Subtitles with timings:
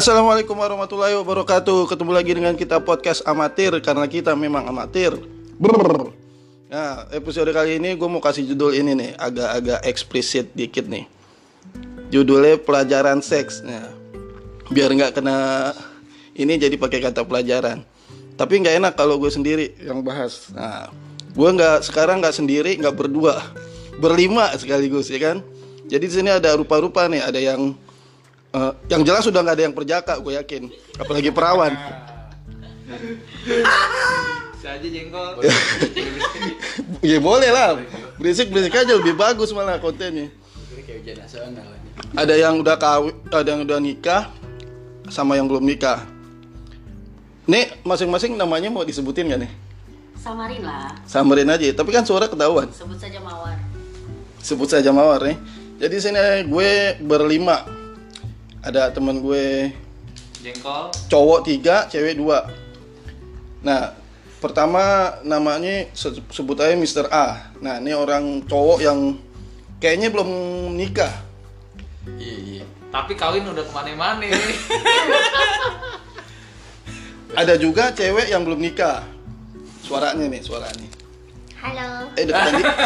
[0.00, 1.92] Assalamualaikum warahmatullahi wabarakatuh.
[1.92, 5.12] Ketemu lagi dengan kita podcast amatir karena kita memang amatir.
[5.60, 6.08] Brrr.
[6.72, 11.04] Nah, episode kali ini gue mau kasih judul ini nih, agak-agak eksplisit dikit nih.
[12.08, 13.60] Judulnya pelajaran seks.
[13.60, 13.92] Nah,
[14.72, 15.76] biar nggak kena
[16.32, 17.84] ini jadi pakai kata pelajaran.
[18.40, 20.48] Tapi nggak enak kalau gue sendiri yang bahas.
[20.56, 20.88] Nah,
[21.36, 23.36] gue nggak sekarang nggak sendiri, nggak berdua,
[24.00, 25.44] berlima sekaligus ya kan.
[25.92, 27.76] Jadi di sini ada rupa-rupa nih, ada yang
[28.50, 30.62] Eh, yang jelas sudah nggak ada yang perjaka, gue yakin.
[30.98, 31.70] Apalagi perawan.
[34.58, 35.38] Bisa aja jengkol.
[37.14, 37.78] ya boleh lah.
[38.18, 40.34] Berisik berisik aja lebih bagus malah kontennya.
[42.18, 44.26] Ada yang udah kawin, ada yang udah nikah,
[45.06, 46.02] sama yang belum nikah.
[47.46, 49.52] Nih masing-masing namanya mau disebutin gak nih?
[50.18, 51.70] Samarin lah, Samarin aja.
[51.70, 52.66] Tapi kan suara ketahuan.
[52.74, 53.56] sebut saja Mawar.
[54.42, 55.36] Sebut saja mawar nih.
[55.80, 57.79] Jadi sini gue berlima.
[58.60, 59.72] Ada temen gue
[60.40, 60.92] Jengkol.
[61.08, 62.48] cowok tiga, cewek dua.
[63.60, 63.92] Nah,
[64.40, 67.08] pertama namanya se- sebut aja Mr.
[67.08, 67.52] A.
[67.60, 69.20] Nah, ini orang cowok yang
[69.76, 70.28] kayaknya belum
[70.76, 71.12] nikah.
[72.16, 72.64] Iya iya.
[72.90, 74.26] Tapi kawin udah ke mana-mana.
[77.36, 79.06] Ada juga cewek yang belum nikah.
[79.80, 80.88] Suaranya nih, suaranya.
[81.60, 82.08] Halo.
[82.16, 82.76] Eh, deketan dikit.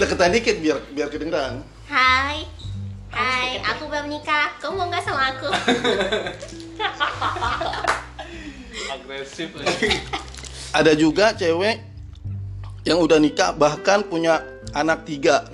[0.00, 1.64] deketan dikit biar biar kedengeran.
[1.88, 2.44] Hai,
[3.14, 4.50] hai, aku belum nikah.
[4.58, 5.48] Kamu mau nggak sama aku?
[8.94, 9.88] Agresif lagi.
[10.70, 11.82] Ada juga cewek
[12.86, 15.44] yang udah nikah bahkan punya anak tiga.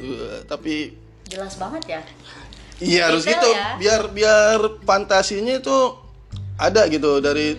[0.47, 0.93] Tapi
[1.27, 2.01] Jelas banget ya.
[2.77, 3.81] Iya harus gitu ya.
[3.81, 5.97] biar biar fantasinya itu
[6.61, 7.57] ada gitu dari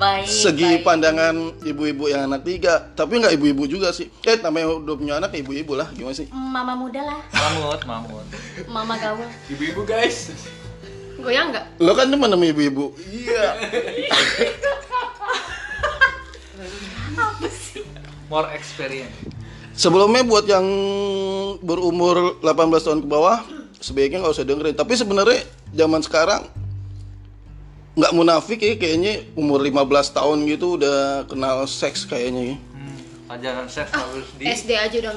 [0.00, 0.24] Baik.
[0.24, 0.82] segi baik.
[0.82, 5.36] pandangan ibu-ibu yang anak tiga tapi nggak ibu-ibu juga sih eh namanya udah punya anak
[5.36, 8.24] ibu-ibu lah gimana sih Mama muda lah, Mamut, mamut.
[8.66, 9.28] mama gaul.
[9.46, 10.32] Ibu-ibu guys.
[11.14, 11.64] Goyang nggak?
[11.78, 13.60] lo kan teman sama ibu-ibu iya
[18.26, 19.12] More experience.
[19.72, 20.64] sebelumnya buat yang
[21.58, 23.44] berumur 18 tahun ke bawah
[23.76, 26.48] sebaiknya nggak usah dengerin tapi sebenarnya zaman sekarang
[27.90, 32.56] nggak munafik ya kayaknya umur 15 tahun gitu udah kenal seks kayaknya ya.
[32.56, 35.14] Hmm, pelajaran seks harus di SD aja udah.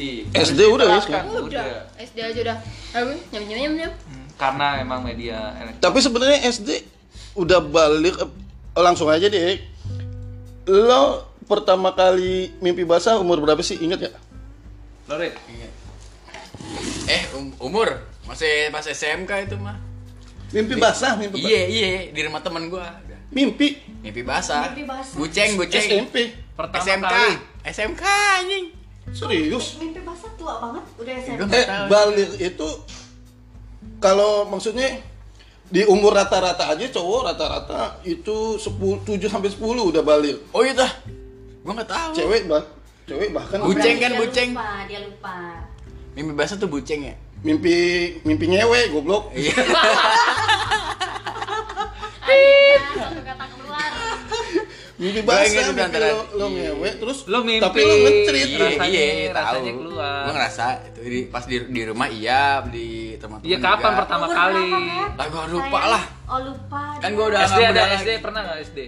[0.00, 1.26] Ih, SD harus udah ya sekarang?
[1.44, 1.64] Udah.
[2.00, 2.56] SD aja udah.
[2.96, 3.92] Ayo, nyam nyam nyam nyam.
[3.92, 5.84] Hmm, Karena emang media elektronik.
[5.84, 6.68] Tapi sebenarnya SD
[7.36, 8.30] udah balik eh,
[8.80, 9.60] langsung aja deh.
[10.64, 13.76] Lo pertama kali mimpi basah umur berapa sih?
[13.76, 14.12] Ingat ya?
[15.04, 15.36] Lorit.
[17.10, 17.92] Eh, um- umur
[18.24, 19.89] masih pas SMK itu mah.
[20.50, 21.50] Mimpi basah, mimpi basah.
[21.50, 22.90] Iya, iya, di rumah temen gua.
[23.30, 24.72] Mimpi Mimpi basah.
[24.72, 25.16] Mimpi basah.
[25.16, 25.84] Buceng, buceng.
[25.84, 26.16] SMP.
[26.56, 27.04] Pertama SMK.
[27.04, 27.32] kali.
[27.68, 28.04] SMK
[28.40, 28.66] anjing.
[29.12, 29.66] Serius?
[29.76, 30.84] Mimpi basah tua banget.
[30.96, 31.52] Udah SMP.
[31.52, 32.68] Eh, balik itu
[34.00, 34.96] kalau maksudnya
[35.70, 40.36] di umur rata-rata aja cowok rata-rata itu 10 7 sampai 10 udah balik.
[40.56, 40.90] Oh iya dah.
[41.60, 42.12] Gua nggak tahu.
[42.16, 42.64] Cewek bah
[43.04, 44.48] cewek bahkan Buceng kan, Dia buceng.
[44.56, 45.36] Lupa, dia lupa.
[46.16, 47.14] Mimpi basah tuh buceng ya?
[47.40, 47.74] Mimpi
[48.22, 49.32] mimpi ngewe goblok.
[49.32, 49.54] Iya.
[52.90, 53.90] Satu kata keluar.
[55.00, 56.70] Mimpi basah mimpi lo, lo iya.
[56.70, 57.64] ngewe terus Lo mimpi.
[57.64, 58.48] tapi lo ngecerit.
[58.50, 59.40] Iya, Rasanya- iya, tahu.
[59.40, 60.20] rasanya keluar.
[60.20, 62.86] Gua ngerasa itu di, pas di, di rumah iya, di
[63.16, 63.48] teman-teman.
[63.48, 63.98] Iya kapan juga.
[64.04, 64.68] pertama kali?
[65.16, 66.04] Lah gua lupa lah.
[66.28, 66.82] Oh lupa.
[67.00, 68.78] Kan gua udah SD ada SD pernah nggak SD?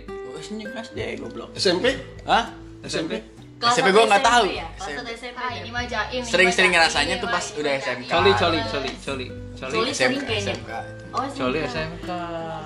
[0.42, 1.54] Ini SD goblok.
[1.54, 1.94] SMP?
[2.26, 2.50] Hah?
[2.82, 3.22] SMP.
[3.62, 4.44] Kelas SMP gua nggak tahu.
[4.50, 4.66] ya?
[4.74, 5.38] Kelas satu SMP.
[5.38, 6.22] Ah, ini mah jaim.
[6.26, 8.10] Sering-sering ngerasanya ini tuh pas udah SMK.
[8.10, 9.70] Coli, coli, coli, coli, coli.
[9.70, 10.30] Coli SMK.
[10.42, 10.70] SMK.
[11.14, 11.70] Oh, Coli SMK.
[11.70, 12.10] SMK.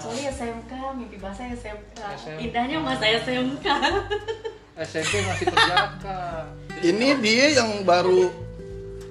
[0.01, 1.99] Coli SMK, mimpi basah SMK.
[2.17, 2.39] SMK.
[2.41, 3.67] Indahnya masa SMK.
[4.79, 6.21] SMP masih perjaka.
[6.81, 8.33] Ini dia yang baru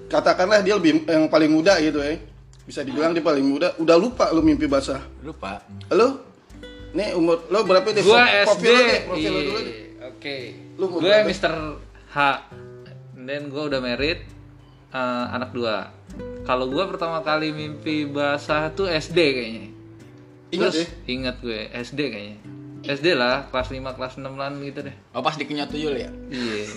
[0.08, 2.18] katakanlah dia lebih yang paling muda gitu ya.
[2.66, 3.78] Bisa dibilang dia paling muda.
[3.78, 5.06] Udah lupa lu mimpi basah.
[5.22, 5.62] Lupa.
[5.94, 6.34] Lo?
[6.98, 8.02] Nih umur lo berapa deh?
[8.02, 8.66] Gua Profil SD.
[8.66, 9.76] lo deh, profil lo dulu deh.
[9.76, 10.38] Iya, Oke.
[10.76, 11.28] Lu Gue berapa?
[11.28, 11.54] Mr.
[12.12, 12.18] H.
[13.16, 14.22] Dan gue udah married
[14.92, 15.90] eh, anak dua.
[16.46, 19.68] Kalau gue pertama kali mimpi basah tuh SD kayaknya.
[20.54, 20.88] Ingat Terus ya?
[21.10, 22.38] ingat gue SD kayaknya.
[22.86, 24.94] SD lah, kelas 5, kelas 6 lan gitu deh.
[25.10, 26.14] Oh pas dikenyot tuyul ya?
[26.30, 26.70] Iya.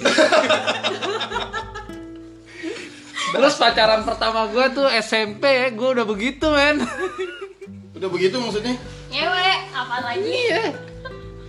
[3.28, 6.80] Terus pacaran pertama gue tuh SMP ya, gue udah begitu men.
[7.92, 8.72] Udah begitu maksudnya?
[9.12, 10.40] Ngewe, apa lagi?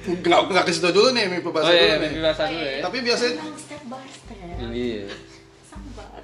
[0.02, 2.24] Nggak, nggak kasih tau dulu nih mimpi Oh basah iya, dulu mimpi nih.
[2.24, 2.80] basah dulu ya.
[2.82, 4.38] Tapi biasanya step by step.
[4.70, 5.04] Iya.
[5.62, 6.22] Sabar.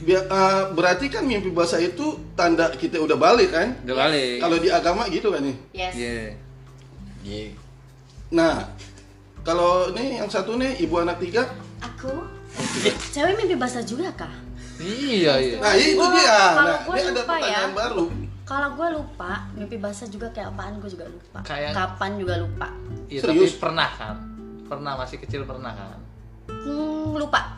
[0.00, 3.76] bia- eh, berarti kan mimpi basah itu tanda kita udah balik kan?
[3.82, 4.38] Udah balik.
[4.38, 5.56] Kalau di agama gitu kan nih.
[5.72, 5.94] Yes.
[5.94, 6.16] Iya.
[7.22, 7.46] Iya.
[8.32, 8.54] Nah,
[9.42, 11.44] kalau ini yang satu nih ibu anak tiga.
[11.80, 12.10] Aku
[13.08, 14.32] cewek mimpi basah juga kah?
[14.76, 15.56] Iya, iya.
[15.58, 16.38] Nah itu dia.
[16.50, 17.22] kalau Nah ini ada lupa ya.
[17.38, 18.04] pertanyaan baru.
[18.42, 21.38] Kalau gue lupa, mimpi basah juga kayak apaan gue juga lupa.
[21.42, 22.68] Kayak- Kapan juga lupa.
[23.12, 23.52] Iya, Serius?
[23.52, 24.16] tapi pernah kan?
[24.64, 26.00] Pernah masih kecil pernah kan?
[26.48, 27.52] Hmm, lupa.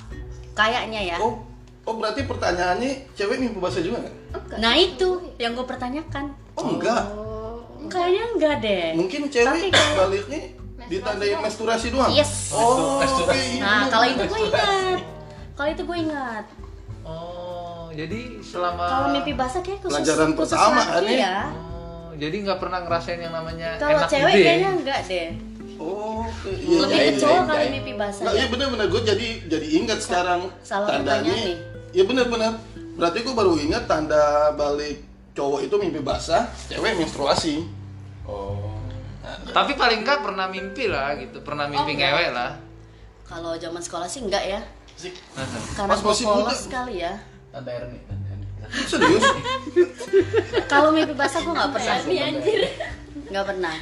[0.50, 1.16] Kayaknya ya.
[1.22, 1.46] Oh,
[1.86, 4.14] oh berarti pertanyaannya cewek mimpi basah juga nggak?
[4.58, 5.08] Nah itu
[5.38, 6.34] yang gue pertanyakan.
[6.58, 7.06] Oh enggak.
[7.86, 8.86] Kayaknya enggak deh.
[8.98, 10.40] Mungkin cewek Tapi kalau- baliknya
[10.84, 12.10] ditandai menstruasi doang.
[12.10, 12.50] Yes.
[12.50, 13.30] Oh, Menstruasi.
[13.30, 14.98] oke, iya, Nah kalau itu gue ingat.
[15.54, 16.44] Kalau itu gue ingat.
[17.04, 21.14] Oh, jadi selama Kalau mimpi basah kayak khusus Pelajaran khusus pertama kan ya?
[21.14, 21.36] ya.
[22.14, 24.44] Jadi nggak pernah ngerasain yang namanya Kalau enak cewek gede.
[24.44, 25.28] kayaknya enggak deh.
[25.74, 26.48] Oh, oke.
[26.48, 27.20] iya, Lebih iya, ke iya.
[27.20, 27.72] cowok iya, kali iya.
[27.72, 28.36] mimpi basah Nah, ya.
[28.36, 31.34] iya bener-bener gue jadi jadi ingat sekarang Salah tandanya.
[31.34, 31.54] nih.
[31.90, 32.52] Iya bener-bener.
[32.94, 34.22] Berarti gue baru ingat tanda
[34.54, 35.02] balik
[35.34, 37.66] cowok itu mimpi basah, cewek menstruasi.
[38.22, 38.70] Oh.
[39.44, 42.54] Tapi paling nggak pernah mimpi lah gitu, pernah mimpi Oh, ngewek lah.
[43.24, 44.60] Kalau zaman sekolah sih enggak ya.
[44.94, 45.14] Sik.
[45.74, 46.34] Karena gue masih muda.
[46.46, 47.18] polos sekali ya.
[47.50, 47.98] Erni, Tante Erni.
[48.88, 49.24] Serius?
[50.66, 51.96] Kalau mimpi basah gue nggak pernah.
[52.04, 52.60] Ini anjir.
[53.30, 53.76] Nggak pernah.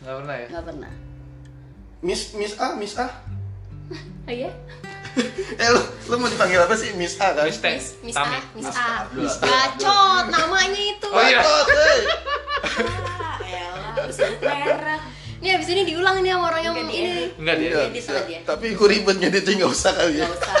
[0.00, 0.46] Nggak pernah ya?
[0.48, 0.92] Nggak pernah.
[2.00, 3.06] Miss Miss A, Miss A.
[4.28, 4.50] Oh iya?
[5.60, 6.94] Eh lu, lu mau dipanggil apa sih?
[6.94, 7.44] Miss A kan?
[7.44, 8.16] Miss Miss, Miss.
[8.16, 8.24] A,
[8.54, 9.04] Miss A.
[9.10, 9.26] Abdul.
[9.26, 11.08] Bacot namanya itu.
[11.10, 11.40] Oh iya.
[11.42, 12.00] Bacot, hey.
[13.20, 13.36] Ah,
[14.40, 15.00] merah.
[15.40, 17.12] Nih abis ini diulang nih sama orang yang Enggak, ini.
[17.40, 17.70] Enggak dia.
[17.72, 18.12] Iya, bisa.
[18.12, 18.38] aja.
[18.44, 20.28] Tapi gue ribetnya dia nggak usah kali ya.
[20.28, 20.54] Nggak usah.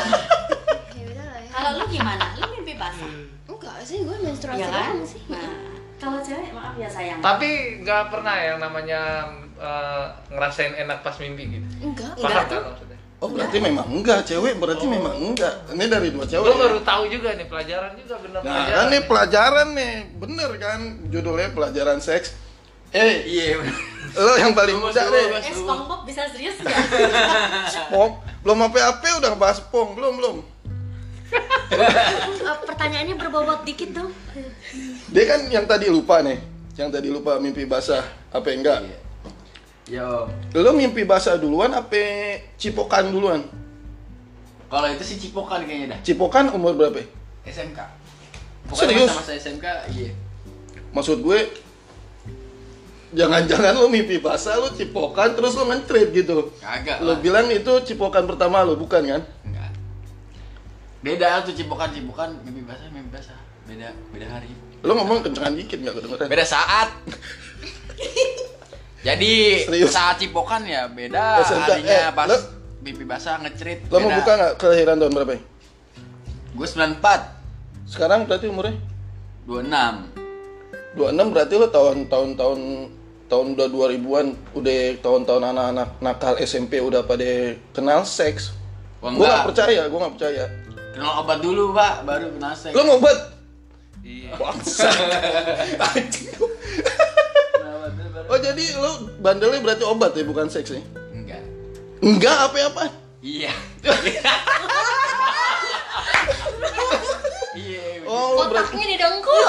[0.96, 1.50] Ya ya.
[1.52, 2.24] Kalau lu gimana?
[2.40, 3.12] Lu mimpi basah?
[3.70, 4.94] Enggak sih gue menstruasi Iya kan?
[5.02, 5.20] sih.
[5.26, 5.46] Nah,
[5.96, 7.18] kalau cewek maaf ya sayang.
[7.18, 7.48] Tapi
[7.80, 9.00] nggak pernah yang namanya
[9.54, 11.66] eh, ngerasain enak pas mimpi gitu.
[11.82, 12.12] Enggak.
[12.14, 12.98] Paham Enggak kan maksudnya?
[13.20, 15.54] Oh berarti memang enggak, cewek berarti memang enggak.
[15.70, 16.40] Ini dari dua cewek.
[16.42, 16.60] Gue ya?
[16.62, 18.74] baru tahu juga nih pelajaran juga bener Nah pelajaran.
[18.74, 22.32] kan nih pelajaran nih, bener kan judulnya pelajaran seks.
[22.90, 23.60] Eh, Iya.
[24.10, 25.24] lo yang paling muda deh.
[25.38, 26.74] Eh, SpongeBob bisa serius nggak?
[27.88, 28.12] Pong,
[28.42, 30.36] belum apa-apa udah bahas pong, belum belum.
[31.70, 34.10] Eh, pertanyaannya berbobot dikit dong.
[35.10, 36.38] Dia kan yang tadi lupa nih,
[36.74, 38.02] yang tadi lupa mimpi basah,
[38.34, 38.82] apa enggak?
[38.84, 38.98] Iya.
[39.90, 40.30] Yo.
[40.54, 41.98] Lo mimpi basah duluan, apa
[42.54, 43.42] cipokan duluan?
[44.70, 46.00] Kalau itu sih cipokan kayaknya dah.
[46.06, 47.02] Cipokan umur berapa?
[47.42, 47.78] SMK.
[48.70, 49.10] Serius?
[49.10, 49.66] masa-masa SMK,
[49.98, 50.14] iya.
[50.94, 51.50] Maksud gue,
[53.10, 56.54] jangan-jangan lo mimpi basah, lo cipokan, terus lo nge-treat gitu.
[56.62, 57.02] Kagak.
[57.02, 59.22] Lo bilang itu cipokan pertama lo, bukan kan?
[59.42, 59.59] Enggak.
[61.00, 63.38] Beda tuh cipokan-cipokan, mimpi basah, mimpi basah.
[63.64, 64.52] Beda, beda hari.
[64.80, 66.28] Lo ngomong kencengan dikit nggak kedengeran?
[66.28, 66.88] Beda saat.
[69.00, 69.88] Jadi Serius?
[69.88, 72.46] saat cipokan ya beda SMK, harinya eh, pas lo-
[72.84, 73.88] mimpi basah ngecerit.
[73.88, 75.32] Lo mau buka nggak kelahiran tahun berapa?
[75.32, 75.40] ya?
[76.52, 78.76] Gue 94, Sekarang berarti umurnya?
[79.48, 81.00] 26.
[81.00, 82.60] 26 berarti lo tahun-tahun tahun
[83.30, 84.26] tahun udah 2000-an
[84.58, 87.24] udah tahun-tahun anak-anak nakal SMP udah pada
[87.72, 88.52] kenal seks.
[89.00, 90.44] Gue gak percaya, gue gak percaya.
[91.00, 92.76] Kenal obat dulu, Pak, baru kenal seks.
[92.76, 93.16] Lo ngobat?
[94.04, 94.36] Iya.
[94.36, 94.84] Bangsa.
[95.80, 95.96] Obat
[98.28, 100.82] oh jadi lo bandelnya berarti obat ya bukan seks ya?
[101.10, 101.40] Enggak.
[101.98, 102.92] Enggak apa-apa.
[103.18, 103.48] Iya.
[107.50, 108.04] Iya.
[108.04, 109.40] Oh lo berarti Otaknya didengkul.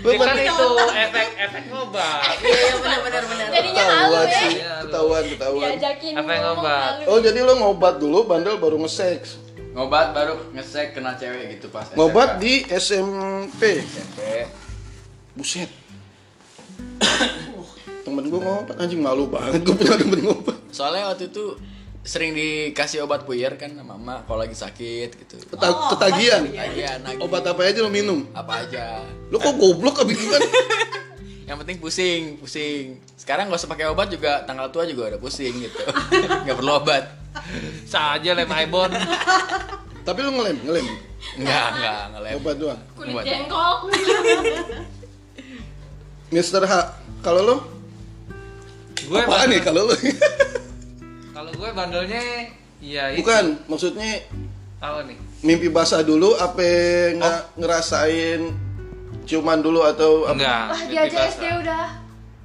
[0.00, 2.34] lo Ini kan itu efek efek ngobat.
[2.34, 3.46] Iya, iya benar benar benar.
[3.46, 4.34] Jadinya halu ketahuan ya.
[4.34, 4.82] sih, Iya, lo.
[4.82, 5.68] ketahuan ketahuan.
[5.70, 6.80] Diajakin Apa yang ngomong obat?
[6.82, 7.04] halu.
[7.06, 9.43] Oh jadi lo ngobat dulu, bandel baru nge-seks.
[9.74, 11.90] Ngobat baru ngesek kenal cewek gitu pas.
[11.92, 12.40] Ngobat SMK.
[12.40, 13.62] di SMP.
[13.82, 14.18] SMP.
[15.34, 15.70] Buset.
[18.04, 20.56] Temen gue ngobat anjing malu banget gue punya temen ngobat.
[20.70, 21.58] Soalnya waktu itu
[22.04, 25.34] sering dikasih obat puyer kan sama mama kalau lagi sakit gitu.
[25.48, 26.42] Keta- ketagihan.
[26.44, 27.24] Ketagihan, nagih.
[27.24, 28.28] Obat apa aja lo minum?
[28.30, 29.02] Apa aja.
[29.26, 30.44] Lo kok goblok abis gimana?
[31.44, 32.84] Yang penting pusing, pusing.
[33.14, 35.76] Sekarang gak usah pakai obat juga tanggal tua juga udah pusing gitu.
[36.48, 37.04] Gak perlu obat.
[37.84, 38.88] Saja lem Ibon.
[40.00, 40.86] Tapi lo ngelem, ngelem.
[41.36, 42.32] Enggak, enggak, ngelem.
[42.38, 42.80] Obat doang.
[42.94, 43.24] Kulit Obat.
[43.24, 43.78] jengkok.
[46.30, 46.72] Mister H,
[47.20, 47.56] kalau lo?
[49.04, 49.94] Gue Apaan nih kalau lo?
[51.30, 52.22] Kalau gue bandelnya
[52.80, 53.20] ya itu.
[53.20, 54.24] Bukan, maksudnya
[54.80, 55.16] Apa nih?
[55.44, 56.64] mimpi basah dulu apa
[57.12, 58.48] nggak ngerasain
[59.24, 60.32] ciuman dulu atau apa?
[60.32, 60.62] Enggak.
[60.66, 61.30] Wah, mimpi dia aja basah.
[61.30, 61.84] SD udah.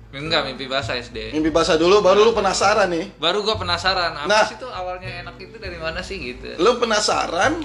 [0.10, 1.18] Enggak, mimpi basah SD.
[1.32, 3.14] Mimpi basah dulu baru lo penasaran nih.
[3.16, 4.44] Baru gue penasaran, apa Nah.
[4.44, 6.58] sih tuh awalnya enak itu dari mana sih gitu.
[6.58, 7.62] Lo penasaran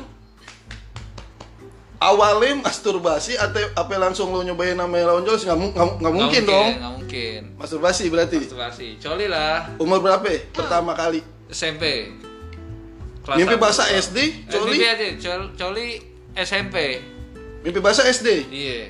[1.96, 6.42] awalnya masturbasi atau apa langsung lo nyobain namanya lawan jelas nggak mu- nggak nggak mungkin
[6.44, 7.40] dong Nggak mungkin.
[7.56, 8.86] masturbasi berarti Masturbasi.
[8.98, 10.38] Coli lah umur berapa ya?
[10.52, 12.12] pertama kali SMP.
[13.24, 15.86] Kelas mimpi basah SD coli Mimpi aja, col- coli
[16.36, 16.76] SMP.
[17.64, 18.80] Mimpi basah SD Iya.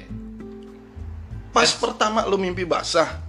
[1.51, 3.23] pas pertama lo mimpi basah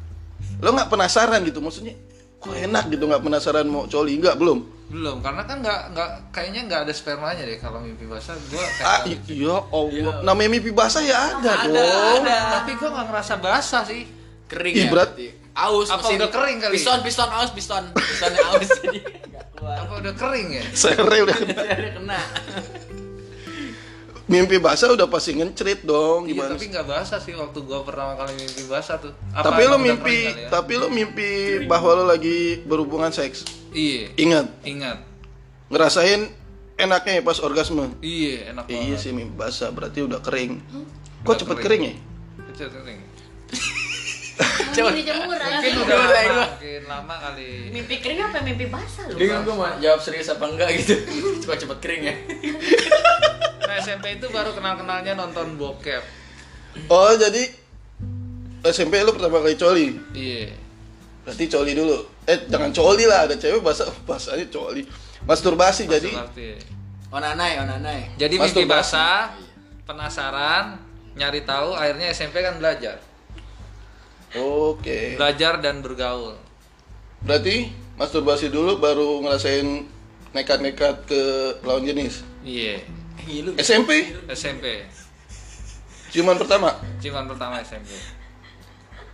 [0.58, 1.94] lo nggak penasaran gitu maksudnya
[2.36, 6.62] kok enak gitu nggak penasaran mau coli nggak belum belum karena kan nggak nggak kayaknya
[6.64, 10.70] nggak ada spermanya deh kalau mimpi basah gue ah kayak i- iya Allah namanya mimpi
[10.70, 12.38] basah ya ada, Ada, dong ada.
[12.56, 14.04] tapi gue nggak ngerasa basah sih
[14.46, 14.90] Kering Ih, ya.
[14.94, 15.26] berarti.
[15.58, 16.22] Aus Apa mesin.
[16.22, 16.74] udah kering kali?
[16.78, 17.84] Piston, piston aus, piston.
[17.98, 19.00] Pistonnya aus jadi
[19.58, 22.20] apa udah kering ya sere udah kena.
[24.26, 28.18] Mimpi basah udah pasti ngencrit dong iya gimana tapi nggak basah sih waktu gue pertama
[28.18, 29.14] kali mimpi basah tuh.
[29.30, 30.50] Tapi lo mimpi ya?
[30.50, 31.30] tapi lo mimpi
[31.64, 33.46] bahwa lo lagi berhubungan seks?
[33.70, 34.10] Iya.
[34.18, 34.46] Ingat?
[34.66, 34.98] Ingat.
[35.70, 36.26] Ngerasain
[36.76, 37.94] enaknya ya pas orgasme?
[38.02, 39.00] Iya enak iya banget.
[39.00, 40.58] sih mimpi basah berarti udah kering.
[41.22, 41.64] Kok Udah cepet kering.
[41.64, 41.94] kering ya?
[42.50, 43.00] Kecil kering
[44.36, 44.82] Aja.
[44.84, 46.46] mungkin udah lama, gua.
[46.52, 49.16] makin lama kali Mimpi kering apa mimpi basah lu?
[49.16, 50.96] Bingung gue mau jawab serius apa enggak gitu.
[51.42, 52.16] Cepat-cepat kering ya.
[53.62, 56.04] nah SMP itu baru kenal kenalnya nonton bokep
[56.86, 57.44] oh jadi
[58.64, 60.52] SMP lo pertama kali coli iya
[61.22, 64.84] berarti coli dulu eh jangan coli lah ada cewek bahasa bahasanya coli
[65.24, 66.50] masturbasi jadi Berarti.
[67.08, 68.02] Onanai, onanai.
[68.16, 68.92] jadi mimpi Masturbasi.
[68.92, 69.32] basah
[69.86, 70.78] penasaran
[71.14, 73.00] nyari tahu akhirnya SMP kan belajar
[74.38, 75.16] oke.
[75.16, 76.36] Belajar dan bergaul.
[77.22, 79.88] Berarti masturbasi dulu baru ngerasain
[80.32, 81.22] nekat-nekat ke
[81.64, 82.22] lawan jenis?
[82.44, 82.84] Iya.
[83.26, 83.58] Ngilu.
[83.58, 84.86] SMP SMP
[86.14, 86.80] ciuman pertama?
[87.04, 87.92] Ciuman pertama SMP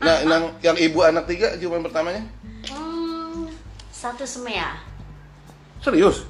[0.01, 2.25] nah yang yang ibu anak tiga ciuman pertamanya?
[2.73, 3.45] Hmm,
[3.93, 4.81] satu semea.
[5.77, 6.25] serius?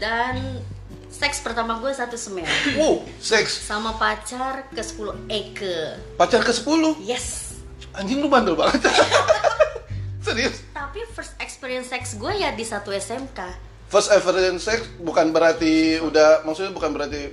[0.00, 0.64] Dan
[1.12, 2.48] seks pertama gue satu semea.
[2.80, 3.68] wow seks.
[3.68, 6.00] Sama pacar ke 10 Eke.
[6.16, 7.43] pacar ke 10 Yes.
[7.94, 8.82] Anjing lu bandel banget
[10.20, 13.38] serius Tapi first experience seks gue ya di satu SMK.
[13.86, 17.30] first ever sex bukan berarti udah maksudnya bukan berarti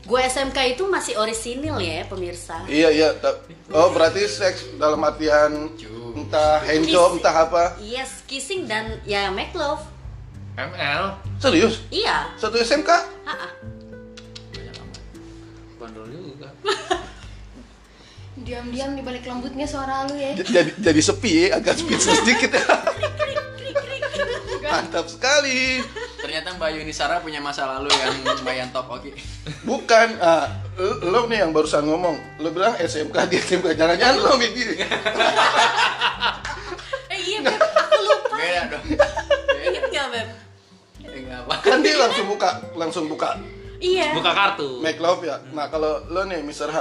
[0.00, 2.64] Gue SMK itu masih orisinil ya pemirsa.
[2.66, 3.12] iya iya
[3.70, 5.70] oh berarti seks dalam artian
[6.12, 7.16] entah handjob Kiss.
[7.20, 9.84] entah apa Yes, kissing dan ya make love.
[10.52, 12.34] ML serius Iya.
[12.34, 12.90] satu SMK
[13.22, 13.48] Ha-ha.
[15.78, 16.48] bandel juga
[18.40, 20.32] Diam-diam di balik lembutnya suara lu ya.
[20.34, 22.64] Jadi jadi sepi ya agak speechless dikit ya
[24.70, 25.82] mantap sekali
[26.20, 29.10] Ternyata Mbak Yuni Sara punya masa lalu yang lumayan top oke.
[29.66, 30.46] bukan ah,
[31.02, 34.62] lo, nih yang barusan ngomong lo bilang SMK di SMK jangan-jangan lo mimpi
[37.10, 38.36] Eh iya Beb, aku lupa.
[38.38, 38.84] Beda dong.
[39.66, 40.28] Ingat nggak Beb?
[41.02, 41.54] Eh, nggak apa.
[41.58, 43.30] kan dia langsung buka langsung buka
[43.80, 44.12] Iya.
[44.12, 46.68] buka kartu make love ya nah kalau lo nih Mr.
[46.70, 46.78] H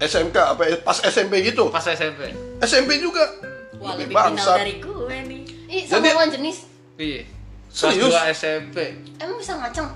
[0.00, 3.20] SMK apa pas SMP gitu pas SMP SMP juga
[3.76, 4.60] Wah Lebih bangsat.
[4.60, 5.42] dari gue nih.
[5.66, 6.56] Ih, sama Jadi- lawan jenis.
[6.96, 7.24] iya
[7.66, 8.12] kelas Serius?
[8.12, 8.76] 2 SMP
[9.16, 9.88] Emang bisa ngaceng?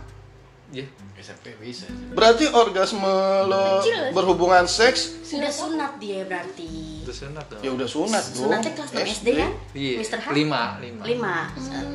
[0.70, 1.84] iya SMP bisa.
[2.10, 3.04] berarti orgasme
[3.44, 4.12] lo Kecil.
[4.12, 7.00] berhubungan seks Sudah sunat dia berarti.
[7.00, 9.50] itu sunat dong ya udah sunat dong Sunatnya kelas 6 SD kan?
[9.74, 10.18] iya Mr.
[10.18, 10.26] H?
[10.30, 11.36] lima lima Lima.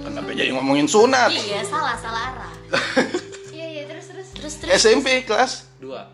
[0.04, 2.54] kenapa jadi ngomongin sunat Iya, salah, salah arah.
[3.51, 4.28] Iya, iya, terus terus.
[4.32, 4.70] Terus terus.
[4.75, 6.06] SMP kelas dua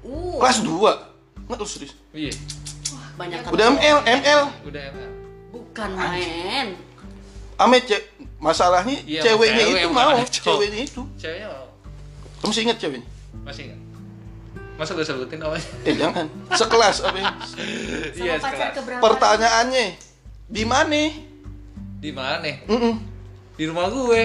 [0.00, 1.09] Uh, kelas 2
[1.50, 2.30] nggak tuh serius iya.
[3.18, 5.10] Banyak udah ML ML udah ML
[5.50, 6.66] Bukan main.
[7.60, 7.98] ame ce
[8.40, 11.02] masalahnya Iya, ceweknya cewek itu yang mau ceweknya itu.
[11.20, 11.66] Ceweknya mau
[12.40, 13.08] kamu masih ingat ceweknya?
[13.44, 13.80] Masih nggak
[14.80, 15.66] masa gue sebutin namanya?
[15.84, 16.26] Eh jangan.
[16.56, 17.28] Sekelas apa ya?
[18.16, 18.80] Iya, sekelas.
[19.04, 19.86] pertanyaannya
[20.48, 21.02] di mana?
[22.00, 22.48] Di mana?
[22.64, 22.94] Mm-mm.
[23.60, 24.22] di rumah gue.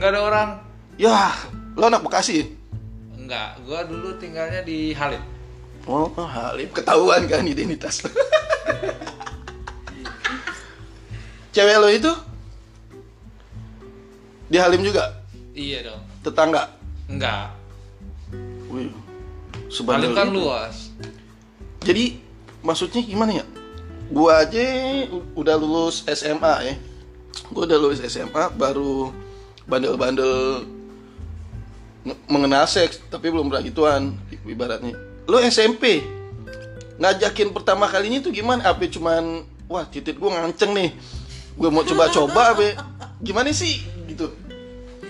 [0.00, 0.48] Nggak ada orang.
[0.96, 1.28] Ya
[1.76, 2.56] lo anak bekasi
[3.12, 5.20] Enggak, gua dulu tinggalnya di Halim.
[5.86, 8.10] Oh Halim ketahuan kan identitas lo
[11.50, 12.12] cewek lo itu
[14.46, 15.10] di Halim juga
[15.50, 16.00] Iya dong.
[16.20, 16.68] tetangga
[17.06, 17.54] Enggak.
[18.66, 18.90] Wih,
[19.88, 20.36] Halim kan itu.
[20.36, 20.90] luas.
[21.80, 22.18] Jadi
[22.60, 23.44] maksudnya gimana ya?
[24.10, 24.58] Gua aja
[25.32, 26.74] udah lulus SMA ya.
[27.48, 29.14] Gua udah lulus SMA baru
[29.64, 30.66] bandel-bandel
[32.04, 34.98] nge- mengenal seks tapi belum pernah gituan ibaratnya.
[35.26, 36.06] Lo SMP
[36.96, 38.62] ngajakin pertama kalinya tuh gimana?
[38.70, 40.94] Apa cuman wah titik gua nganceng nih.
[41.56, 42.78] Gue mau coba-coba apa
[43.18, 44.30] gimana sih gitu.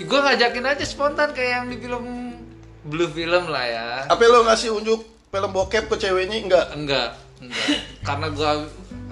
[0.09, 2.05] Gua ngajakin aja spontan kayak yang di film
[2.87, 3.87] Blue Film lah ya.
[4.09, 6.67] Apa lo ngasih unjuk film bokep ke ceweknya enggak?
[6.73, 7.11] Enggak,
[7.43, 7.67] enggak.
[8.07, 8.51] Karena gua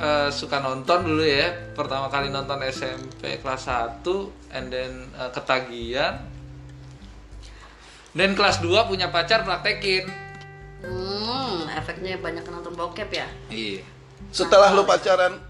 [0.00, 1.52] eh, suka nonton dulu ya.
[1.76, 4.06] Pertama kali nonton SMP kelas 1
[4.56, 6.22] and then eh, ketagihan.
[8.14, 10.23] Dan kelas 2 punya pacar praktekin.
[10.84, 13.26] Hmm, efeknya banyak nonton bokep ya.
[13.48, 13.80] Iya.
[14.28, 15.40] Setelah lo pacaran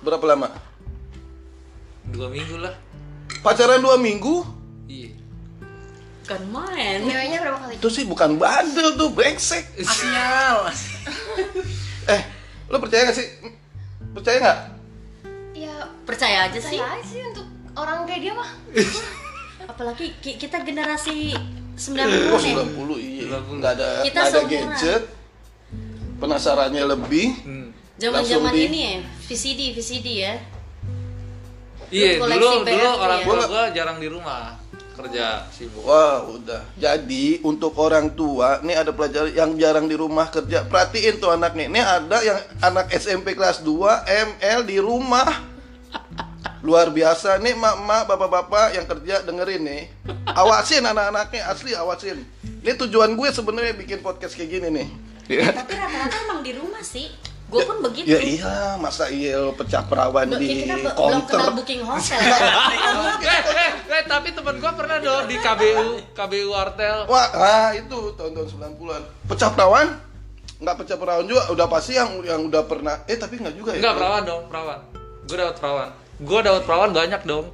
[0.00, 0.48] berapa lama?
[2.04, 2.74] Dua minggu lah.
[3.40, 4.46] Pacaran dua minggu?
[4.86, 5.12] Iya.
[6.22, 7.00] Bukan main.
[7.02, 7.72] Ceweknya berapa kali?
[7.76, 9.64] Itu sih bukan bandel tuh, brengsek.
[9.78, 10.58] Sial.
[12.08, 12.22] Eh,
[12.66, 13.28] lo percaya gak sih?
[14.16, 14.58] Percaya nggak?
[15.52, 16.80] ya Percaya aja sih.
[16.80, 17.44] saya aja sih untuk
[17.74, 18.48] orang kayak dia mah
[19.68, 21.36] Apalagi ki- kita generasi
[21.78, 22.54] 90 Oh, nih.
[22.54, 23.22] 90 iya.
[23.30, 23.56] 90.
[23.56, 24.68] Nggak ada Kita ada seumuran.
[24.68, 25.02] gadget.
[26.18, 27.26] Penasarannya lebih.
[27.40, 27.66] Hmm.
[27.96, 28.94] Zaman-zaman di- ini ya,
[29.24, 30.34] VCD, VCD ya.
[31.88, 33.24] Iya, dulu PR dulu tuh orang ya?
[33.24, 34.60] tua gua jarang di rumah
[34.92, 35.82] kerja sibuk.
[35.82, 36.62] Wah, udah.
[36.74, 40.66] Jadi untuk orang tua, nih ada pelajar yang jarang di rumah kerja.
[40.66, 41.70] Perhatiin tuh anak nih.
[41.70, 45.30] Nih ada yang anak SMP kelas 2 ML di rumah.
[46.62, 49.82] Luar biasa nih mak-mak, bapak-bapak yang kerja dengerin nih.
[50.40, 52.18] Awasin anak-anaknya asli awasin.
[52.64, 54.88] Ini tujuan gue sebenarnya bikin podcast kayak gini nih.
[55.28, 57.06] Tapi rata-rata emang di rumah sih.
[57.48, 58.12] Gue pun begitu.
[58.12, 62.20] Ya iya, masa iya lo pecah perawan di kita be- belum booking hotel
[63.24, 67.08] eh, eh, eh, tapi temen gua pernah dong di KBU, KBU Artel.
[67.08, 69.02] Wah, ah, itu tahun-tahun 90-an.
[69.32, 69.96] Pecah perawan?
[70.60, 73.00] Nggak pecah perawan juga, udah pasti yang yang udah pernah.
[73.08, 73.80] Eh, tapi nggak juga ya.
[73.80, 74.80] Enggak perawan dong, perawan.
[75.24, 75.90] Gua dapat perawan.
[76.18, 77.46] Gua dapat perawan banyak dong.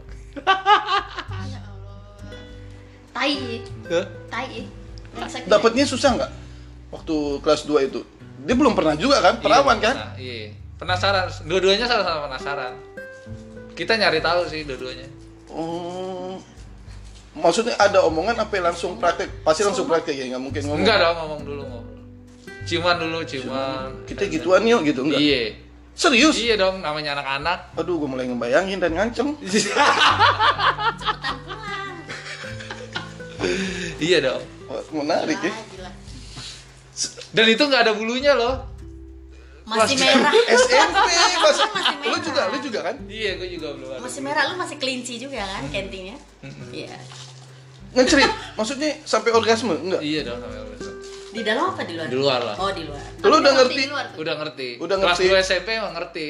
[3.14, 4.06] tai Hah?
[4.32, 4.66] tai
[5.14, 5.46] Brengsek.
[5.46, 6.30] Dapatnya susah nggak?
[6.90, 8.02] Waktu kelas 2 itu.
[8.44, 9.94] Dia belum pernah juga kan, perawan Iya, kan?
[9.94, 10.14] pernah.
[10.18, 10.46] Iya.
[10.74, 12.74] Penasaran, dua-duanya sama-sama penasaran.
[13.78, 15.06] Kita nyari tahu sih dua-duanya.
[15.54, 16.42] Oh.
[17.34, 19.46] Maksudnya ada omongan apa langsung praktek?
[19.46, 20.82] Pasti langsung praktek ya, nggak mungkin ngomong.
[20.82, 21.86] Enggak dong ngomong dulu ngomong.
[22.66, 23.90] Ciuman dulu, ciuman.
[24.06, 25.22] Kita gituan yuk gitu enggak?
[25.22, 25.42] Iya.
[25.94, 26.34] Serius?
[26.42, 27.78] Iya dong, namanya anak-anak.
[27.78, 28.90] Aduh, gue mulai ngebayangin dan.
[29.14, 29.34] Cepetan
[31.46, 31.94] pulang.
[34.10, 34.42] iya dong.
[34.66, 35.54] Wah, menarik ya.
[35.54, 35.90] Gila, gila.
[37.30, 38.74] Dan itu nggak ada bulunya loh.
[39.64, 40.32] Masih merah.
[40.60, 42.20] SMP masih, Masih lu merah.
[42.20, 42.96] juga, lu juga kan?
[43.08, 44.00] Iya, gue juga belum ada.
[44.02, 46.18] Masih merah lu masih kelinci juga kan cantingnya?
[46.74, 46.92] Iya.
[47.94, 50.02] Ngecerit, maksudnya sampai orgasme enggak?
[50.02, 50.90] Iya dong sampai begitu.
[51.34, 52.06] Di dalam apa di luar?
[52.06, 52.56] Di luar lah.
[52.56, 53.02] Oh, di luar.
[53.18, 53.82] Lu udah ngerti?
[53.90, 54.18] luar tuh.
[54.22, 54.68] Udah ngerti.
[54.78, 55.34] Udah Kelas ngerti.
[55.34, 56.26] 2 SMP emang ngerti.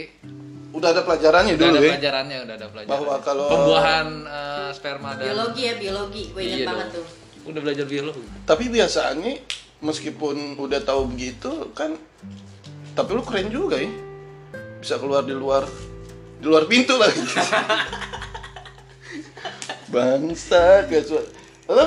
[0.74, 1.90] Udah ada pelajarannya Udah dulu ada ya.
[1.92, 2.90] pelajarannya, udah ada pelajaran.
[2.90, 6.22] Bahwa kalau- pembuahan eh, sperma dan Biologi ya, biologi.
[6.32, 6.96] Gue ingat Iya banget dong.
[6.96, 7.06] tuh.
[7.44, 8.20] Udah belajar biologi.
[8.42, 9.32] Tapi biasanya
[9.78, 11.92] meskipun udah tahu begitu kan
[12.94, 13.90] tapi lu keren juga ya.
[14.80, 15.68] Bisa keluar di luar
[16.34, 17.20] di luar pintu lagi.
[19.86, 21.10] Bangsa guys.
[21.68, 21.86] Lo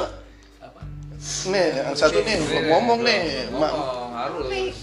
[1.17, 3.49] Nih, yang satu nih belum ngomong nih.
[3.51, 3.73] Mak.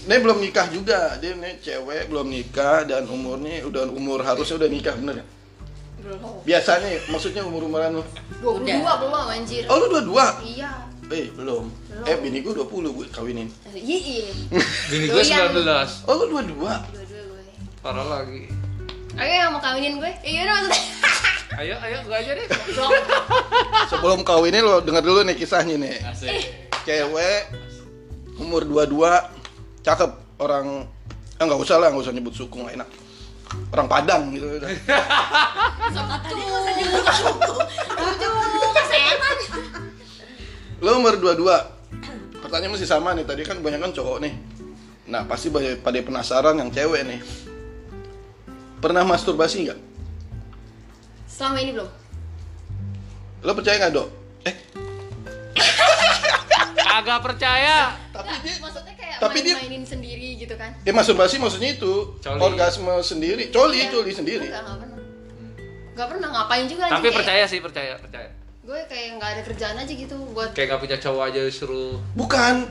[0.05, 4.69] Nih belum nikah juga, dia nih cewek belum nikah dan umurnya udah umur harusnya udah
[4.69, 5.25] nikah bener ya?
[5.95, 8.03] belum Biasanya maksudnya umur umuran lu?
[8.43, 10.25] 22 belum anjir Oh lu dua dua?
[10.43, 10.69] iya
[11.05, 11.65] Eh belum.
[12.03, 13.49] Eh bini gue 20 gue kawinin.
[13.73, 14.29] iya iya
[14.85, 15.49] Bini gue Doyan.
[15.53, 16.05] 19.
[16.05, 16.73] Oh lu dua dua?
[17.79, 18.49] Parah lagi.
[19.15, 20.83] ayo yang mau kawinin gue iya udah maksudnya
[21.55, 22.47] Ayo, ayo, gue aja deh.
[23.91, 26.03] Sebelum kawinin lo denger dulu nih kisahnya nih.
[26.03, 26.51] Asik.
[26.83, 27.65] Cewek
[28.35, 28.99] umur 22
[29.85, 30.11] cakep
[30.43, 30.83] orang
[31.39, 32.89] ah nggak usah lah nggak usah nyebut suku nggak enak
[33.71, 34.71] orang Padang gitu udah.
[40.83, 44.33] lo umur 22 pertanyaan masih sama nih tadi kan banyak kan cowok nih
[45.07, 47.19] nah pasti pada pada penasaran yang cewek nih
[48.83, 49.79] pernah masturbasi nggak
[51.35, 51.89] selama ini belum.
[53.41, 54.07] Lo percaya nggak dok?
[54.45, 54.55] Eh.
[56.77, 57.91] Kagak percaya.
[58.07, 60.71] tapi Nggak, dia maksudnya kayak tapi dia- main-mainin sendiri gitu kan?
[60.81, 62.15] Ya masturbasi maksudnya itu.
[62.17, 62.39] Coli.
[62.39, 63.51] orgasme sendiri.
[63.51, 63.91] Coli Iya.
[63.91, 64.47] coli sendiri.
[64.47, 64.99] Enggak, nggak pernah.
[65.91, 68.29] Nggak pernah ngapain juga Tapi anjing, kayak- percaya sih, percaya, percaya.
[68.65, 72.65] gue kayak nggak ada kerjaan aja gitu buat Kayak gak punya cowok aja suruh bukan.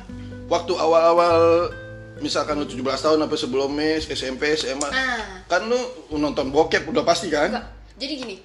[0.44, 1.70] Waktu awal-awal
[2.18, 5.22] misalkan lu 17 tahun apa sebelumnya SMP SMA nah.
[5.46, 5.78] Kan lu
[6.12, 7.46] nonton bokep udah pasti kan?
[7.48, 7.66] Enggak.
[7.94, 8.36] Jadi gini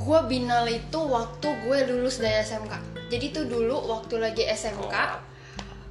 [0.00, 2.72] gue binal itu waktu gue lulus dari SMK
[3.12, 4.94] jadi tuh dulu waktu lagi SMK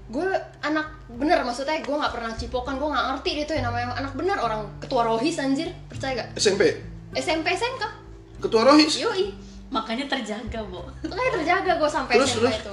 [0.10, 0.26] gue
[0.66, 4.42] anak bener maksudnya gue nggak pernah cipokan gue nggak ngerti itu yang namanya anak bener
[4.42, 5.70] orang ketua rohis anjir.
[5.86, 6.82] Percaya gak SMP
[7.14, 7.84] SMP SMK
[8.42, 8.98] ketua rohis?
[8.98, 9.30] Yoi.
[9.70, 10.82] Makanya terjaga, Bo.
[11.06, 12.58] makanya terjaga gue sampai Terus, SMK terus?
[12.58, 12.72] itu.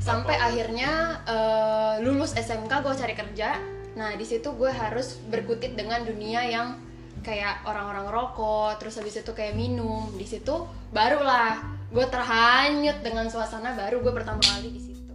[0.00, 3.60] Sampai akhirnya eh, lulus SMK gue cari kerja.
[3.92, 6.80] Nah di situ gue harus berkutit dengan dunia yang
[7.28, 11.60] kayak orang-orang rokok terus habis itu kayak minum di situ barulah
[11.92, 15.12] gue terhanyut dengan suasana baru gue pertama kali di situ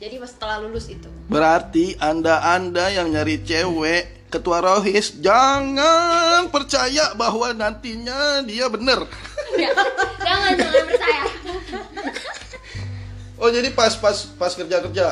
[0.00, 7.52] jadi pas setelah lulus itu Berarti anda-anda yang nyari cewek ketua rohis jangan percaya bahwa
[7.52, 9.04] nantinya dia bener.
[10.24, 11.24] Jangan jangan percaya
[13.40, 15.08] Oh jadi pas pas pas kerja kerja.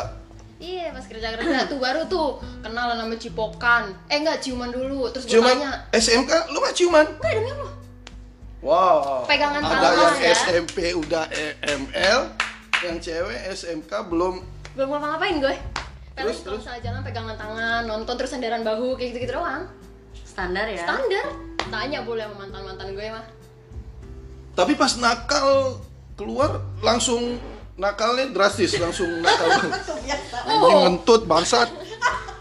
[0.58, 2.28] Iya pas kerja kerja tuh baru tuh
[2.60, 7.06] kenalan sama cipokan eh enggak ciuman dulu terus gue Ciuman tanya SMK lu mah ciuman?
[7.06, 7.74] enggak demi Allah
[8.56, 9.22] Wow.
[9.24, 10.34] Pegangan Ada tangan, yang ya.
[10.34, 12.20] SMP udah EML,
[12.82, 14.42] yang cewek SMK belum.
[14.74, 15.54] belum ngapa ngapain gue
[16.16, 19.70] Terus, terus kalau misalnya jalan pegangan tangan nonton terus senderan bahu kayak gitu gitu doang
[20.18, 20.82] Standar ya.
[20.82, 21.24] standar
[21.62, 23.26] tanya boleh sama mantan mantan gue mah
[24.52, 25.78] Tapi pas nakal
[26.14, 27.36] keluar langsung
[27.76, 29.72] nakalnya drastis, langsung nakal.
[30.48, 31.68] Anjing ngentut bangsat.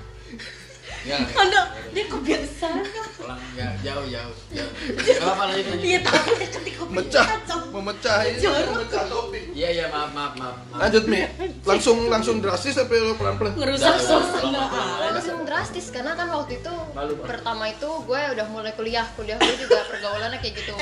[1.06, 2.82] Ya, Aduh, dia kebiasaan.
[3.16, 4.72] pulang ya, jauh jauh jauh.
[5.22, 5.78] Lanjut lanjut.
[5.80, 7.28] Iya, tapi dia ketika Mecah,
[7.72, 9.44] memecah ini, memecah topik.
[9.52, 10.56] Iya iya maaf maaf maaf.
[10.76, 11.22] Lanjut Mi,
[11.62, 13.54] langsung langsung drastis tapi lo pelan-pelan.
[13.54, 14.64] ngerusak Jangan, suasana.
[15.12, 16.74] langsung drastis karena kan waktu itu
[17.22, 20.74] pertama itu gue udah mulai kuliah kuliah gue juga pergaulannya kayak gitu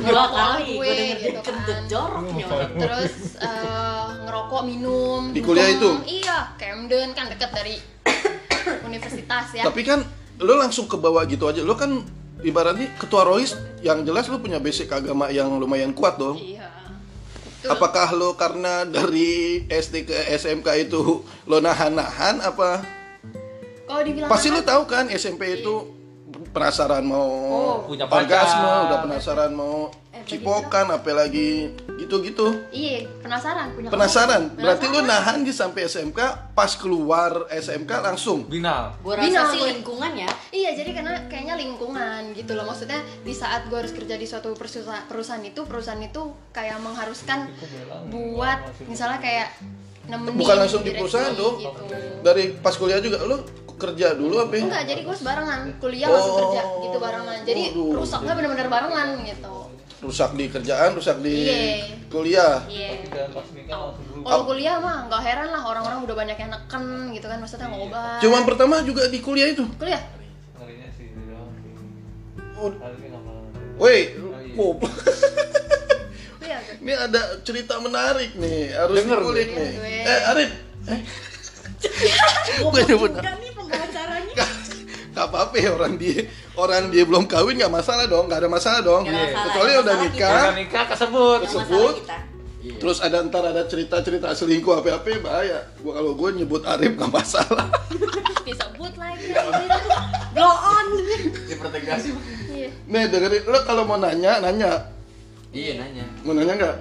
[0.00, 5.90] Dua lah kali gue gitu kan joroknya terus eh, ngerokok minum Di kuliah itu?
[6.06, 7.76] iya Camden kan deket dari
[8.88, 10.04] universitas ya Tapi kan
[10.42, 11.62] lo langsung ke bawah gitu aja.
[11.62, 12.02] Lo kan
[12.42, 16.38] ibaratnya ketua rois yang jelas lo punya basic agama yang lumayan kuat dong.
[16.38, 16.70] iya
[17.62, 17.78] Betul.
[17.78, 22.82] Apakah lo karena dari SD ke SMK itu lo nahan-nahan apa?
[23.86, 26.01] kalau dibilang Pasti lo tahu kan SMP itu
[26.52, 32.68] penasaran mau Oh, punya orgasme, udah penasaran mau Eh, cipokan, apalagi gitu-gitu.
[32.68, 34.42] iya penasaran punya Penasaran?
[34.46, 34.60] kawan.
[34.60, 35.08] Berarti Penasaran.
[35.08, 36.20] nahan di sampai SMK,
[36.52, 38.44] pas keluar SMK langsung.
[38.44, 38.92] Binal.
[39.00, 40.28] Gue rasa Bina, sih lingkungan ya.
[40.50, 42.62] Iya, jadi karena kayaknya lingkungan gitu loh.
[42.62, 47.48] Maksudnya di saat gue harus kerja di suatu perusahaan, perusahaan itu, perusahaan itu kayak mengharuskan
[48.06, 49.48] buat misalnya kayak
[50.04, 51.56] nemenin Bukan langsung di perusahaan dong.
[51.56, 51.82] gitu.
[52.20, 53.40] Dari pas kuliah juga lo
[53.82, 54.52] kerja dulu apa?
[54.52, 54.62] ya?
[54.62, 56.14] Enggak, jadi gue sebarengan, kuliah Oh.
[56.14, 57.38] langsung kerja gitu barengan.
[57.42, 57.92] Jadi Waduh.
[57.98, 59.54] rusaknya benar-benar barengan gitu.
[60.00, 61.58] Rusak di kerjaan, rusak di Iya.
[62.08, 62.58] kuliah.
[62.64, 62.90] Iya.
[63.30, 63.54] Langsung
[64.04, 64.22] dulu.
[64.22, 68.18] Kalau kuliah mah nggak heran lah orang-orang udah banyak yang neken gitu kan maksudnya ngobat.
[68.18, 69.62] Cuman pertama juga di kuliah itu.
[69.76, 70.02] kuliah.
[70.56, 71.06] Ngerinya sih.
[72.56, 72.70] Oh.
[73.78, 74.54] Woi, iya.
[74.54, 74.78] Bob.
[76.36, 76.74] Kuliah gue.
[76.80, 79.18] Ini ada cerita menarik nih, harus Denger.
[79.18, 79.70] dikulik nih.
[80.02, 80.50] Eh, Arif.
[80.84, 81.00] Eh,
[82.60, 83.51] Gue nyebut nih
[84.38, 84.50] Gak,
[85.12, 86.24] gak apa-apa ya orang dia
[86.56, 89.02] orang dia belum kawin nggak masalah dong, nggak ada masalah dong.
[89.04, 91.40] Ada masalah, Kecuali udah nikah, Udah nikah kesebut.
[92.00, 92.18] Kita.
[92.62, 92.78] Iya.
[92.78, 95.66] terus ada ntar ada cerita-cerita selingkuh apa-apa bahaya.
[95.82, 97.66] Gua kalau gue nyebut Arif nggak masalah.
[98.46, 99.34] Disebut lagi.
[100.30, 100.86] Blow on.
[101.50, 102.06] Dipertegas.
[102.46, 102.70] Iya.
[102.86, 104.94] Nih dengerin, lo kalau mau nanya, nanya.
[105.50, 106.06] Iya nanya.
[106.22, 106.76] Mau nanya nggak?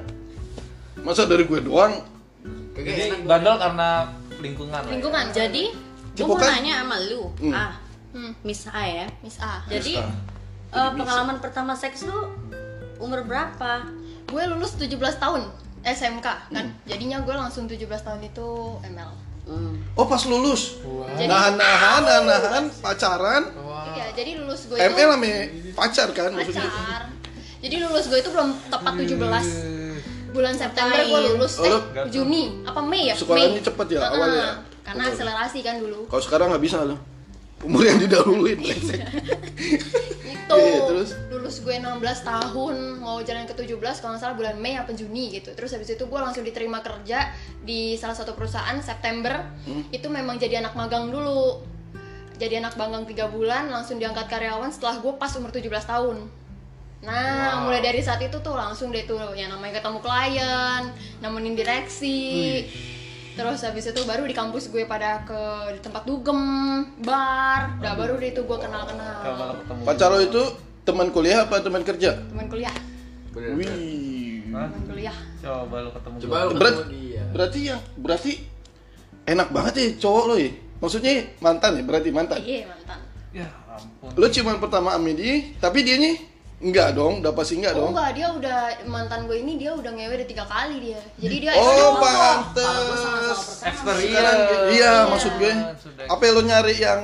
[1.02, 1.98] Masa dari gue doang?
[2.78, 3.90] Jadi bandel karena
[4.38, 4.82] lingkungan.
[4.86, 4.92] ya.
[4.94, 5.26] Lingkungan.
[5.34, 5.64] Jadi,
[6.22, 6.52] gue mau Cipokan.
[6.56, 7.24] nanya sama lu.
[7.38, 7.54] Hmm.
[7.54, 7.74] Ah,
[8.12, 9.08] Hmm, Miss A ya.
[9.20, 9.64] Miss A.
[9.66, 10.06] Jadi, Miss
[10.70, 10.78] A.
[10.78, 12.18] eh, pengalaman pertama seks lu
[12.98, 13.88] umur berapa?
[14.24, 15.44] gue lulus 17 tahun
[15.82, 16.72] SMK kan Hmm.
[16.86, 18.48] jadinya gue langsung 17 tahun itu
[18.86, 19.12] ML
[19.44, 19.76] Hmm.
[19.94, 20.80] Oh pas lulus.
[21.12, 23.44] Jadi- Nahan-nahan, nahan-nahan, pacaran.
[23.60, 23.92] Wah.
[23.92, 25.42] iya jadi lulus gue itu ML namanya
[25.74, 26.64] pacar kan maksudnya.
[26.64, 27.02] pacar
[27.60, 29.46] jadi lulus gue itu belum tepat 17
[30.30, 33.66] bulan September gue lulus Oh, eh lu- Juni apa Mei ya Sekolahnya Mei.
[33.66, 34.48] cepet ya, awalnya?
[34.92, 36.06] Karena akselerasi kan dulu.
[36.12, 37.00] Kalau sekarang nggak bisa lo.
[37.62, 39.00] Umur yang didahuluin brengsek.
[40.52, 41.10] itu Iya, terus?
[41.32, 45.32] lulus gue 16 tahun mau jalan ke 17 kalau nggak salah bulan Mei apa Juni
[45.32, 45.56] gitu.
[45.56, 47.32] Terus habis itu gue langsung diterima kerja
[47.64, 49.48] di salah satu perusahaan September.
[49.64, 49.88] Hmm.
[49.94, 51.64] itu memang jadi anak magang dulu.
[52.42, 56.18] Jadi anak magang tiga bulan langsung diangkat karyawan setelah gue pas umur 17 tahun.
[57.02, 60.84] Nah mulai dari saat itu tuh langsung deh tuh yang namanya ketemu klien
[61.22, 62.66] nemenin direksi
[63.32, 65.42] terus habis itu baru di kampus gue pada ke
[65.76, 66.36] di tempat dugem
[67.00, 69.56] bar udah baru deh itu gue kenal kenal.
[69.88, 70.44] Pacar lo itu
[70.84, 72.18] teman kuliah apa teman kerja?
[72.28, 72.74] teman kuliah
[73.32, 73.56] Bener.
[73.56, 74.44] Wih.
[74.52, 76.16] Teman kuliah Coba lu ketemu.
[76.28, 77.24] Coba lu Berat, ketemu dia.
[77.32, 78.32] berarti yang berarti
[79.26, 80.52] enak banget ya cowok lo ya.
[80.82, 82.38] Maksudnya mantan ya, berarti mantan.
[82.42, 83.00] iya mantan
[83.32, 84.12] Ya ampun.
[84.18, 86.20] Lo cuma pertama sama dia, tapi dianya
[86.62, 87.92] enggak dong, udah pasti enggak oh dong.
[87.92, 91.52] enggak dia udah mantan gue ini dia udah ngewe udah tiga kali dia jadi dia
[91.54, 93.62] Oh, pantes.
[93.62, 94.06] Experience.
[94.08, 94.38] Sekarang
[94.70, 94.94] iya, Iya.
[95.06, 95.54] maksud gue.
[95.76, 96.06] Sudah.
[96.08, 97.02] Apa lo nyari yang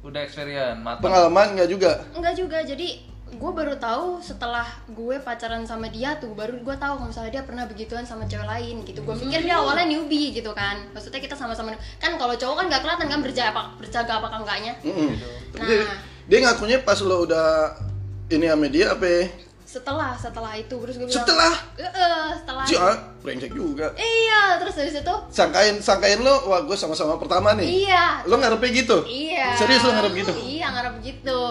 [0.00, 1.00] Udah experience, matang.
[1.02, 1.92] pengalaman enggak juga?
[2.12, 2.88] enggak juga jadi
[3.34, 7.42] gue baru tahu setelah gue pacaran sama dia tuh baru gue tahu kalau misalnya dia
[7.42, 11.34] pernah begituan sama cewek lain gitu gue pikir dia awalnya newbie gitu kan maksudnya kita
[11.34, 15.10] sama-sama kan kalau cowok kan nggak kelihatan kan berjaga apa berjaga apakah enggaknya Mm-mm.
[15.52, 15.66] Nah.
[15.66, 15.82] Dia,
[16.24, 17.74] dia ngakunya pas lo udah
[18.26, 19.04] ini sama dia apa?
[19.04, 19.24] ya?
[19.64, 21.54] setelah setelah itu terus gue bilang Setelah?
[21.74, 21.90] "Eh,
[22.38, 23.90] setelah Cik, brengsek juga.
[23.98, 27.82] iya terus dari situ Sangkain sangkain lo, wah gue sama-sama pertama nih.
[27.82, 29.02] iya Lo ngarepnya gitu?
[29.02, 29.58] Iya.
[29.58, 30.30] Serius lo ngarep gitu?
[30.30, 31.42] Iya, ngarep gitu.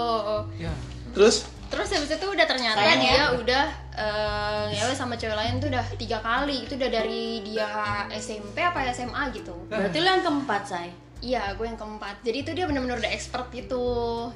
[0.55, 0.71] Ya.
[1.11, 3.09] Terus Terus habis itu udah ternyata Sayang ya?
[3.11, 6.63] dia udah eh ngewe sama cewek lain tuh udah tiga kali.
[6.63, 7.67] Itu udah dari dia
[8.13, 9.57] SMP apa SMA gitu.
[9.67, 10.93] Berarti lu yang keempat, say.
[11.23, 12.19] Iya, gue yang keempat.
[12.19, 13.85] Jadi itu dia bener-bener udah expert gitu.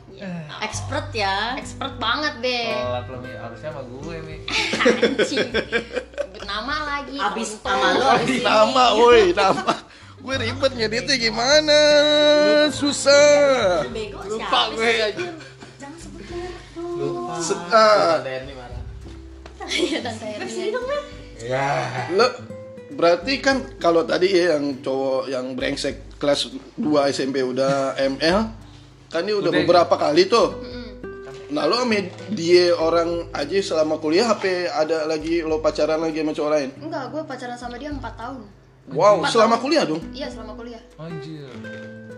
[0.10, 0.48] Iya.
[0.64, 1.60] Expert ya.
[1.60, 2.72] Expert banget deh.
[2.72, 3.32] Telat lo Mi.
[3.34, 4.36] harusnya sama gue Mi.
[4.48, 5.50] Anjing.
[6.42, 7.18] Nama lagi.
[7.20, 8.40] Abis sama lu abis ini.
[8.42, 9.74] nama, woi nama.
[10.18, 11.80] Gue ribet ngeditnya gimana?
[12.72, 13.84] Susah.
[13.92, 15.28] Bego Lupa gue aja.
[15.78, 16.96] Jangan sebut merek dong.
[16.96, 17.34] Lupa.
[17.38, 18.82] Se- Ah, Tante Erni marah.
[19.68, 20.72] Iya tante Erni.
[21.38, 21.68] Ya.
[22.16, 22.28] lo
[22.90, 28.40] berarti kan kalau tadi ya yang cowok yang brengsek kelas 2 SMP udah ML
[29.08, 29.62] kan dia udah Udah.
[29.64, 30.58] beberapa kali tuh.
[31.48, 31.96] Nah lo sama
[32.36, 36.70] dia orang aja selama kuliah HP ada lagi lo pacaran lagi sama cowok lain?
[36.76, 38.44] Enggak, gue pacaran sama dia 4 tahun.
[38.92, 39.64] Wow, Empat selama tahun.
[39.64, 40.02] kuliah dong?
[40.12, 40.82] Iya selama kuliah.
[41.00, 41.48] Anjir.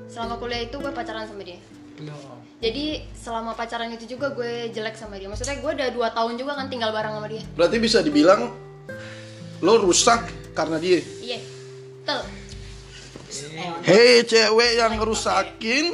[0.09, 1.61] Selama kuliah itu gue pacaran sama dia.
[2.01, 2.15] Ya.
[2.59, 5.29] Jadi selama pacaran itu juga gue jelek sama dia.
[5.29, 7.43] Maksudnya gue udah 2 tahun juga kan tinggal bareng sama dia.
[7.53, 8.49] Berarti bisa dibilang
[9.61, 10.25] lo rusak
[10.57, 11.05] karena dia.
[11.21, 11.37] Iya.
[12.01, 12.23] Tuh.
[13.85, 15.93] Hei cewek yang ngerusakin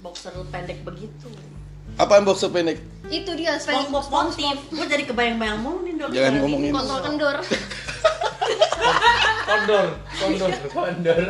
[0.00, 1.28] boxer pendek begitu
[1.96, 2.80] apaan boxer pendek?
[3.08, 6.72] Itu dia SpongeBob SpongeBob motif gue jadi kebayang-bayang mulu nih dok Jangan ngomongin.
[6.72, 7.36] kontrol kendor.
[9.50, 11.20] Kondor, kondor, kondor.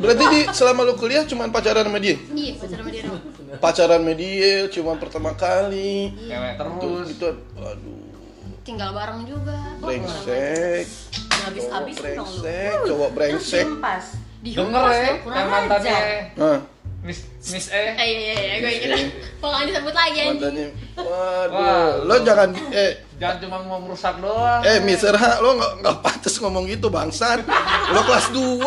[0.00, 2.16] Berarti di selama lo kuliah cuma pacaran sama dia?
[2.32, 3.22] iya, pacaran sama dia doang.
[3.60, 6.10] Pacaran sama dia cuma pertama kali.
[6.16, 7.06] Tuh, terus.
[7.14, 7.28] gitu.
[7.54, 8.00] Aduh,
[8.64, 9.58] Tinggal bareng juga.
[9.78, 10.88] brengsek.
[11.42, 13.66] Habis-habis dong lu brengsek, cowok brengsek.
[13.78, 14.04] pas
[14.40, 16.04] Denger ya, kurang yang mantannya ajar.
[16.34, 16.58] Nah,
[17.00, 17.92] Miss Miss Eh E.
[17.98, 19.00] iya iya iya gue ingat.
[19.36, 20.28] Kalau nggak disebut lagi anjing.
[20.34, 20.68] mantannya.
[20.96, 21.90] Waduh, Wah.
[22.02, 24.60] lo jangan eh Jangan cuma mau merusak doang.
[24.62, 27.44] Eh, Mister H, lo nggak nggak pantas ngomong gitu bangsat.
[27.90, 28.64] Lo kelas 2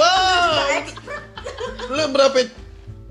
[1.89, 2.37] Lo berapa?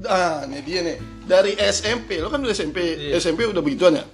[0.05, 0.97] Ah, ini dia nih.
[1.23, 3.19] Dari SMP, lo kan udah SMP, Iya.
[3.19, 4.05] SMP udah begituan ya.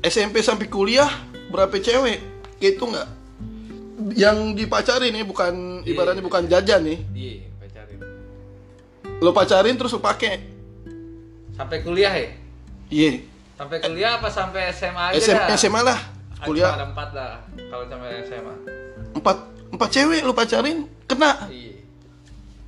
[0.00, 1.08] SMP sampai kuliah
[1.48, 2.20] berapa cewek?
[2.56, 3.08] Gitu nggak?
[4.12, 5.88] Yang dipacarin nih bukan Iya.
[5.88, 6.98] ibaratnya bukan jajan nih.
[7.10, 7.98] Iya, pacarin.
[9.18, 10.44] Lo pacarin terus lo pakai.
[11.50, 12.28] Sampai kuliah ya?
[12.90, 13.24] Iya.
[13.54, 15.56] Sampai kuliah apa sampai SMA aja SM, dah?
[15.56, 15.98] SMA lah.
[16.34, 17.40] Ah, Kuliah ada empat lah
[17.70, 18.54] kalau sampai SMA.
[19.14, 19.36] empat
[19.70, 21.48] empat cewek lo pacarin kena.
[21.48, 21.72] Iya.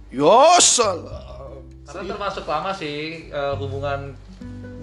[0.09, 1.53] Yo salah.
[1.85, 4.14] Karena termasuk lama sih eh, hubungan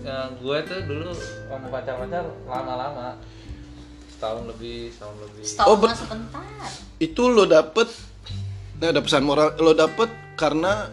[0.03, 1.09] eh, gue tuh dulu
[1.47, 3.17] sama pacar-pacar lama-lama.
[4.23, 5.43] Setahun lebih, setahun lebih.
[5.43, 6.43] setahun Oh, mah sebentar
[6.97, 7.91] itu lo dapet
[8.73, 10.87] nah ada pesan moral lo dapet karena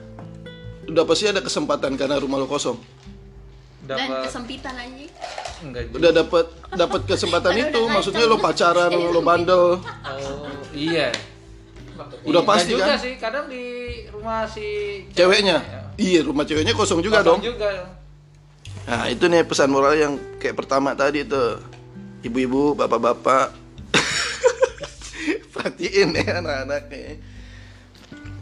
[0.84, 2.74] udah pasti ada kesempatan karena rumah lo kosong
[3.80, 5.10] Dan Dapat kesempitan anjing.
[5.60, 5.94] enggak juga.
[5.96, 11.14] udah dapet dapet kesempatan itu maksudnya lo pacaran lo bandel Oh, iya.
[12.20, 12.98] Udah Enggak pasti juga kan?
[12.98, 13.64] sih, kadang di
[14.08, 14.66] rumah si
[15.08, 15.80] ceweknya Ya.
[15.96, 17.70] iya rumah ceweknya kosong juga Kosong dong juga.
[18.82, 21.62] nah itu nih pesan moral yang kayak pertama tadi tuh
[22.22, 23.52] ibu-ibu bapak-bapak
[25.52, 27.16] perhatiin ya anak-anaknya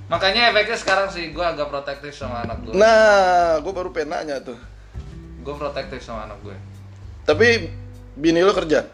[0.09, 2.73] Makanya efeknya sekarang sih gue agak protektif sama anak gue.
[2.73, 4.57] nah gue baru pengen nanya tuh
[5.39, 6.57] Gue protektif sama anak gue.
[7.23, 7.69] tapi
[8.15, 8.89] bini lo kerja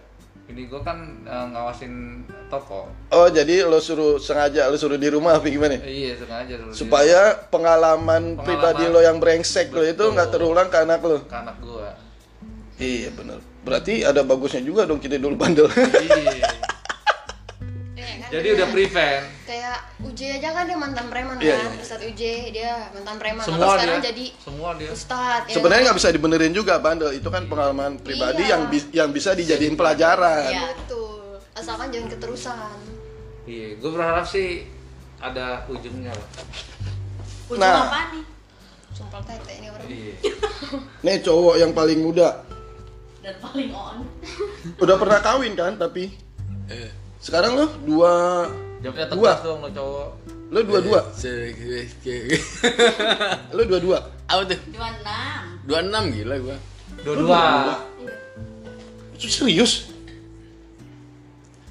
[0.44, 1.92] Ini gue kan eh, ngawasin
[2.46, 2.90] toko.
[3.08, 6.74] oh jadi lo suruh sengaja lo suruh di rumah apa gimana Iya sengaja dulu.
[6.74, 8.42] supaya pengalaman, Pengalaman.
[8.42, 11.88] pribadi lo yang brengsek lo itu nggak terulang ke anak lo ke anak gue.
[12.76, 15.66] Iya bener berarti ada bagusnya juga dong kita dulu bandel
[16.00, 16.50] iya.
[17.94, 18.28] Iya kan?
[18.28, 19.24] Jadi udah prevent.
[19.44, 21.80] kayak UJ aja kan dia mantan preman Iya, kan iya.
[21.80, 24.04] Ustadz UJ dia mantan preman Semua sekarang dia.
[24.04, 24.88] jadi Semua dia.
[24.90, 25.86] Ustadz ya sebenarnya kan?
[25.86, 28.50] nggak bisa dibenerin juga bandel itu kan pengalaman pribadi Iya.
[28.50, 32.76] yang bi- yang bisa dijadiin pelajaran Iya betul asalkan jangan keterusan
[33.44, 34.66] Iya, gue berharap sih
[35.18, 36.12] ada ujungnya
[37.46, 37.86] ujung Nah.
[37.86, 38.24] apa nih
[38.90, 40.14] sumpah tete ini orang Iya.
[41.00, 42.42] nih cowok yang paling muda
[43.24, 43.96] dan paling on
[44.82, 46.22] udah pernah kawin kan tapi
[46.64, 46.88] Eh.
[47.18, 48.12] sekarang lo dua
[48.80, 49.32] Jawabnya Dua.
[49.40, 50.08] dong lo cowok.
[50.50, 51.52] lo dua dua Se-
[53.56, 54.58] lo dua dua Apa tuh?
[55.64, 56.56] dua enam 26 gila gua.
[57.00, 57.40] Dua-dua.
[59.14, 59.72] itu serius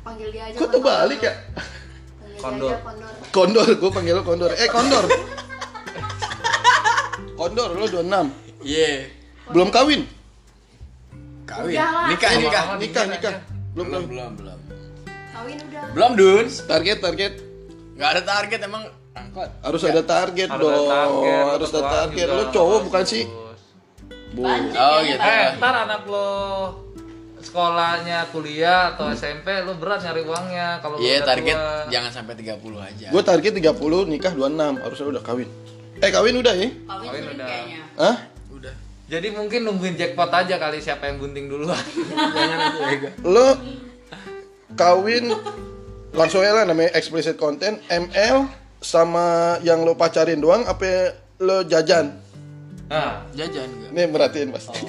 [0.04, 0.74] panggil dia aja kok kondor.
[0.76, 1.34] terbalik ya
[2.36, 2.70] Kondor.
[2.82, 5.04] kondor kondor gue panggil lo kondor eh kondor
[7.36, 9.08] kondor lo 26 Iya.
[9.50, 10.02] belum kawin
[11.54, 11.74] Kawin.
[11.74, 12.06] Udah lah.
[12.08, 12.64] Nikah, nikah.
[12.64, 13.34] Lama-lama nikah nikah
[13.70, 14.60] belum Belum, belum, belum.
[15.32, 16.46] kawin udah Belum, Dun.
[16.64, 17.34] target target
[17.94, 19.50] Enggak ada target emang angkot.
[19.60, 23.24] harus ada target Harus ada dong target, harus ada target lo cowok bukan sih.
[24.32, 24.42] Bu.
[24.42, 25.22] Banyak Oh, gitu.
[25.22, 26.30] Eh, ntar anak lo
[27.40, 31.92] sekolahnya kuliah atau SMP lo berat nyari uangnya kalau Iya, target tua.
[31.92, 33.08] jangan sampai 30 aja.
[33.10, 33.74] gue target 30
[34.08, 35.50] nikah 26 harusnya udah kawin
[35.96, 37.46] eh kawin udah ya kawin Kawin udah.
[37.46, 38.16] kayaknya Hah?
[39.14, 41.78] Jadi mungkin nungguin jackpot aja kali siapa yang bunting duluan.
[42.34, 43.48] Jangan aja ya, lo
[44.74, 45.30] kawin
[46.10, 48.50] langsung aja lah namanya explicit content ML
[48.82, 52.10] sama yang lo pacarin doang apa lo jajan
[52.84, 53.90] Nah, Jajan enggak?
[53.92, 54.82] nih merhatiin pasti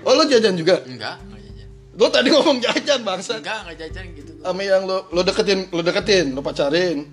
[0.00, 1.68] oh lo jajan juga Enggak, enggak jajan.
[1.92, 4.32] lo tadi ngomong jajan bangsa Enggak, enggak jajan gitu.
[4.38, 7.08] sama yang lo lo deketin lo deketin lo pacarin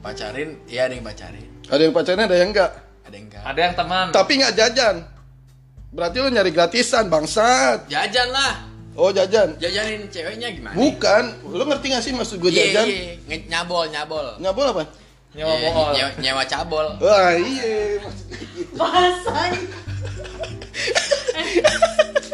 [0.00, 1.44] Pacarin, iya ada yang pacarin.
[1.64, 2.70] ada yang pacarin ada yang enggak
[3.12, 3.42] Ada yang enggak.
[3.44, 4.06] ada yang teman.
[4.10, 4.96] tapi nggak jajan
[5.92, 7.84] Berarti lu nyari gratisan bangsat.
[7.84, 8.64] Jajan lah.
[8.92, 9.52] Oh jajan.
[9.56, 10.72] Jajanin ceweknya gimana?
[10.72, 11.24] Bukan.
[11.46, 12.86] Lu ngerti gak sih maksud gue Iya, jajan?
[12.88, 13.12] iya.
[13.26, 14.26] Nge- Nyabol, nyabol.
[14.40, 14.82] Ngabol apa?
[15.32, 15.90] Nyawa Iya, bohol.
[15.92, 16.86] nyewa, nyewa cabol.
[16.96, 18.00] Wah iya.
[18.00, 18.72] maksudnya gitu.
[18.72, 19.60] Bahasanya.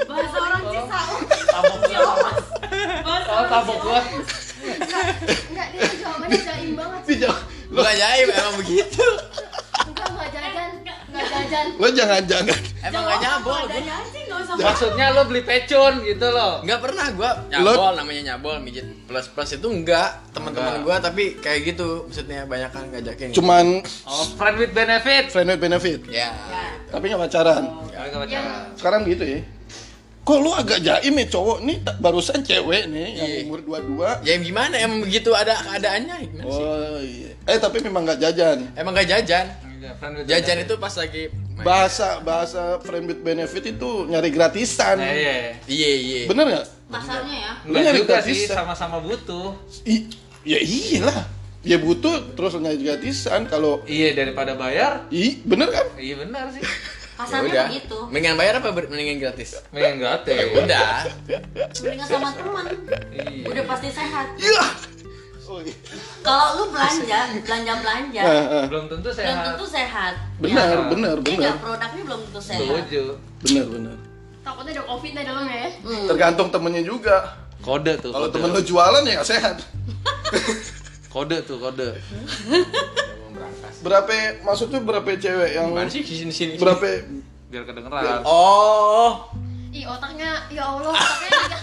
[0.08, 1.20] Bahasa orang Cisauk.
[1.48, 2.14] Tabok gua.
[3.02, 4.00] Bahasa Oh, tabok gua.
[4.62, 7.02] Enggak, dia jawabannya jaim banget.
[7.68, 9.06] Lu gak jaim, emang begitu.
[11.20, 11.66] Jajan.
[11.74, 12.60] Lo jangan-jangan.
[12.80, 13.62] Emang gak nyabol.
[13.66, 14.58] Nggak.
[14.58, 16.62] Maksudnya lo beli pecun gitu loh.
[16.62, 21.68] Enggak pernah gua nyabol namanya nyabol mijit plus plus itu enggak teman-teman gua tapi kayak
[21.68, 23.66] gitu maksudnya banyak kan ngajakin Cuman
[24.04, 25.28] Oh, friend with benefit.
[25.28, 26.00] friend with benefit.
[26.08, 26.32] ya
[26.88, 27.64] Tapi gak pacaran.
[27.86, 28.62] Mereka pacaran.
[28.74, 29.40] Sekarang gitu ya.
[30.20, 33.38] Kok lu agak jaim ya cowok nih barusan cewek nih yang Iya.
[33.44, 34.20] umur 22.
[34.22, 37.32] ya gimana emang begitu ada keadaannya gimana sih Oh iya.
[37.44, 38.60] Eh tapi memang gak jajan.
[38.74, 39.48] emang gak jajan
[40.24, 41.22] jajan itu pas lagi.
[41.58, 44.96] Bahasa bahasa friend with benefit itu nyari gratisan.
[44.96, 45.34] Eh, iya.
[45.66, 46.66] iya iya Bener gak?
[46.88, 47.52] Kasarnya ya.
[47.62, 48.56] Lu Enggak nyari juga sih, gratisan.
[48.56, 49.58] sama-sama butuh.
[49.84, 49.94] I,
[50.42, 51.18] ya iyalah.
[51.60, 55.10] Ya butuh terus nyari gratisan kalau Iya, daripada bayar.
[55.10, 55.84] i bener kan?
[55.94, 56.62] Iya benar sih.
[56.62, 56.70] Ya
[57.18, 57.98] Kasarnya udah begitu.
[58.08, 60.38] mendingan bayar apa ber- mendingan gratis Mending gratis.
[60.38, 60.90] ya udah
[61.82, 62.64] Mendingan sama teman.
[63.10, 63.42] Iya.
[63.42, 64.26] Udah pasti sehat.
[64.38, 64.64] Iya.
[65.48, 65.72] Oh, iya.
[66.20, 68.22] Kalau lu belanja, belanja belanja.
[68.68, 69.44] Belum tentu belum sehat.
[69.48, 70.14] tentu sehat.
[70.36, 70.88] Benar, Iya.
[70.92, 71.52] benar, benar.
[71.56, 72.60] produknya belum tentu sehat.
[72.60, 73.02] Setuju.
[73.40, 73.96] Benar, benar.
[74.44, 75.70] Takutnya ada covid di dalamnya ya.
[75.80, 76.06] Hmm.
[76.06, 77.16] Tergantung temennya juga.
[77.58, 78.12] Kode tuh.
[78.12, 79.56] Kalau temen lu jualan ya gak sehat.
[81.14, 81.96] Kode tuh, kode.
[83.80, 84.12] Berapa
[84.44, 86.84] maksudnya berapa cewek yang gimana sih sini sini berapa
[87.48, 88.20] Biar kedengeran.
[88.28, 89.32] oh
[89.68, 91.28] Ih, otaknya ya Allah, otaknya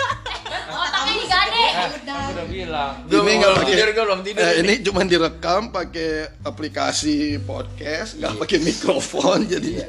[0.48, 1.58] eh, otaknya digade.
[1.58, 2.22] Eh, Udah.
[2.30, 2.92] udah bilang.
[3.04, 6.10] belum Ini kalau tidur gua belum tidur Eh, ini cuma direkam pakai
[6.42, 9.88] aplikasi podcast, nggak pakai mikrofon jadi iya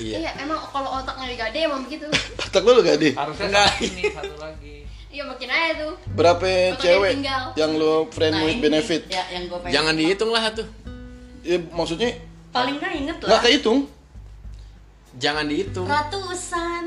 [0.00, 2.08] Iya, emang kalau otaknya digade emang begitu.
[2.38, 3.12] otak lu gak deh.
[3.12, 3.68] Harusnya Enggak.
[3.70, 4.76] satu ini, satu lagi.
[5.10, 5.92] Iya, makin aja tuh.
[6.10, 7.42] Berapa Otaknya cewek tinggal.
[7.54, 9.02] yang lu friend Nah, with benefit?
[9.06, 9.74] Ya, yang gue pengen.
[9.74, 10.64] jangan dihitung lah tuh
[11.42, 12.16] Ya, maksudnya
[12.48, 13.42] Paling nggak inget nggak lah.
[13.42, 13.78] kehitung.
[15.14, 16.84] jangan dihitung Ratusan.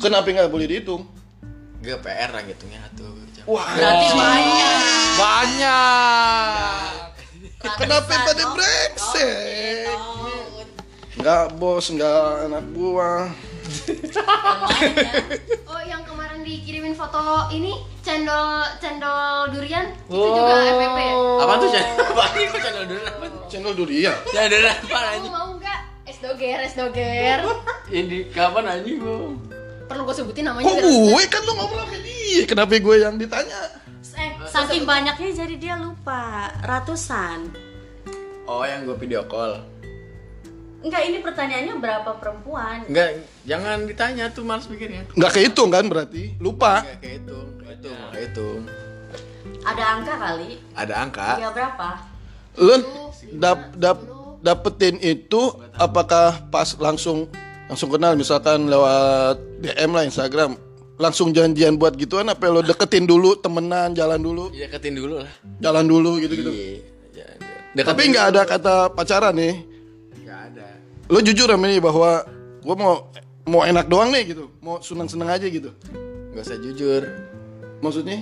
[0.00, 1.04] Kenapa nggak boleh dihitung?
[1.80, 3.08] gak PR lah ngitungnya tuh
[3.48, 4.80] Wah, Berarti banyak.
[5.16, 6.92] Banyak.
[7.80, 8.52] kenapa pada oh.
[8.52, 9.88] brengsek?
[9.90, 10.60] Oh,
[11.16, 13.32] Nggak bos, nggak anak buah.
[13.88, 15.12] ya.
[15.64, 20.32] Oh, yang kemarin dikirimin foto ini cendol cendol durian itu Oh.
[20.32, 21.14] juga FPP ya?
[21.38, 24.16] apa tuh channel apa kok channel dulu apa Channel durian.
[24.26, 25.80] channel apa Kamu mau nggak?
[26.04, 27.38] Es doger, es doger.
[27.90, 29.32] ini kapan anjing gua
[29.90, 32.42] Perlu gue sebutin namanya Kok gue kan lu ngomong sama dia?
[32.46, 33.60] Kenapa gue yang ditanya?
[34.14, 36.54] Eh, saking banyaknya jadi dia lupa.
[36.62, 37.50] Ratusan.
[38.46, 39.62] oh yang gua video call
[40.80, 42.88] Enggak, ini pertanyaannya berapa perempuan?
[42.88, 45.04] Enggak, jangan ditanya tuh males mikirnya.
[45.12, 46.32] Nggak kehitung kan berarti?
[46.40, 46.80] Lupa.
[46.80, 48.60] Enggak kehitung, kehitung, kehitung.
[49.60, 50.50] Ada angka kali?
[50.72, 51.28] Ada angka.
[51.36, 51.88] Iya berapa?
[52.56, 52.74] Lu
[53.36, 53.98] dap, dap,
[54.40, 57.28] dapetin itu apakah pas langsung
[57.70, 60.58] langsung kenal misalkan lewat DM lah Instagram
[60.96, 65.30] langsung janjian buat gituan apa lo deketin dulu temenan jalan dulu Ya deketin dulu lah.
[65.58, 67.30] jalan dulu gitu gitu Iya.
[67.72, 67.86] jangan.
[67.86, 69.54] tapi nggak ada kata pacaran nih
[70.16, 70.66] Enggak ada.
[71.06, 72.26] lo jujur sama ini bahwa
[72.60, 73.06] gue mau
[73.46, 75.70] mau enak doang nih gitu mau seneng seneng aja gitu
[76.28, 77.02] Enggak usah jujur.
[77.78, 78.18] maksudnya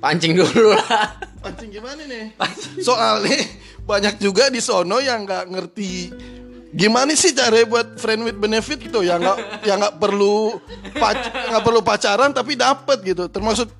[0.00, 1.16] Pancing dulu lah.
[1.40, 2.32] pancing gimana nih
[2.78, 3.40] soalnya
[3.82, 5.92] banyak juga di sono yang nggak ngerti
[6.74, 10.58] gimana sih cara buat friend with benefit gitu yang nggak yang nggak perlu
[10.98, 13.70] nggak perlu pacaran tapi dapet gitu termasuk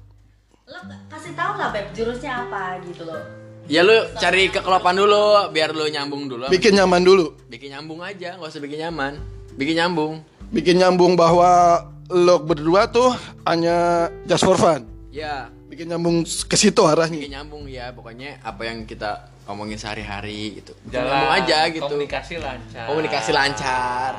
[0.64, 0.80] Lo
[1.12, 3.20] kasih tahu lah Beb, jurusnya apa gitu loh.
[3.68, 6.48] Ya lu cari kekelopan dulu biar lu nyambung dulu.
[6.48, 9.20] bikin nyaman dulu Bikin nyambung aja, nggak usah bikin nyaman.
[9.60, 10.24] Bikin nyambung.
[10.48, 13.12] bikin nyambung bahwa lo berdua tuh
[13.44, 17.92] hanya just for fun Ya, bikin nyambung ke situ arahnya bikin nyambung ya.
[17.92, 20.72] Pokoknya apa yang kita omongin sehari-hari gitu.
[20.86, 21.84] Jalan, nyambung aja gitu.
[21.84, 22.84] Komunikasi lancar.
[22.86, 24.12] Komunikasi lancar.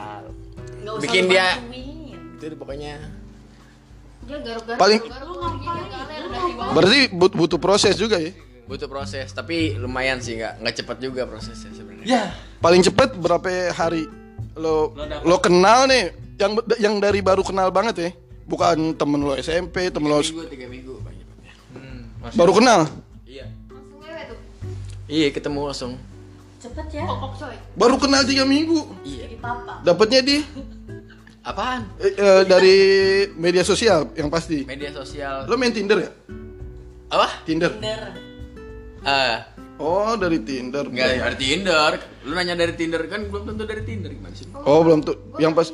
[0.78, 1.58] Nggak usah Bikin dia-.
[2.36, 2.94] Itu pokoknya.
[4.24, 4.78] Dia garuk-garuk.
[4.78, 6.74] Paling- bawah.
[6.74, 8.32] berarti but- butuh proses juga ya
[8.66, 12.02] Butuh proses, tapi lumayan sih nggak nggak cepat juga prosesnya sebenarnya.
[12.04, 12.24] Ya.
[12.58, 14.10] paling cepet berapa hari
[14.56, 15.22] lo Lo dapet.
[15.22, 18.10] lo kenal nih yang yang dari baru kenal banget ya
[18.44, 20.94] bukan temen lo SMP temen lo Tiga minggu, tiga minggu.
[21.72, 22.82] Hmm, masih baru kenal
[25.06, 25.94] Iya ketemu langsung.
[26.58, 27.04] Cepet ya.
[27.04, 27.56] Kokok coy.
[27.74, 29.26] baru kenal tiga minggu Iya.
[29.26, 29.74] Jadi papa.
[29.82, 30.38] dapatnya di
[31.42, 31.86] Apaan?
[32.00, 32.78] eh, eh, dari
[33.36, 35.46] media sosial yang pasti Media sosial.
[35.46, 36.10] lo main Tinder ya
[37.08, 37.46] Apa?
[37.46, 38.02] Tinder Tinder.
[39.00, 39.46] Ah,
[39.78, 41.92] oh dari Tinder Enggak dari Tinder.
[42.26, 44.50] Lu nanya dari Tinder kan belum tentu dari Tinder gimana sih?
[44.50, 45.70] oh belum tuh yang pas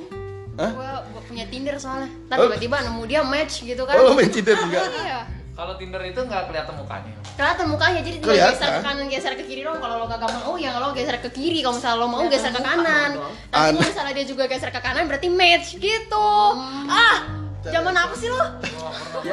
[0.54, 0.72] Hah?
[1.08, 2.12] Gue punya Tinder soalnya.
[2.28, 2.44] Ntar Oh.
[2.46, 3.96] tiba-tiba nemu dia match gitu kan.
[3.96, 4.84] Oh, lo main Tinder enggak?
[4.92, 5.20] Iya.
[5.62, 7.14] Kalau Tinder itu nggak kelihatan mukanya.
[7.38, 8.58] Kelihatan mukanya jadi tinggal Kelihatan.
[8.58, 9.78] geser ke kanan, geser ke kiri dong.
[9.78, 11.62] Kalau lo kagak mau ya lo geser ke kiri.
[11.62, 13.10] Kalau misalnya lo mau geser ke kanan.
[13.46, 16.34] Tapi kalau misalnya dia juga geser ke kanan berarti match gitu.
[16.90, 17.30] Ah,
[17.62, 18.42] zaman apa sih lo?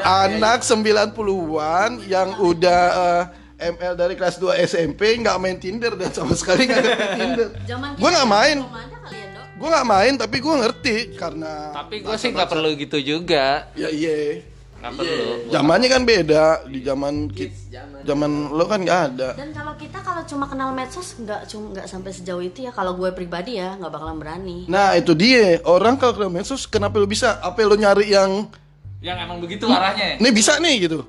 [0.05, 6.37] Anak 90-an yang udah eh, ML dari kelas 2 SMP nggak main Tinder dan sama
[6.37, 7.49] sekali nggak ngerti Tinder.
[7.65, 8.57] Zaman Gue nggak main.
[8.61, 9.47] ya, Dok.
[9.57, 13.73] Gue nggak main tapi gue ngerti karena Tapi gue sih nggak perlu gitu juga.
[13.73, 14.45] ya iya.
[14.79, 15.51] Nggak perlu.
[15.51, 17.83] Zamannya kan beda di zaman kita.
[18.07, 19.29] Zaman lo kan nggak ada.
[19.35, 22.71] Dan kalau kita kalau cuma kenal medsos nggak cuma nggak sampai sejauh itu ya.
[22.71, 24.71] Kalau gue pribadi ya nggak bakalan berani.
[24.71, 27.43] Nah itu dia orang kalau kenal medsos kenapa lo bisa?
[27.43, 28.47] Apa lo nyari yang
[28.99, 30.19] Yang emang begitu arahnya.
[30.19, 31.03] ini bisa nih gitu?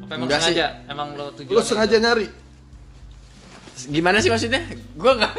[0.00, 0.52] Apa emang Enggak sih.
[0.52, 0.66] sengaja?
[0.84, 1.52] Emang lo tujuan?
[1.52, 2.26] Lo sengaja nyari?
[3.84, 4.64] Gimana sih maksudnya?
[4.94, 5.32] Gue nggak.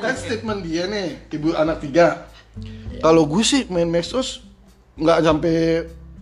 [0.00, 2.28] Kan statement dia nih ibu anak tiga.
[3.00, 4.44] Kalau gue sih main medsos
[4.96, 5.56] nggak sampai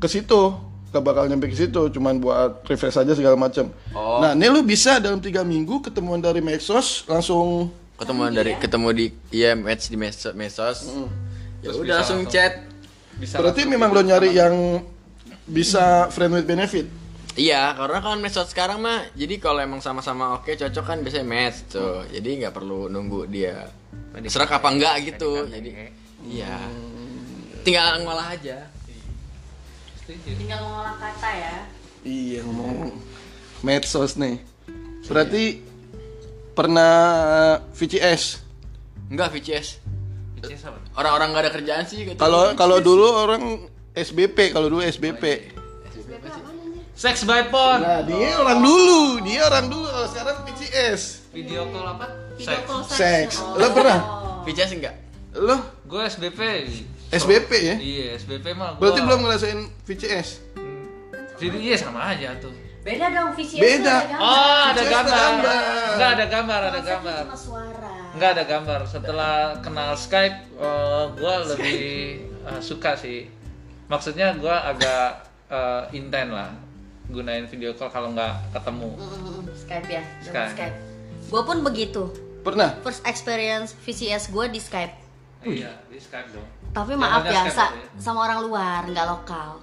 [0.00, 0.56] ke situ,
[0.90, 3.68] gak bakal nyampe ke situ, cuman buat refresh aja segala macam.
[3.92, 4.18] Oh.
[4.24, 7.68] Nah, ini lu bisa dalam tiga minggu ketemuan dari medsos langsung
[8.00, 10.32] Ketemuan dari ketemu di iya match di medsos.
[10.32, 10.88] medsos.
[11.60, 12.32] Ya Terus udah bisa langsung langsung.
[12.32, 12.52] chat.
[13.20, 14.54] Bisa Berarti langsung memang lo nyari yang
[15.44, 16.88] bisa friend with benefit.
[17.36, 21.70] Iya, karena kan medsos sekarang mah, jadi kalau emang sama-sama oke cocok kan biasanya match
[21.70, 23.68] tuh, jadi nggak perlu nunggu dia
[24.26, 25.94] serak apa enggak gitu, jadi
[26.26, 26.56] iya,
[27.62, 28.66] tinggal ngolah aja.
[30.10, 30.42] Setuju.
[30.42, 31.54] Tinggal mengolah kata ya.
[32.02, 32.90] Iya ngomong
[33.62, 34.42] medsos nih.
[35.06, 35.62] Berarti
[36.50, 36.94] pernah
[37.78, 38.42] VCS.
[39.06, 39.78] Enggak VCS,
[40.38, 40.78] VCS apa?
[40.98, 42.02] orang-orang nggak ada kerjaan sih.
[42.02, 42.18] gitu.
[42.18, 45.54] Kalau kalau dulu orang SBP, kalau dulu SBP.
[46.98, 47.80] Sex by phone.
[47.80, 51.30] Nah, dia orang dulu, dia orang dulu kalau sekarang VCS.
[51.30, 52.06] Video call apa?
[52.34, 53.38] Video Sex.
[53.38, 53.62] Oh.
[53.62, 53.98] Lo pernah?
[54.42, 54.94] VCS enggak?
[55.38, 56.40] Lo Gue SBP.
[57.10, 57.76] SBP ya?
[57.76, 58.80] Iya, SBP mah gua.
[58.86, 60.28] Berarti belum ngerasain VCS?
[61.40, 62.54] Jadi iya sama aja tuh.
[62.80, 63.96] Beda dong VCS Beda.
[63.98, 64.24] ada gambar.
[64.24, 65.18] Oh, ada VCS gambar.
[65.18, 65.62] gambar.
[65.90, 67.22] Enggak ada gambar, ada gambar.
[67.26, 67.92] cuma suara.
[68.14, 68.80] Enggak ada gambar.
[68.86, 71.78] Setelah kenal Skype, eh, gua lebih
[72.24, 73.26] eh, suka sih.
[73.90, 76.50] Maksudnya gua agak eh, intent lah
[77.10, 78.90] gunain video call kalau nggak ketemu.
[79.58, 80.50] Skype ya, Skype.
[80.54, 80.76] Skype.
[81.30, 82.02] Gue pun begitu.
[82.46, 82.78] Pernah?
[82.80, 84.94] First experience VCS gue di Skype.
[85.44, 86.48] Iya, di Skype dong.
[86.70, 87.98] Tapi maaf ya, sa- ya.
[87.98, 89.58] sama orang luar, nggak lokal.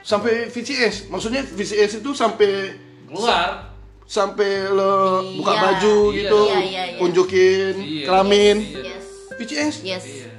[0.00, 1.06] Sampai VCS?
[1.06, 2.72] Maksudnya VCS itu sampai
[3.04, 3.68] Keluar.
[4.02, 5.60] sampai lo buka Iya.
[5.62, 6.16] baju Iya.
[6.18, 6.98] gitu, Iya, iya, iya.
[6.98, 8.04] unjukin Iya.
[8.06, 8.56] kelamin.
[8.58, 8.80] Iya.
[8.88, 9.74] Yes, VCS?
[9.82, 10.04] yes.
[10.06, 10.30] Iya.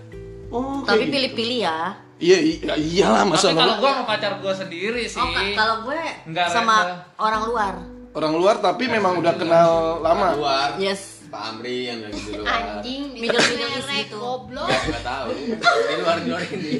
[0.49, 1.14] Oh, Tapi gitu.
[1.14, 1.78] pilih-pilih ya.
[2.18, 5.16] Iya, iya, iyalah masa Tapi kalau lo- gua sama pacar gua sendiri sih.
[5.16, 6.76] Oh, ka- kalau gue Nggak sama
[7.16, 7.74] orang luar.
[8.12, 10.34] orang luar tapi memang udah kenal lama.
[10.34, 10.70] Luar.
[10.76, 11.18] Yes.
[11.30, 12.49] Pak Amri yang lagi di luar.
[12.82, 14.17] Anjing, di Middle middle is merek, gitu.
[14.17, 14.65] goblok.
[14.65, 15.27] Enggak, enggak tahu.
[15.61, 16.73] Di luar di luar ini.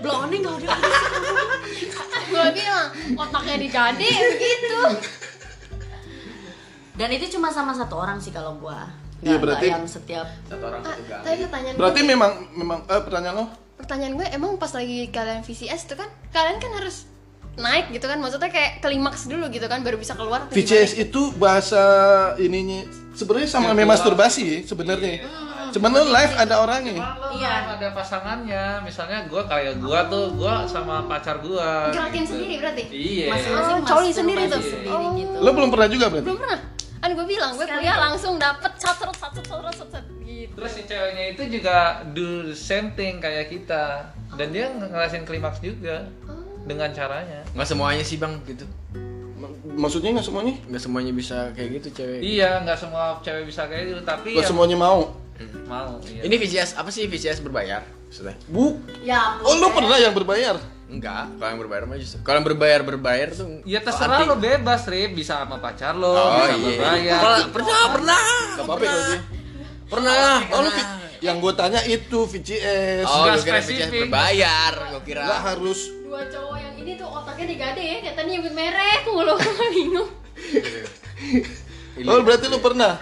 [0.00, 0.78] Belum nih nggak udah.
[2.28, 2.86] Gue bilang
[3.16, 4.78] otaknya digade begitu.
[6.92, 8.78] Dan itu cuma sama satu orang sih kalau gue.
[9.20, 11.22] Iya, berarti- yang setiap Satu orang satu gang.
[11.22, 13.46] tapi pertanyaan Berarti gue, memang memang eh pertanyaan lo?
[13.76, 17.06] pertanyaan gue emang pas lagi kalian VCS itu kan kalian kan harus
[17.58, 21.04] naik gitu kan maksudnya kayak klimaks dulu gitu kan baru bisa keluar VCS gimana?
[21.04, 21.82] itu bahasa
[22.38, 25.26] ininya sebenarnya sama kayak masturbasi ya sebenarnya.
[25.68, 26.96] Cuman lo live ada orangnya.
[27.36, 27.76] Iya.
[27.76, 28.80] ada pasangannya.
[28.80, 31.92] Misalnya gua kayak gua tuh gua sama pacar gua.
[31.92, 32.32] gerakin gitu.
[32.32, 33.26] sendiri berarti Iya.
[33.28, 34.62] masing-masing Oh, coli sendiri tuh.
[34.64, 35.12] sendiri Oh.
[35.12, 35.36] gitu.
[35.38, 36.24] Lo belum pernah juga berarti?
[36.24, 36.60] belum pernah
[36.98, 41.24] kan gue bilang gue kuliah langsung dapet satu satu satu satu gitu Terus si ceweknya
[41.30, 41.76] itu juga
[42.10, 44.02] do the same thing kayak kita
[44.34, 46.10] dan dia ngerasain klimaks juga
[46.64, 47.40] dengan caranya.
[47.54, 48.64] Enggak semuanya sih, Bang, gitu.
[49.68, 50.54] Maksudnya nggak semuanya?
[50.66, 52.20] Enggak semuanya bisa kayak gitu, cewek.
[52.20, 55.00] Iya, nggak semua cewek bisa kayak gitu, tapi Nggak yang semuanya mau.
[55.64, 55.92] mau.
[56.02, 56.26] Iya.
[56.26, 57.86] Ini VCS apa sih VCS berbayar?
[58.08, 58.34] Maksudnya?
[58.48, 58.80] Bu.
[59.04, 60.58] Ya, Oh lo pernah yang berbayar?
[60.88, 62.18] Enggak, kalau yang berbayar mah justru.
[62.24, 65.12] Kalau yang berbayar berbayar tuh Ya terserah lo bebas, Rip.
[65.12, 66.56] Bisa sama pacar lo, Oh bisa iya.
[66.58, 67.18] berbayar.
[67.20, 68.20] Kalau pernah, pernah.
[68.56, 69.37] Gak apa-apa dia.
[69.88, 70.44] Pernah.
[70.52, 70.70] Oh lu
[71.18, 73.02] yang gue tanya itu VCS.
[73.02, 73.58] Oh, gue kira.
[73.58, 75.24] VCS berbayar, gue kira.
[75.24, 75.80] Nggak harus.
[76.08, 79.36] dua cowok yang ini tuh otaknya digade ya kayak tadi nyebut merek mulu
[79.76, 80.08] bingung
[82.08, 82.96] Oh berarti lu pernah?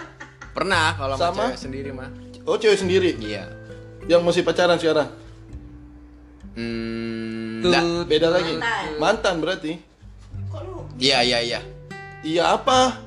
[0.51, 1.43] Pernah kalau sama Sama?
[1.47, 2.09] cewek sendiri mah.
[2.43, 3.47] Oh cewek sendiri Iya.
[4.07, 5.07] yang masih pacaran sekarang.
[6.51, 7.83] Hmm, Tuh, enggak.
[8.09, 8.53] Beda lagi.
[8.55, 8.83] Mantan.
[8.99, 9.71] Mantan berarti.
[10.97, 11.59] Iya, iya, iya.
[12.25, 12.97] Iya apa?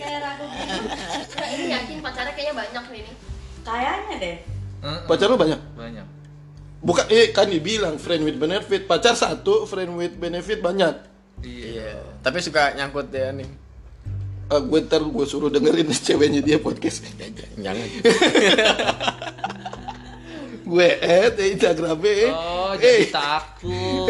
[0.00, 0.76] Kayak ragu gitu
[1.36, 3.14] nah, ini yakin pacarnya kayaknya banyak nih nih
[3.60, 4.36] Kayaknya deh.
[4.80, 5.00] Heeh.
[5.04, 5.60] Pacar lu banyak?
[5.76, 6.06] banyak.
[6.80, 8.88] Bukan, eh kan dibilang friend with benefit.
[8.88, 10.96] Pacar satu, friend with benefit banyak.
[11.44, 11.66] Iya.
[11.76, 11.90] Iya.
[12.24, 13.48] Tapi suka nyangkut ya nih.
[14.50, 17.06] Eh, gue ntar gue suruh dengerin ceweknya dia podcast
[17.54, 17.86] Jangan.
[20.70, 22.30] gue add eh, Instagramnya eh.
[22.34, 24.08] Oh, eh, jadi takut.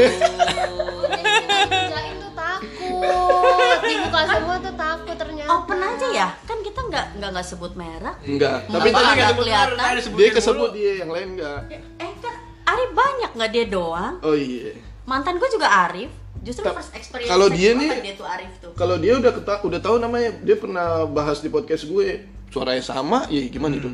[3.02, 7.72] Takut dibuka semua tuh takut ternyata Open aja ya, kan kita nggak nggak nggak sebut
[7.74, 8.16] merek.
[8.22, 9.94] enggak tapi tadi nggak kelihatan?
[10.14, 11.60] dia kesebut dia yang lain enggak
[11.98, 12.34] Eh kan
[12.66, 14.14] Arif banyak nggak dia doang.
[14.20, 16.10] oh iya Mantan gue juga Arif.
[16.40, 18.72] Justru Ta- first experience kalau dia nih- dia tuh Arif tuh.
[18.72, 23.26] kalau dia udah keta- udah tahu namanya dia pernah bahas di podcast gue suaranya sama
[23.26, 23.90] ya gimana itu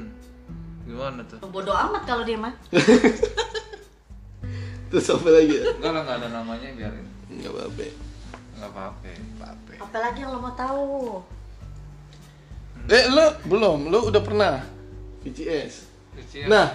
[0.86, 1.42] Gimana tuh?
[1.44, 2.54] Bodoh amat kalau dia mah.
[4.86, 7.06] terus apa lagi ya Enggak lah, enggak ada namanya biarin.
[7.28, 8.05] nggak apa-apa
[8.66, 9.10] Enggak apa-apa.
[9.38, 9.72] apa-apa.
[9.78, 11.22] Apalagi yang lo mau tahu?
[12.86, 13.90] eh lo belum?
[13.90, 14.62] Lo udah pernah
[15.22, 15.86] VCS
[16.46, 16.68] nah.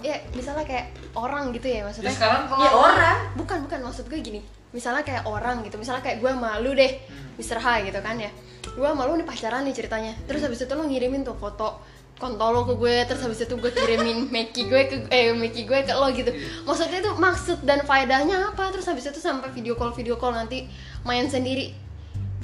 [0.00, 2.08] Ya misalnya kayak orang gitu ya maksudnya.
[2.08, 3.18] Ya, sekarang kalau- ya orang.
[3.36, 4.40] bukan bukan maksud gue gini.
[4.72, 5.76] Misalnya kayak orang gitu.
[5.76, 6.92] Misalnya kayak gue malu deh
[7.36, 7.60] Mr.
[7.60, 8.30] H gitu kan ya.
[8.64, 10.16] Gue malu nih pacaran nih ceritanya.
[10.24, 11.84] Terus habis itu lo ngirimin tuh foto
[12.20, 15.78] kontol lo ke gue terus habis itu gue kirimin Meki gue ke eh Meki gue
[15.88, 16.28] ke lo gitu.
[16.68, 18.68] Maksudnya itu maksud dan faedahnya apa?
[18.68, 20.68] Terus habis itu sampai video call video call nanti
[21.02, 21.72] main sendiri.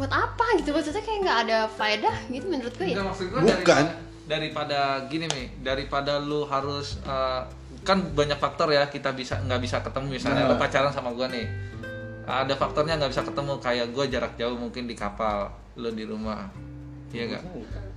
[0.01, 0.73] Buat apa gitu?
[0.73, 2.97] Maksudnya kayak nggak ada faedah gitu menurut gue ya?
[2.97, 3.53] Enggak maksud gue Bukan.
[3.53, 3.93] daripada,
[4.25, 4.81] daripada
[5.13, 7.45] gini nih, daripada lu harus eh,
[7.87, 8.91] kan banyak faktor ya.
[8.91, 10.19] Kita bisa nggak bisa ketemu.
[10.19, 11.47] Misalnya lu pacaran sama gua nih.
[12.27, 13.53] Ada faktornya nggak bisa ketemu.
[13.63, 16.51] Kayak gua jarak jauh mungkin di kapal, lu di rumah.
[17.15, 17.45] Iya enggak?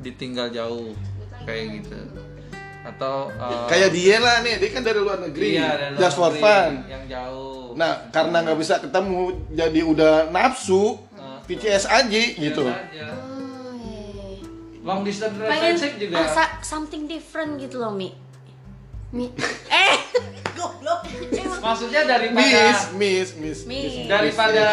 [0.06, 0.94] Ditinggal jauh
[1.42, 1.96] kayak gitu.
[2.82, 6.16] Atau eh, kayak dia lah nih dia kan dari luar negeri iya, dari luar just
[6.16, 7.76] for negeri, fun yang jauh.
[7.76, 9.20] nah karena nggak bisa ketemu
[9.52, 11.44] jadi udah nafsu Nah.
[11.44, 13.06] VCS aja gitu Biasa aja.
[13.12, 14.48] oh, iya, iya.
[14.82, 16.16] Long distance relationship juga.
[16.24, 18.16] asa something different gitu loh Mi.
[19.10, 19.28] Mi
[19.68, 19.96] Eh,
[20.58, 21.04] goblok.
[21.60, 24.08] Maksudnya daripada miss miss miss Mi.
[24.08, 24.64] daripada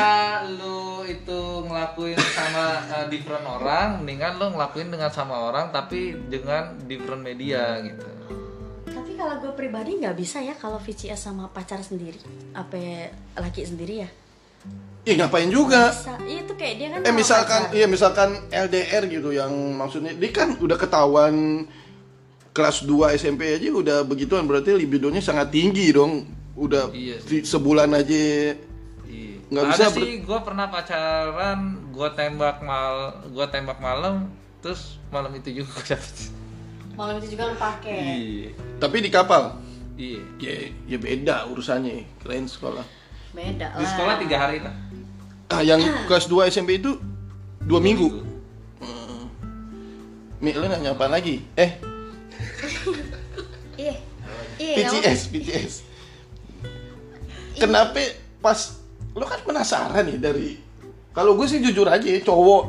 [0.49, 6.75] lu itu ngelakuin sama uh, different orang mendingan lu ngelakuin dengan sama orang tapi dengan
[6.85, 8.07] different media gitu
[8.87, 12.17] Tapi kalau gue pribadi nggak bisa ya kalau VCS sama pacar sendiri,
[12.53, 14.11] apa laki sendiri ya?
[15.05, 15.93] Ih ngapain juga.
[16.21, 16.99] Iya itu kayak dia kan.
[17.01, 17.77] Eh misalkan pacar.
[17.77, 21.65] iya misalkan LDR gitu yang maksudnya dia kan udah ketahuan
[22.51, 26.25] kelas 2 SMP aja udah begituan berarti libidonya sangat tinggi dong.
[26.57, 28.57] Udah Iya di- sebulan aja
[29.47, 29.53] Iya.
[29.53, 31.61] Nggak ada bisa sih gue pernah pacaran
[31.95, 32.97] gue tembak mal
[33.31, 34.27] gue tembak malam
[34.59, 36.17] terus malam itu juga gue dapet
[36.97, 37.99] Malam itu juga lu pakai.
[38.01, 39.61] iya tapi di kapal.
[39.95, 40.55] iya Ya,
[40.89, 42.83] ya beda urusannya keren sekolah.
[43.33, 43.79] Beda lah.
[43.79, 44.73] di sekolah tiga hari lah
[45.47, 45.79] Ah yang
[46.11, 46.99] kelas 2 SMP itu
[47.63, 48.09] dua minggu.
[50.37, 51.41] Mi, lu nanya apa lagi?
[51.55, 51.71] Eh,
[53.81, 53.95] iya
[54.61, 55.75] iya PCS, PCS.
[57.57, 58.01] Kenapa
[58.39, 58.85] pas
[59.17, 60.49] lo kan penasaran nih dari
[61.17, 62.65] kalau gue sih jujur aja cowok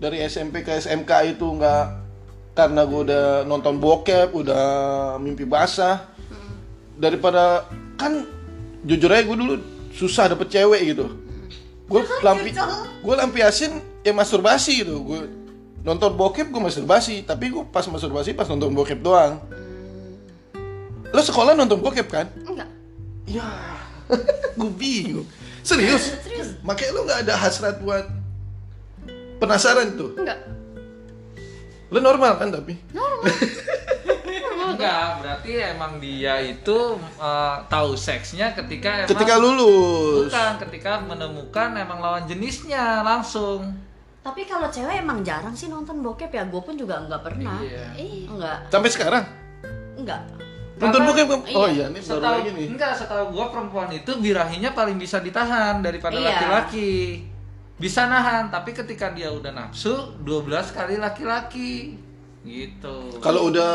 [0.00, 1.84] dari SMP ke SMK itu nggak
[2.54, 4.64] karena gue udah nonton bokep, udah
[5.18, 6.06] mimpi basah
[6.94, 7.66] daripada
[7.98, 8.22] kan
[8.86, 9.54] jujur aja gue dulu
[9.90, 11.10] susah dapet cewek gitu.
[11.90, 12.54] Gue lampi
[13.04, 15.02] gue lampiasin ya masturbasi gitu.
[15.02, 15.20] Gue
[15.82, 19.42] nonton bokep gue masturbasi, tapi gue pas masturbasi pas nonton bokep doang.
[21.10, 22.26] Lo sekolah nonton bokep kan?
[22.46, 22.70] enggak
[23.28, 23.50] Ya,
[24.58, 25.26] gue bingung.
[25.64, 26.02] Serius?
[26.20, 26.48] Serius?
[26.60, 28.04] Makanya lo nggak ada hasrat buat
[29.40, 30.12] penasaran tuh.
[30.14, 30.38] enggak
[31.88, 32.76] Lo normal kan tapi?
[34.64, 40.32] enggak berarti emang dia itu uh, tahu seksnya ketika emang Ketika lulus.
[40.32, 43.70] bukan ketika menemukan emang lawan jenisnya langsung
[44.24, 46.48] Tapi kalau cewek emang jarang sih nonton bokep ya.
[46.48, 47.60] Gue pun juga nggak pernah.
[47.60, 47.92] Iya.
[48.24, 49.24] Enggak, Sampai sekarang?
[50.00, 50.24] enggak.
[50.84, 51.28] Nonton bokep?
[51.44, 51.54] iya.
[51.54, 52.66] Oh iya, ini baru lagi nih.
[52.70, 56.28] enggak setahu gua perempuan itu birahinya paling bisa ditahan daripada Iya.
[56.30, 57.24] laki-laki
[57.74, 61.98] bisa nahan tapi ketika dia udah nafsu 12 kali laki-laki
[62.42, 63.72] gitu Kalau udah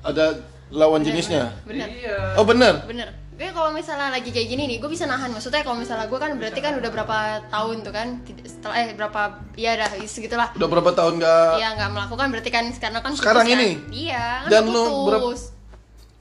[0.00, 0.36] ada
[0.70, 1.50] lawan jenisnya.
[1.62, 2.84] bener iya Oh bener.
[2.84, 6.14] bener gue kalau misalnya lagi kayak gini nih gue bisa nahan maksudnya kalau misalnya gue
[6.14, 8.08] kan berarti kan udah berapa tahun tuh kan
[8.44, 9.20] setelah eh berapa
[9.56, 13.18] ya dah segitulah Udah berapa tahun nggak Iya nggak melakukan berarti kan karena kan putus
[13.18, 13.56] Sekarang kan.
[13.58, 13.70] ini?
[13.90, 14.86] Iya kan Dan putus.
[15.02, 15.51] berapa-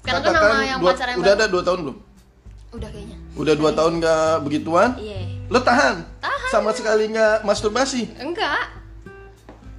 [0.02, 1.97] Sekarang kan sama yang dua, pacaran udah ada dua tahun belum?
[2.72, 3.18] Udah kayaknya.
[3.32, 4.89] Udah dua tahun nggak begituan?
[4.97, 5.20] Iya.
[5.47, 5.95] Lo tahan?
[6.20, 6.49] Tahan.
[6.49, 8.10] Sama sekali nggak masturbasi?
[8.18, 8.82] Enggak.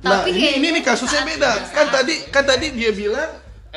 [0.02, 1.52] Nah Tapi ini, ini nih kasusnya saat- beda.
[1.70, 3.30] Kan saat- tadi kan tadi dia bilang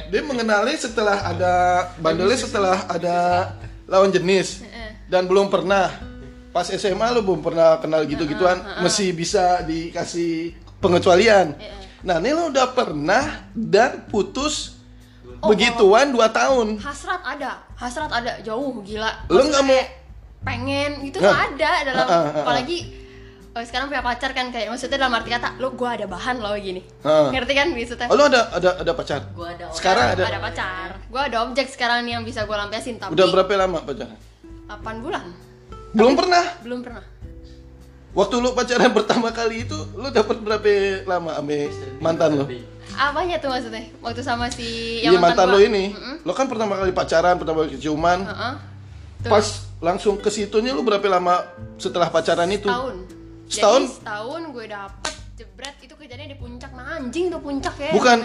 [0.10, 1.54] dia mengenali setelah ada
[1.98, 3.18] bandelnya setelah ada
[3.88, 4.66] lawan jenis
[5.08, 5.94] dan belum pernah
[6.52, 11.56] pas SMA lo belum pernah kenal gitu-gituan masih bisa dikasih pengecualian.
[12.04, 14.75] Nah ini lo udah pernah dan putus
[15.38, 16.78] Oh, begituan dua tahun.
[16.78, 19.12] hasrat ada, hasrat ada jauh gila.
[19.28, 19.90] Lo nggak mau kayak
[20.42, 21.26] pengen itu Nah.
[21.26, 22.06] nggak ada dalam
[22.38, 22.78] apalagi
[23.52, 26.54] oh, sekarang punya pacar kan kayak maksudnya dalam arti kata lo gue ada bahan lo
[26.56, 27.30] gini Ha.
[27.30, 29.26] ngerti kan maksudnya Oh, lu ada ada ada pacar?
[29.32, 29.74] Gua ada orang.
[29.74, 30.22] Sekarang ada.
[30.24, 33.82] ada pacar gue ada objek sekarang nih yang bisa gue lampiasin tapi Udah berapa lama
[33.82, 34.20] pacaran?
[34.68, 35.26] 8 bulan
[35.92, 36.46] Belum pernah.
[36.62, 37.04] belum pernah
[38.14, 40.72] Waktu lu pacaran pertama kali itu lu dapat berapa
[41.04, 41.68] lama ame
[41.98, 42.46] mantan lu?
[42.98, 45.54] Apanya tuh maksudnya waktu sama si Iya mantan gua.
[45.54, 45.92] lu ini.
[45.92, 46.16] Mm-mm.
[46.22, 48.24] Lu kan pertama kali pacaran, pertama kali ciuman.
[48.24, 48.54] Heeh.
[49.22, 49.46] Tuh, Pas
[49.80, 52.66] langsung ke situnya lu berapa lama setelah pacaran itu?
[52.66, 52.96] setahun
[53.46, 53.82] Setahun?
[53.84, 58.18] Jadi setahun gue dapet jebret itu kejadian di puncak nah anjing tuh puncak ya Bukan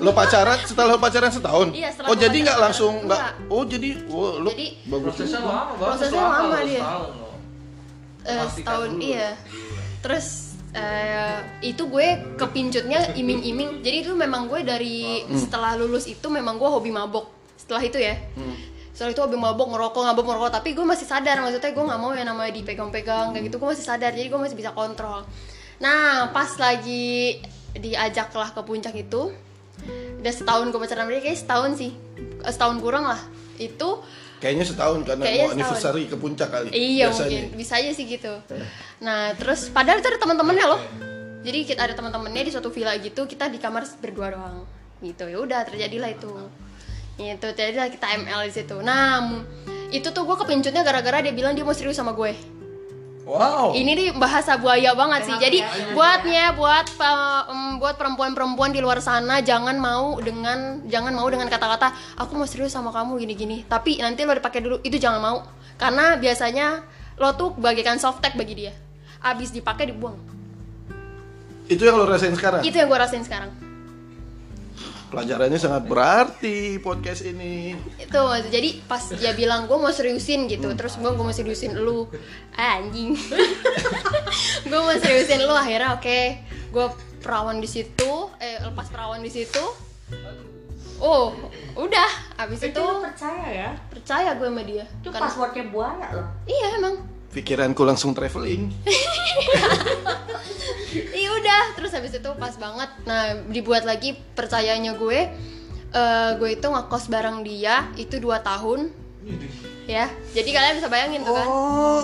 [0.00, 1.68] lo pacaran setelah lo pacaran setahun.
[1.70, 3.20] Iya, setelah oh jadi nggak langsung enggak.
[3.36, 3.52] nggak?
[3.52, 5.04] Oh jadi oh lo Jadi, bagus.
[5.12, 6.80] prosesnya lama Prosesnya lama lo dia.
[6.80, 7.28] setahun lo.
[8.24, 9.28] Eh, setahun iya
[10.00, 13.80] terus eh, itu gue kepincutnya iming-iming.
[13.80, 15.38] Jadi itu memang gue dari Hmm.
[15.38, 17.30] setelah lulus itu memang gue hobi mabok.
[17.54, 18.18] Setelah itu ya.
[18.34, 18.74] Hmm.
[18.94, 20.50] setelah itu hobi mabok ngerokok ngabok ngerokok.
[20.54, 23.58] Tapi gue masih sadar maksudnya gue nggak mau yang namanya dipegang-pegang kayak gitu.
[23.58, 25.26] Gue masih sadar jadi gue masih bisa kontrol.
[25.82, 27.42] Nah pas lagi
[27.74, 29.34] diajak lah ke puncak itu
[30.22, 31.90] udah setahun gue pacaran kayak setahun sih.
[32.46, 33.18] Setahun kurang lah.
[33.58, 33.98] Itu
[34.44, 35.56] Kayaknya setahun karena Kayaknya mau setahun.
[35.56, 36.68] anniversary ke puncak kali.
[36.68, 37.40] Iya biasanya.
[37.48, 38.32] mungkin bisa aja sih gitu.
[39.00, 40.82] Nah terus padahal itu ada teman-temannya loh.
[41.40, 44.68] Jadi kita ada teman-temannya di suatu villa gitu kita di kamar berdua doang
[45.00, 46.28] gitu ya udah terjadilah itu.
[47.16, 48.76] Itu terjadilah kita ML di situ.
[48.84, 49.40] Nah
[49.88, 52.36] itu tuh gue kepincutnya gara-gara dia bilang dia mau serius sama gue.
[53.24, 53.72] Wow.
[53.72, 55.36] Ini nih bahasa buaya banget sih.
[55.40, 55.58] Jadi
[55.90, 61.48] buatnya buat pa- em, buat perempuan-perempuan di luar sana jangan mau dengan jangan mau dengan
[61.48, 63.64] kata-kata aku mau serius sama kamu gini-gini.
[63.64, 65.38] Tapi nanti lo dipakai dulu itu jangan mau.
[65.74, 66.84] Karena biasanya
[67.16, 68.72] lo tuh bagaikan softtek bagi dia.
[69.18, 70.20] Abis dipakai dibuang.
[71.64, 72.60] Itu yang lo rasain sekarang.
[72.60, 73.48] Itu yang gue rasain sekarang.
[75.14, 77.70] Pelajarannya sangat berarti podcast ini.
[77.96, 82.10] Itu jadi pas dia bilang gue mau seriusin gitu, terus gue gue mau seriusin lu,
[82.52, 83.14] Ah, anjing.
[84.68, 86.20] gue mau seriusin lu akhirnya oke,
[86.68, 86.86] gue
[87.18, 89.62] perawan di situ, eh lepas perawan di situ.
[90.98, 91.34] Oh,
[91.74, 92.10] udah.
[92.36, 93.70] Abis Itu itu percaya ya?
[93.90, 94.86] percaya gue sama dia.
[95.02, 96.26] Itu Karena- passwordnya buaya loh.
[96.44, 96.94] Iya emang.
[97.34, 98.70] Pikiranku langsung traveling.
[100.94, 102.86] Iya udah, terus habis itu pas banget.
[103.02, 105.26] Nah, dibuat lagi percayanya gue.
[105.94, 108.94] eh gue itu ngekos bareng dia itu dua tahun.
[109.90, 111.46] Ya, jadi kalian bisa bayangin tuh kan.
[111.50, 112.02] Oh.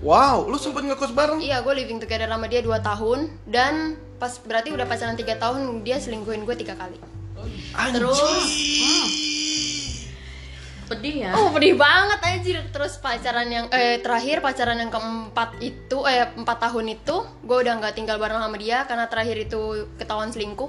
[0.00, 1.42] Wow, lu sempet ngekos bareng?
[1.42, 5.60] Iya, gue living together sama dia 2 tahun dan pas berarti udah pacaran 3 tahun
[5.84, 6.96] dia selingkuhin gue tiga kali.
[7.92, 8.16] Terus
[10.90, 11.30] Pedih ya?
[11.38, 16.58] oh pedih banget anjir terus pacaran yang eh terakhir pacaran yang keempat itu eh empat
[16.66, 20.66] tahun itu gue udah nggak tinggal bareng sama dia karena terakhir itu ketahuan selingkuh.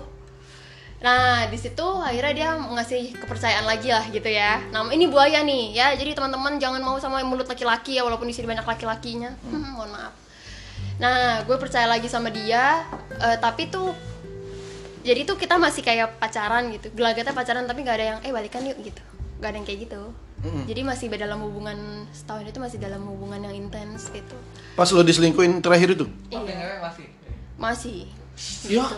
[1.01, 4.61] Nah di situ akhirnya dia ngasih kepercayaan lagi lah gitu ya.
[4.69, 8.36] Nah ini buaya nih ya jadi teman-teman jangan mau sama mulut laki-laki ya walaupun di
[8.38, 9.34] sini banyak laki-lakinya.
[9.49, 10.13] Hmm, mohon maaf.
[11.01, 12.86] Nah, gue percaya lagi sama dia,
[13.17, 13.89] eh, tapi tuh
[15.01, 18.61] jadi tuh kita masih kayak pacaran gitu, gelagatnya pacaran tapi nggak ada yang eh balikan
[18.61, 19.01] yuk gitu,
[19.41, 20.03] nggak ada yang kayak gitu.
[20.41, 21.77] Jadi masih dalam hubungan
[22.09, 24.33] setahun itu masih dalam hubungan yang intens gitu,
[24.73, 26.09] Pas lo diselingkuhin terakhir itu?
[26.33, 27.05] Tapi ngewe masih.
[27.61, 27.99] masih.
[28.65, 28.89] Ya.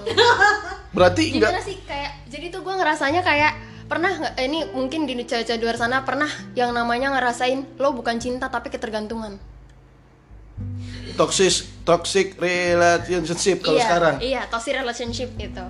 [0.96, 3.60] Berarti Gimana enggak sih kayak jadi tuh gue ngerasanya kayak
[3.92, 7.92] pernah nggak eh, ini mungkin di cewek-cewek di luar sana pernah yang namanya ngerasain lo
[7.92, 9.36] bukan cinta tapi ketergantungan.
[11.14, 14.16] toxic toxic relationship kalau iya, sekarang.
[14.18, 15.66] Iya, toxic relationship gitu.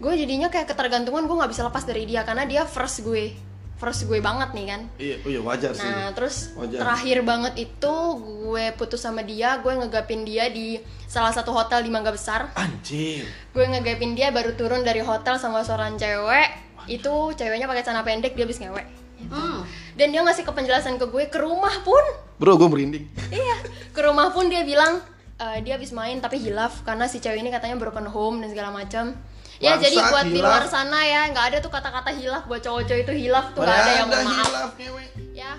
[0.00, 3.36] Gue jadinya kayak ketergantungan gue nggak bisa lepas dari dia karena dia first gue,
[3.80, 4.80] first gue banget nih kan.
[5.00, 5.88] Iya, oh iya wajar sih.
[5.88, 6.84] Nah, terus Wajar.
[6.84, 10.76] terakhir banget itu gue putus sama dia, gue ngegapin dia di
[11.08, 12.52] salah satu hotel di Mangga Besar.
[12.52, 13.24] Anjir.
[13.56, 16.68] Gue ngegapin dia baru turun dari hotel sama seorang cewek.
[16.84, 18.84] Itu ceweknya pakai celana pendek, dia habis ngewek.
[19.32, 19.64] Hmm.
[19.96, 22.04] Dan dia ngasih ke penjelasan ke gue ke rumah pun.
[22.36, 23.04] Bro, gue merinding.
[23.32, 23.56] Iya,
[23.96, 25.00] ke rumah pun dia bilang
[25.40, 28.76] eh, dia habis main tapi hilaf karena si cewek ini katanya broken home dan segala
[28.76, 29.16] macam.
[29.60, 30.48] Ya jadi buat di hilaf.
[30.48, 33.92] luar sana ya nggak ada tuh kata-kata hilaf buat cowok-cowok itu hilaf tuh nggak ada
[33.94, 35.04] yang maaf hilaf ngewe.
[35.32, 35.52] ya.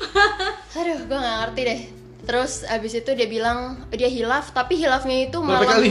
[0.76, 1.80] Aduh, gue nggak ngerti deh.
[2.20, 3.58] Terus abis itu dia bilang
[3.90, 5.72] dia hilaf tapi hilafnya itu Berapa malam.
[5.74, 5.90] kali?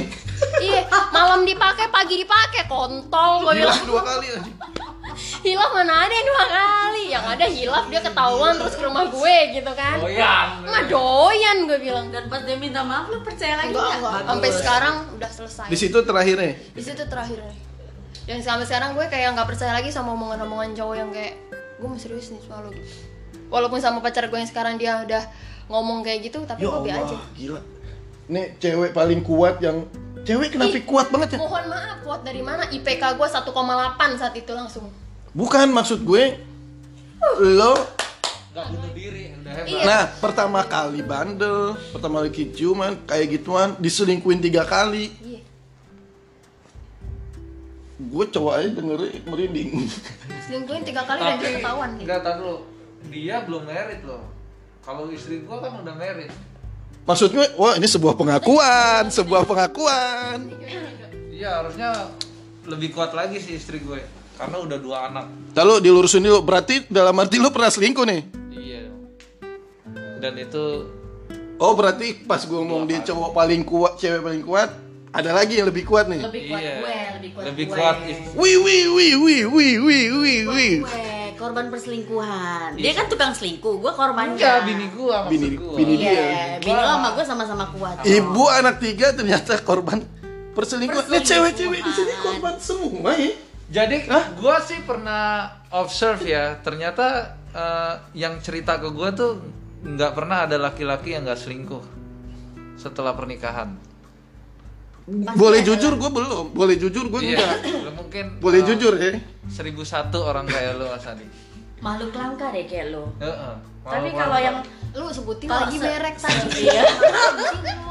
[0.61, 3.89] iya, malam dipakai, pagi dipakai, kontol gue Hilaf bilang.
[3.89, 4.27] dua kali.
[5.39, 7.03] Hilaf mana ada yang dua kali?
[7.09, 9.97] Yang ada hilaf dia ketahuan terus ke rumah gue gitu kan.
[9.97, 10.47] Doyan.
[10.63, 12.05] Mah doyan gue bilang.
[12.09, 13.99] Dan pas dia minta maaf lu percaya lagi Enggak, nggak?
[13.99, 14.27] enggak.
[14.27, 15.67] Sampai sekarang udah selesai.
[15.67, 16.53] Di situ terakhirnya.
[16.71, 17.59] Di situ terakhir nih.
[18.27, 21.33] Dan sampai sekarang gue kayak nggak percaya lagi sama omongan-omongan cowok yang kayak
[21.79, 22.91] gue mau serius nih sama lo gitu.
[23.49, 25.23] Walaupun sama pacar gue yang sekarang dia udah
[25.65, 27.01] ngomong kayak gitu, tapi Ya gue be aja.
[27.01, 27.61] Allah, gila.
[28.29, 29.89] Nih cewek paling kuat yang
[30.21, 30.85] cewek kenapa Ih.
[30.85, 31.37] kuat banget ya?
[31.41, 32.69] Mohon maaf, kuat dari mana?
[32.69, 33.49] IPK gue 1,8
[34.21, 34.85] saat itu langsung.
[35.33, 36.41] Bukan maksud gue
[37.39, 37.73] lo
[38.49, 39.69] Gak bunuh diri, udah Udah hebat.
[39.69, 39.81] Iya.
[39.85, 45.13] Nah, pertama kali bandel, pertama kali ciuman, kayak gituan, diselingkuin tiga kali.
[45.21, 45.41] Iya.
[48.09, 49.69] Gue cowok aja dengerin merinding.
[50.49, 52.03] Selingkuhin tiga kali dan Tapi dia ketahuan nih.
[52.09, 52.57] enggak tahu dulu.
[53.13, 54.23] Dia belum merit loh.
[54.81, 56.31] Kalau istri gua kan udah merit.
[57.05, 60.51] Maksudnya, wah ini sebuah pengakuan, sebuah pengakuan.
[61.31, 62.11] Iya harusnya
[62.65, 65.25] lebih kuat lagi sih istri gue karena udah dua anak.
[65.51, 68.21] Lalu dilurusin dulu, berarti dalam arti lu pernah selingkuh nih?
[68.55, 68.81] Iya.
[70.23, 70.95] Dan itu
[71.59, 74.71] Oh berarti pas gue ngomong dia cowok paling kuat, cewek paling kuat,
[75.11, 76.23] ada lagi yang lebih kuat nih.
[76.23, 76.75] Lebih kuat iya.
[76.79, 77.75] gue, lebih kuat lebih gue.
[77.75, 77.95] kuat
[78.39, 80.73] Wih wih wih wih wih wih wih.
[80.87, 82.79] Gue korban perselingkuhan.
[82.79, 84.39] Dia kan tukang selingkuh, gue korbannya.
[84.39, 85.75] Enggak, bini gua maksud Bini- gua.
[85.75, 86.59] bini Iya, dia.
[86.63, 87.95] bini lo sama gue sama-sama kuat.
[88.07, 89.99] Ibu anak tiga ternyata korban
[90.55, 91.11] perselingkuhan.
[91.11, 91.27] Lihat Perselingkuhan.
[91.27, 93.31] cewek-cewek di sini korban semua ya.
[93.69, 97.05] Jadi gua sih pernah observe ya, ternyata
[97.49, 99.37] eh, yang cerita ke gua tuh
[99.79, 101.83] nggak pernah ada laki-laki yang nggak selingkuh
[102.75, 103.77] setelah pernikahan.
[105.09, 107.65] Boleh jujur gue belum, boleh jujur gue enggak.
[107.65, 109.17] Iya, lu mungkin Boleh eh, jujur ya.
[109.49, 111.25] seribu satu orang kayak lu Mas Adi.
[111.81, 113.09] Makhluk langka deh kayak lo.
[113.17, 113.55] Heeh.
[113.81, 114.57] Tapi Mau- kalau yang
[114.89, 116.61] Lu sebutin Kalau lagi se- merek tadi.
[116.65, 116.83] Iya.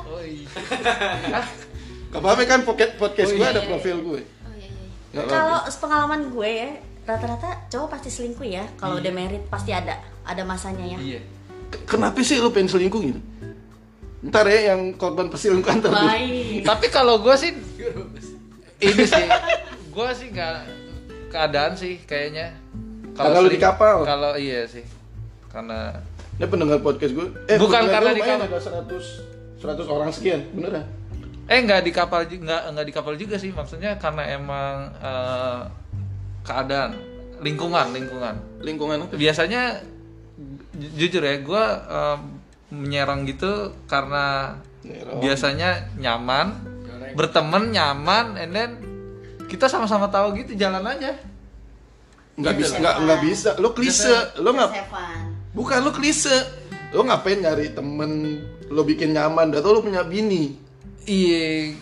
[0.07, 0.47] Oh, iya.
[2.09, 4.21] Gak apa-apa kan pocket podcast Oh, gue iya, ada iya, profil gue.
[4.23, 4.38] Iya.
[5.27, 6.71] Kalau pengalaman gue ya,
[7.09, 8.65] rata-rata cowok pasti selingkuh ya.
[8.77, 10.99] Kalau udah merit pasti ada, ada masanya ya.
[11.01, 11.21] Iya.
[11.89, 13.21] Kenapa sih lu pengen selingkuh gitu?
[14.29, 15.79] Ntar ya yang korban perselingkuhan.
[15.85, 16.67] Baik.
[16.67, 17.55] Tapi kalau gue sih
[18.83, 19.25] ini sih,
[19.95, 20.55] gue sih nggak
[21.33, 22.55] keadaan sih kayaknya.
[23.15, 24.07] Karena lu di kapal.
[24.07, 24.85] Kalau iya sih,
[25.51, 25.99] karena
[26.39, 27.27] Ini pendengar podcast gue.
[27.51, 28.47] Eh, Bukan karena di kapal.
[28.47, 30.87] ada 100 100 orang sekian, beneran.
[31.49, 35.61] Eh nggak di kapal juga nggak nggak di kapal juga sih maksudnya karena emang eh,
[36.45, 36.93] keadaan
[37.41, 39.15] lingkungan lingkungan Lingkungan apa?
[39.15, 39.81] biasanya
[40.75, 41.65] ju- jujur ya gue
[42.69, 45.19] menyerang gitu karena Nyerang.
[45.19, 46.47] biasanya nyaman
[47.15, 48.71] berteman nyaman and then
[49.49, 51.17] kita sama-sama tahu gitu jalan aja
[52.39, 53.51] Nggak Gitu bisa, nggak nggak bisa.
[53.59, 54.71] Lu klise, lu nggak.
[55.59, 56.37] Bukan lu klise.
[56.95, 58.39] Lu ngapain nyari temen
[58.71, 60.55] lu bikin nyaman, dah tau lu punya bini.
[61.09, 61.73] Iya,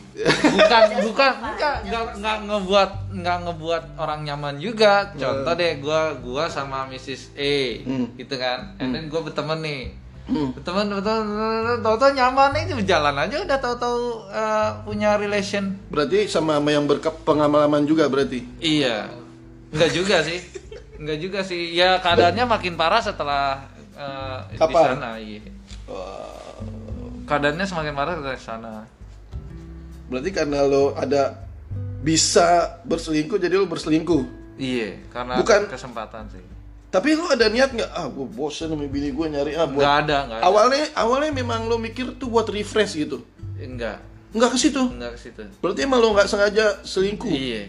[0.55, 5.11] bukan bukan enggak enggak enggak ngebuat enggak ngebuat orang nyaman juga.
[5.19, 7.35] Contoh deh gua gua sama Mrs.
[7.35, 8.07] A Hmm.
[8.15, 8.79] gitu kan.
[8.79, 9.91] And then gua berteman nih.
[10.31, 10.55] Hmm.
[10.55, 15.75] Berteman berteman tahu-tahu nyaman itu jalan aja udah tahu-tahu eh, punya relation.
[15.91, 18.47] Berarti sama sama yang berpengalaman juga berarti.
[18.63, 19.11] Iya.
[19.75, 20.39] Enggak juga sih.
[21.03, 21.75] Enggak juga sih.
[21.75, 23.67] Ya keadaannya makin parah setelah
[23.99, 25.43] eh, di sana, iya.
[27.27, 28.75] Keadaannya semakin parah setelah sana.
[30.07, 31.43] Berarti karena lo ada
[32.01, 34.23] bisa berselingkuh jadi lo berselingkuh.
[34.57, 36.45] Iya, karena Bukan- kesempatan sih.
[36.87, 37.91] Tapi lo ada niat nggak?
[37.91, 39.83] Ah, gue bosen sama bini gue nyari ah buat.
[39.83, 40.45] Nggak ada, nggak ada.
[40.47, 43.21] Awalnya awalnya memang lo mikir tuh buat refresh gitu.
[43.57, 44.01] Enggak,
[44.33, 44.81] Nggak ke situ.
[44.87, 45.43] enggak ke situ.
[45.59, 47.69] Berarti emang lo nggak sengaja selingkuh Iya,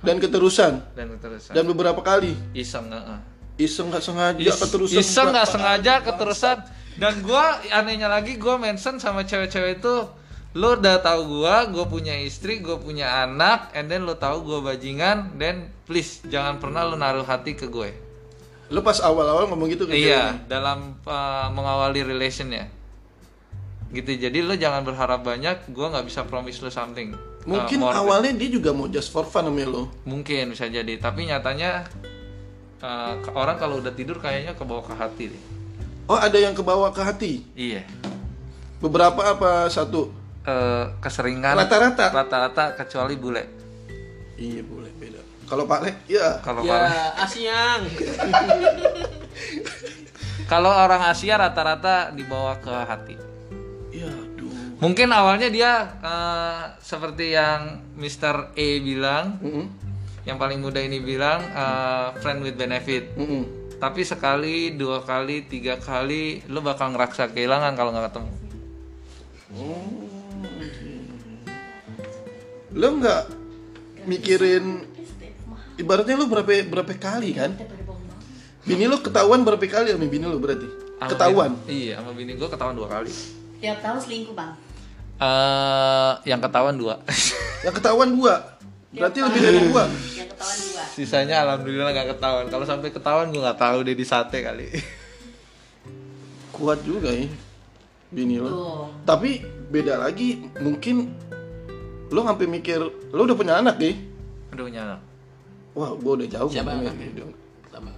[0.00, 1.52] dan keterusan dan keterusan.
[1.52, 2.34] dan beberapa kali.
[2.52, 3.18] iseng, heeh.
[3.58, 4.96] Iseng nggak sengaja Is- keterusan.
[4.96, 6.56] iseng nggak sengaja keterusan.
[6.96, 9.94] Dan gua anehnya lagi gua mention sama cewek-cewek itu
[10.56, 14.64] lo udah tahu gua, gua punya istri, gua punya anak, and then lo tahu gua
[14.64, 17.92] bajingan, then please jangan pernah lo naruh hati ke gue.
[18.72, 22.72] Lo pas awal-awal ngomong gitu ke Iya, dalam uh, mengawali relationnya.
[23.92, 27.12] Gitu, jadi lo jangan berharap banyak, gua nggak bisa promise lo something.
[27.12, 29.92] uh, Mungkin than- awalnya dia juga mau just for fun sama lo.
[30.08, 31.84] Mungkin bisa jadi, tapi nyatanya
[32.80, 35.42] uh, orang kalau udah tidur kayaknya kebawa ke hati deh.
[36.08, 37.44] Oh ada yang kebawa ke hati.
[37.52, 37.84] Iya.
[38.80, 40.24] Beberapa apa satu?
[40.46, 42.04] Eh, keseringan Rata-rata?
[42.08, 43.42] rata-rata kecuali bule.
[44.36, 45.18] Iya boleh beda.
[45.44, 46.38] Kalau Pak Lek, ya.
[46.40, 47.80] Kalau Ya, orang- Asyang.
[50.46, 53.14] kalau orang Asia rata-rata dibawa ke hati.
[53.90, 54.50] Ya aduh.
[54.78, 58.52] Mungkin awalnya dia eh, seperti yang Mr.
[58.52, 59.64] A bilang, Mm-mm.
[60.22, 63.10] yang paling muda ini bilang eh, friend with benefit.
[63.14, 63.42] Mm-mm.
[63.76, 68.30] Tapi sekali, dua kali, tiga kali, lu bakal ngerasa kehilangan kalau nggak ketemu.
[72.76, 73.22] Lo nggak
[74.04, 74.84] mikirin
[75.76, 77.56] ibaratnya lo berapa berapa kali kan?
[78.62, 80.68] Bini lo ketahuan berapa kali sama bini lo berarti?
[80.96, 81.50] Sama Ketahuan.
[81.58, 83.12] bini- iya, sama bini gue ketahuan dua kali.
[83.58, 84.52] Tiap tahun selingkuh bang.
[85.16, 87.00] eh yang ketahuan dua.
[87.64, 88.34] Yang ketahuan dua.
[88.92, 89.84] Berarti lebih dari dua.
[90.12, 90.82] Yang ketahuan dua.
[90.92, 92.46] Sisanya alhamdulillah nggak ketahuan.
[92.46, 94.68] Kalau sampai ketahuan gue nggak tahu deh di sate kali.
[96.50, 97.28] Kuat juga ya
[98.06, 98.88] bini lo.
[99.02, 101.10] Tapi beda lagi mungkin
[102.10, 102.78] lo sampai mikir
[103.10, 103.92] lo udah punya anak ya?
[104.54, 105.00] Udah punya anak.
[105.76, 107.20] Wah, gua udah jauh Siapa anaknya?
[107.68, 107.92] Sama.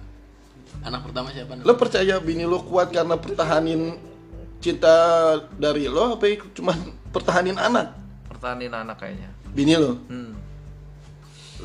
[0.83, 3.95] anak pertama siapa Lo percaya bini lo kuat karena pertahanin
[4.59, 4.91] cinta
[5.55, 6.75] dari lo apa cuma
[7.15, 7.95] pertahanin anak?
[8.27, 9.95] pertahanin anak kayaknya Bini lo?
[10.07, 10.31] hmm.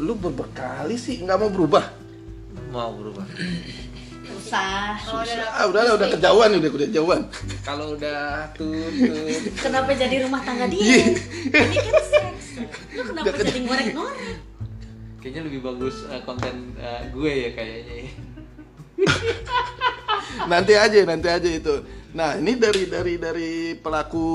[0.03, 1.85] Lu berbekali sih nggak mau berubah.
[2.75, 3.27] mau berubah
[4.55, 5.03] Susah.
[5.05, 7.21] Kalau udah dapet Ah, udah lah, udah kejauhan udah udah kejauhan.
[7.63, 8.93] kalau udah tutup
[9.59, 10.81] Kenapa jadi rumah tangga dia?
[10.81, 11.05] Iya.
[11.51, 12.45] Ini kan seks.
[12.93, 14.37] Lu kenapa jadi ngorek-ngorek?
[15.17, 18.09] kayaknya lebih bagus eh, konten eh, gue ya kayaknya ya.
[20.53, 21.75] nanti aja, nanti aja itu.
[22.13, 24.29] Nah, ini dari dari dari pelaku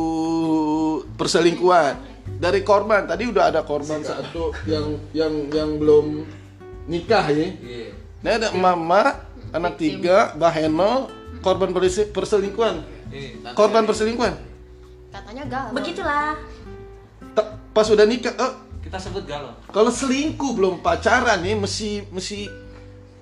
[1.13, 2.09] perselingkuhan.
[2.29, 6.25] Dari korban tadi udah ada korban satu yang yang yang belum
[6.87, 7.47] nikah ya.
[7.53, 7.89] Iya.
[8.19, 12.83] Nah, ada mama, anak tiga, Baheno, korban perse- perselingkuhan.
[13.09, 14.35] ini Korban perselingkuhan.
[15.09, 15.73] katanya galau.
[15.73, 16.37] Begitulah.
[17.33, 22.49] Ta- Pas udah nikah, oh, kita sebut galau kalau selingkuh belum pacaran nih, mesti mesti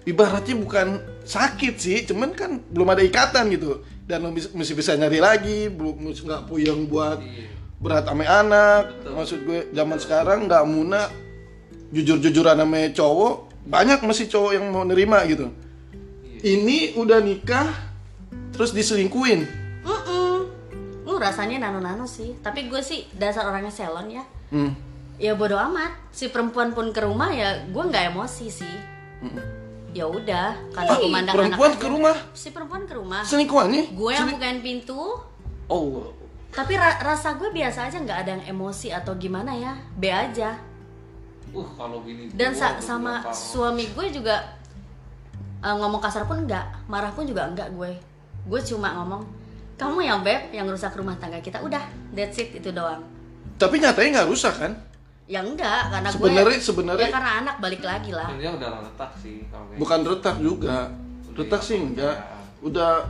[0.04, 0.88] ibaratnya bukan
[1.22, 3.84] sakit sih, cuman kan belum ada ikatan gitu.
[4.04, 7.52] Dan lo mesti bisa nyari lagi, belum nggak puyeng buat Iya.
[7.78, 9.04] berat ame anak.
[9.06, 11.12] Maksud gue zaman sekarang nggak muna
[11.90, 15.52] jujur-jujuran sama cowok, banyak masih cowok yang mau nerima gitu.
[16.40, 17.68] Ini udah nikah,
[18.52, 19.42] terus diselingkuin.
[19.82, 20.36] Mm-mm.
[21.04, 22.38] Lu rasanya nano-nano sih.
[22.38, 24.24] Tapi gue sih dasar orangnya selon ya.
[24.50, 24.72] Hmm.
[25.18, 25.92] Ya bodo amat.
[26.10, 28.76] Si perempuan pun ke rumah ya gue nggak emosi sih.
[29.90, 31.90] Ya udah, karena aku mandang Perempuan anak ke aja.
[31.90, 33.24] rumah, Si perempuan ke rumah.
[33.24, 33.84] selingkuhannya?
[33.92, 35.02] Gue yang Seling- bukain pintu.
[35.66, 36.14] Oh,
[36.48, 39.74] Tapi ra- rasa gue biasa aja nggak ada yang emosi atau gimana ya.
[39.92, 40.54] B aja.
[41.48, 44.36] uh kalau gini Dan gua sa- sama suami gue juga
[45.60, 47.92] eh, ngomong kasar pun enggak, marah pun juga enggak gue.
[48.44, 49.26] Gue cuma ngomong,
[49.74, 51.60] kamu yang beb yang rusak rumah tangga kita.
[51.60, 53.02] Udah, that's it itu doang.
[53.56, 54.70] tapi nyatanya nggak rusak kan?
[55.26, 58.30] Ya enggak, karena Sebenarnya- gue sebenarnya- ya karena anak balik lagi lah.
[58.30, 60.78] sebenarnya udah retak sih kalau kayak Bukan retak juga.
[61.34, 62.16] Retak sih enggak.
[62.60, 63.02] Udah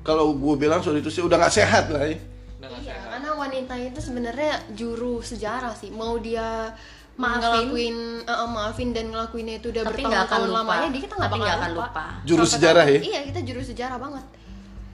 [0.00, 2.12] kalau gue bilang soal itu sih udah nggak sehat lah ya.
[2.12, 2.24] gitu.
[2.58, 3.08] Udah Iya, sehat.
[3.10, 5.88] karena wanita itu sebenarnya juru sejarah sih.
[5.88, 6.76] Mau dia
[7.12, 7.38] Maafin.
[7.38, 11.34] ngelakuin eh, maafin dan ngelakuinnya itu udah Tapi akan bertahun-tahun lamanya dia kita nggak Tapi
[11.34, 11.84] bakal nggak akan lupa.
[11.84, 12.04] lupa.
[12.22, 13.00] Juru Sampai sejarah ya?
[13.02, 14.24] Iya, kita juru sejarah banget.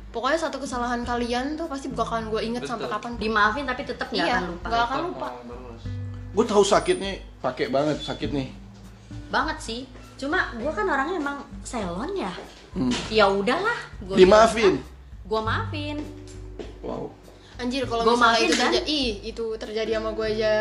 [0.08, 2.96] Pokoknya satu kesalahan kalian tuh pasti bakalan gue inget sampai Betul.
[2.96, 3.12] kapan.
[3.18, 4.66] Dimaafin tapi tetap nggak Iya, akan lupa.
[4.66, 5.28] nggak akan lupa.
[6.28, 8.48] Gue tahu sakitnya pakai banget sakit nih.
[9.28, 9.80] Banget sih.
[10.16, 12.32] Cuma gue kan orangnya emang selon ya.
[13.08, 13.78] Ya udahlah.
[14.00, 14.18] Gua Hmm.
[14.18, 14.74] Dimaafin.
[15.22, 15.96] Gue maafin.
[16.80, 17.12] Wow.
[17.56, 18.70] Anjir kalau Gua misalnya maafin, itu kan?
[18.70, 20.52] terjadi, ih itu terjadi sama gue aja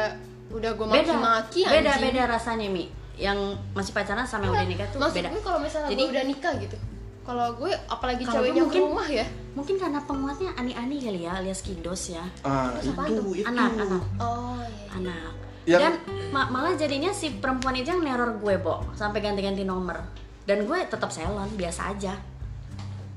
[0.50, 1.12] udah gue Beda.
[1.12, 2.04] maki-maki Beda anjing.
[2.04, 2.86] beda rasanya mi.
[3.18, 3.40] Yang
[3.74, 5.30] masih pacaran sama yang udah nikah tuh Maksud beda.
[5.30, 6.78] gue kalau misalnya Jadi- gue udah nikah gitu.
[7.24, 9.26] Kalau gue apalagi Kalau ceweknya mungkin- ke rumah ya.
[9.52, 12.24] Mungkin karena penguatnya ani-ani kali ya alias kidos ya.
[12.42, 12.94] Ah, itu
[13.36, 13.44] itu.
[13.44, 14.96] Anak, anak, Oh iya.
[14.96, 15.32] anak.
[15.68, 15.94] Yang- Dan
[16.32, 20.00] ma- malah jadinya si perempuan itu yang neror gue, Bo, sampai ganti-ganti nomor.
[20.48, 22.16] Dan gue tetap selon, biasa aja.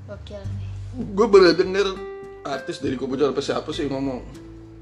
[0.05, 0.43] Gokil.
[1.14, 1.87] Gue pernah denger
[2.43, 4.18] artis dari Kobojo apa siapa sih ngomong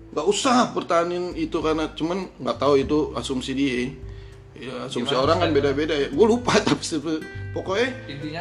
[0.09, 3.80] nggak usah pertahanin itu karena cuman nggak tahu itu asumsi dia.
[4.59, 6.09] Ya asumsi Gimana orang kan beda-beda ya.
[6.11, 6.84] Gue lupa tapi
[7.54, 7.88] pokoknya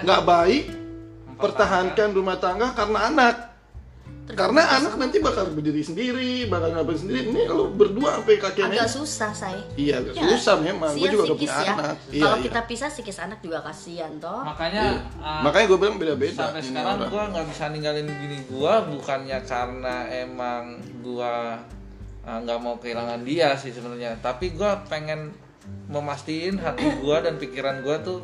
[0.04, 0.64] nggak baik
[1.38, 3.36] pertahankan rumah tangga karena anak
[4.28, 4.84] Tergantung karena pasangan.
[4.84, 9.32] anak nanti bakal berdiri sendiri bakal ngapain sendiri ini lo berdua sampai kakeknya Agak susah,
[9.32, 9.56] say.
[9.76, 11.74] iya agak Ya, susah memang gue juga udah punya ya.
[11.74, 12.44] anak iya, Kalau iya.
[12.44, 14.44] kita pisah psikis anak juga kasihan toh.
[14.44, 15.24] makanya Iya.
[15.24, 17.08] ah, makanya gue bilang beda-beda sampai ini sekarang orang.
[17.08, 20.64] gua nggak bisa ninggalin bini gua bukannya karena emang
[21.00, 21.34] gua
[22.22, 25.32] ah, nggak mau kehilangan dia sih sebenarnya tapi gua pengen
[25.86, 28.20] memastiin hati gua dan pikiran gua tuh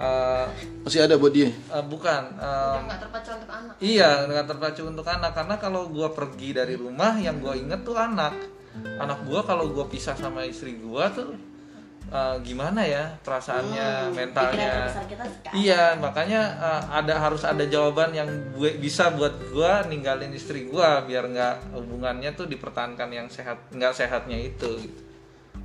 [0.00, 0.46] ah,
[0.86, 3.74] masih ada buat dia ah, bukan Udah nggak terpacu untuk anak.
[3.78, 7.94] Iya, dengan terpacu untuk anak karena kalau gua pergi dari rumah yang gua inget tuh
[7.94, 8.34] anak.
[8.98, 11.34] Anak gua kalau gua pisah sama istri gua tuh
[12.08, 14.72] eh, gimana ya perasaannya, Pikiran mentalnya.
[15.04, 15.24] kita.
[15.52, 21.04] Iya, makanya eh, ada harus ada jawaban yang gue bisa buat gua ninggalin istri gua
[21.04, 24.88] biar nggak hubungannya tuh dipertahankan yang sehat, nggak sehatnya itu.
[24.88, 25.00] Gitu.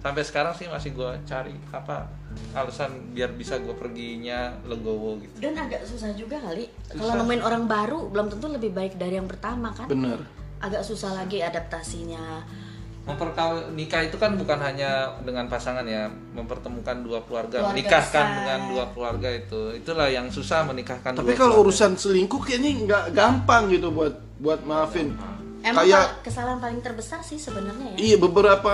[0.03, 5.37] Sampai sekarang sih masih gua cari apa alasan biar bisa gua perginya legowo gitu.
[5.39, 6.69] Dan agak susah juga kali.
[6.87, 9.85] Kalau nemuin orang baru belum tentu lebih baik dari yang pertama kan.
[9.85, 10.21] bener
[10.59, 12.45] Agak susah lagi adaptasinya.
[13.03, 18.37] memperkawin nikah itu kan bukan hanya dengan pasangan ya mempertemukan dua keluarga, Keluarga menikahkan besar.
[18.39, 21.67] dengan dua keluarga itu itulah yang susah menikahkan Tapi dua kalau keluarga.
[21.67, 25.19] urusan selingkuh kayaknya nggak gampang gitu buat buat maafin.
[25.63, 27.97] Emang Kayak kesalahan paling terbesar sih sebenarnya ya.
[27.97, 28.73] iya beberapa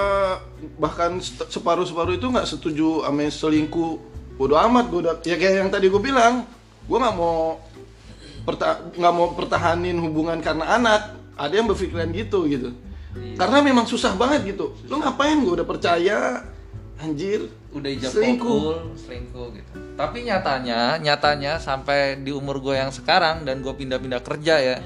[0.75, 3.93] bahkan st- separuh-separuh itu nggak setuju sama selingkuh.
[4.35, 6.49] Bodoh amat gue udah ya kayak yang tadi gue bilang,
[6.83, 7.61] gue nggak mau
[8.41, 11.01] perta- nggak mau pertahanin hubungan karena anak.
[11.35, 12.73] Ada yang berpikiran gitu gitu.
[13.13, 13.37] Iya.
[13.37, 14.73] Karena memang susah banget gitu.
[14.85, 16.41] Lo ngapain gue udah percaya
[16.97, 17.47] Anjir.
[17.69, 18.49] udah ijab Selingkuh.
[18.49, 24.19] kabul selingkuh gitu tapi nyatanya nyatanya sampai di umur gue yang sekarang dan gue pindah-pindah
[24.19, 24.77] kerja ya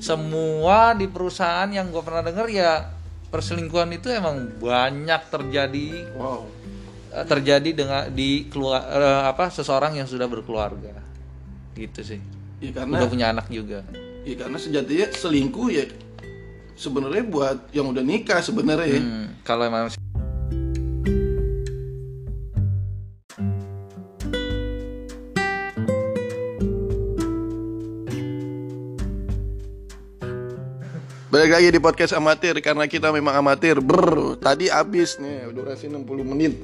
[0.00, 2.88] semua di perusahaan yang gue pernah denger ya
[3.28, 6.48] perselingkuhan itu emang banyak terjadi Wow.
[7.12, 10.96] eh, terjadi dengan di keluar eh, apa seseorang yang sudah berkeluarga
[11.72, 12.20] gitu sih
[12.60, 13.80] Ya karena udah punya anak juga
[14.20, 15.84] ya karena sejatinya selingkuh ya
[16.74, 19.00] sebenarnya buat yang udah nikah sebenarnya.
[19.00, 19.92] Hmm, kalau emang
[31.30, 33.78] Balik lagi di podcast amatir karena kita memang amatir.
[33.78, 36.58] Brr, tadi habis nih durasi 60 menit.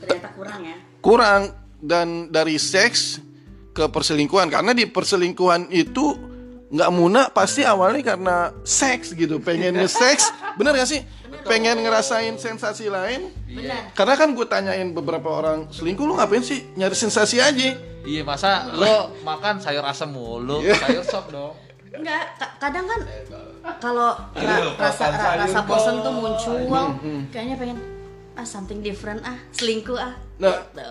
[0.00, 0.76] Ternyata kurang ya.
[1.04, 1.42] Kurang
[1.84, 3.20] dan dari seks
[3.76, 6.16] ke perselingkuhan karena di perselingkuhan itu
[6.66, 11.04] nggak muna pasti awalnya karena seks gitu pengen nge-seks bener gak sih
[11.46, 13.92] pengen ngerasain sensasi lain Benar.
[13.94, 18.66] karena kan gue tanyain beberapa orang selingkuh lu ngapain sih nyari sensasi aja iya masa
[18.74, 20.74] lo makan sayur asem mulu Iya.
[20.74, 21.54] sayur sop dong
[21.96, 23.00] Enggak, ka- kadang kan
[23.76, 26.56] kalau ra- rasa ra- rasa bosan tuh muncul,
[27.28, 27.78] kayaknya pengen
[28.32, 30.12] ah something different ah, selingkuh ah.
[30.36, 30.60] Nah.
[30.68, 30.84] Gitu.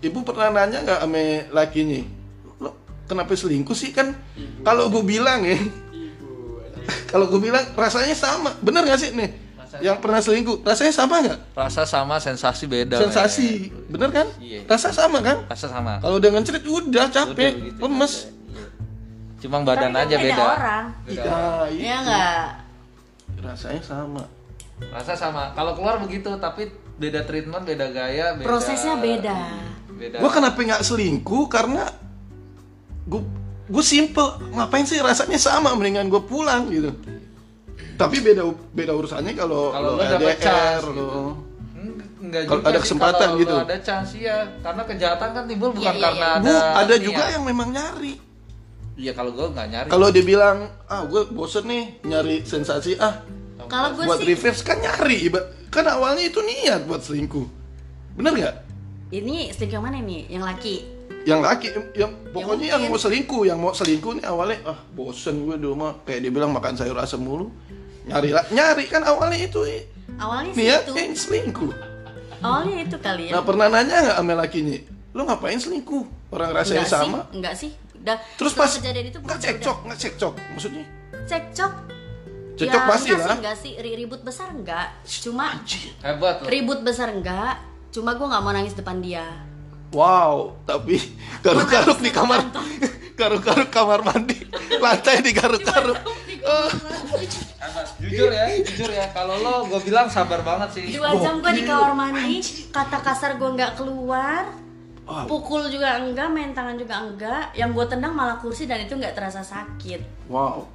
[0.00, 2.00] Ibu pernah nanya nggak sama lakinya?
[2.58, 2.70] Lo
[3.04, 4.14] kenapa selingkuh sih kan?
[4.60, 5.58] Kalau gue bilang ya,
[7.06, 9.30] kalau gue bilang rasanya sama, bener nggak sih nih?
[9.78, 11.38] Yang pernah selingkuh, rasanya sama nggak?
[11.52, 14.26] rasa sama sensasi beda Sensasi, bener kan?
[14.40, 14.64] Iya.
[14.64, 15.44] Rasa sama kan?
[15.44, 17.80] rasa sama Kalau dengan cerit udah capek, Udah begitu.
[17.84, 18.12] lemes.
[18.16, 18.37] Iya.
[19.38, 20.84] Cuma badan Tapi kan aja beda beda orang.
[21.04, 21.82] Iya, iya.
[21.84, 22.46] Ya enggak?
[23.38, 24.24] Rasanya sama.
[24.78, 29.38] rasa sama kalau keluar begitu tapi beda treatment beda gaya beda Prosesnya beda.
[29.90, 31.50] beda Gue kenapa nggak selingkuh?
[31.50, 31.82] Karena
[33.04, 33.18] gue
[33.66, 36.94] gue simple, ngapain sih rasanya sama, mendingan gue pulang gitu.
[37.94, 41.20] Tapi beda beda urusannya kalau Kalau lo lo dapet LDR, chance lo- gitu.
[42.18, 43.56] Enggak ada kesempatan kalau gitu.
[43.58, 46.38] ada chance ya karena kejahatan kan timbul bukan iya, karena iya.
[46.38, 47.02] Bu, ada ada niat.
[47.02, 48.14] juga yang memang nyari.
[48.98, 53.22] Iya kalau gue nggak nyari Kalau dia bilang, ah gue bosen nih nyari sensasi, ah
[53.70, 55.40] Kalau gue buat sih reverse kan nyari, Iba.
[55.70, 57.46] kan awalnya itu niat buat selingkuh,
[58.16, 58.56] bener nggak?
[59.08, 60.28] ini selingkuh yang mana nih?
[60.28, 60.74] Yang laki.
[61.24, 65.56] Yang laki, yang pokoknya yang, mau selingkuh, yang mau selingkuh nih awalnya, ah bosen gue
[65.56, 67.48] di rumah, kayak dia bilang makan sayur asam mulu,
[68.04, 69.60] nyari lah, nyari kan awalnya itu
[70.18, 70.92] Awalnya sih niat itu.
[70.96, 71.72] yang selingkuh.
[72.40, 73.32] Awalnya itu kali ya.
[73.36, 74.76] Nah pernah nanya nggak sama lakinya,
[75.12, 76.04] lo ngapain selingkuh?
[76.28, 77.18] Orang rasanya Enggak sama.
[77.18, 77.70] Sih, enggak sih.
[77.98, 80.84] Udah Terus pas kejadian itu nggak cekcok, nggak cekcok, maksudnya.
[81.28, 81.72] Cekcok.
[82.58, 83.22] cekcok ya, pasti lah.
[83.22, 84.88] Sih, enggak sih, Ri- ribut besar enggak.
[85.06, 85.62] Cuma
[86.02, 87.62] hebat ribut besar enggak.
[87.94, 89.26] Cuma gue nggak mau nangis depan dia.
[89.88, 91.00] Wow, tapi
[91.40, 92.44] garuk-garuk di kamar,
[93.18, 94.36] garuk-garuk kamar mandi,
[94.76, 95.96] lantai digaruk-garuk.
[96.44, 96.68] Oh,
[97.96, 101.64] jujur ya jujur ya kalau lo gue bilang sabar banget sih Dua jam gue di
[101.64, 104.44] kamar mandi, kata kasar gue nggak keluar,
[105.08, 105.24] Wah.
[105.24, 107.56] pukul juga enggak, main tangan juga enggak.
[107.56, 110.28] Yang gue tendang malah kursi dan itu nggak terasa sakit.
[110.28, 110.68] wow.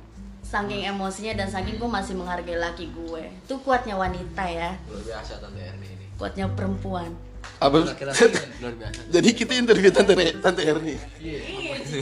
[0.43, 3.29] Saking emosinya dan saking gue masih menghargai laki gue.
[3.45, 7.09] Itu kuatnya wanita ya, luar biasa tante Erni ini kuatnya perempuan.
[7.57, 7.89] Apa?
[7.89, 8.27] laki-laki
[8.61, 10.97] luar biasa Jadi kita interview tante tante Erni.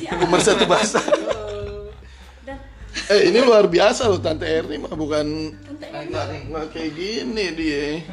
[0.08, 1.00] Pemersatu bahasa.
[2.44, 2.58] Dan
[3.08, 5.56] Eh ini luar biasa loh tante Erni mah bukan
[6.52, 8.04] nggak kayak gini dia.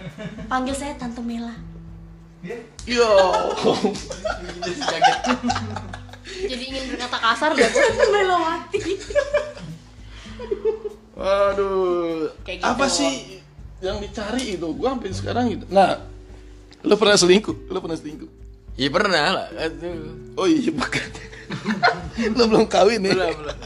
[0.47, 1.78] panggil saya Tante Mela.
[2.87, 3.11] Yo.
[6.49, 8.81] jadi ingin berkata kasar Tante Melawati.
[11.19, 12.31] Waduh.
[12.47, 12.71] Kayak gitu.
[12.71, 13.43] Apa sih
[13.83, 14.69] yang dicari itu?
[14.71, 15.67] Gua sampai sekarang gitu.
[15.69, 15.99] Nah,
[16.87, 17.57] lo pernah selingkuh?
[17.71, 18.31] Lo pernah selingkuh?
[18.79, 21.03] iya pernah lah aduh Oh iya bukan.
[22.39, 23.11] lo belum kawin ya?
[23.11, 23.59] belum belum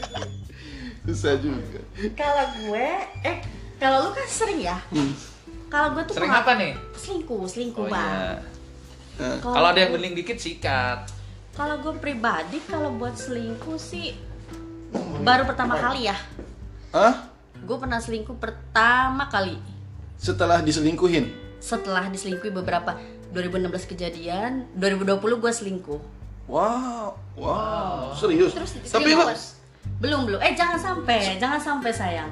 [1.05, 1.81] Susah juga.
[2.17, 2.89] Kalau gue,
[3.21, 3.37] eh
[3.77, 4.81] kalau lu kan sering ya.
[5.69, 8.41] Kalau gue tuh sering apa nih Selingkuh, selingkuh oh bang.
[8.41, 8.52] iya
[9.17, 11.05] Kalau ada yang bening dikit sikat
[11.53, 14.17] Kalau gue pribadi kalau buat selingkuh sih
[15.21, 16.17] baru pertama kali ya.
[16.93, 17.29] Hah?
[17.61, 19.57] Gue pernah selingkuh pertama kali
[20.17, 21.43] Setelah diselingkuhin?
[21.63, 22.99] setelah diselingkuhi beberapa
[23.31, 26.01] 2016 kejadian, 2020 gue selingkuh.
[26.51, 28.51] Wow, wow, serius.
[28.51, 29.23] Terus Tapi lo
[30.03, 30.39] belum belum.
[30.43, 32.31] Eh jangan sampai, jangan sampai sayang.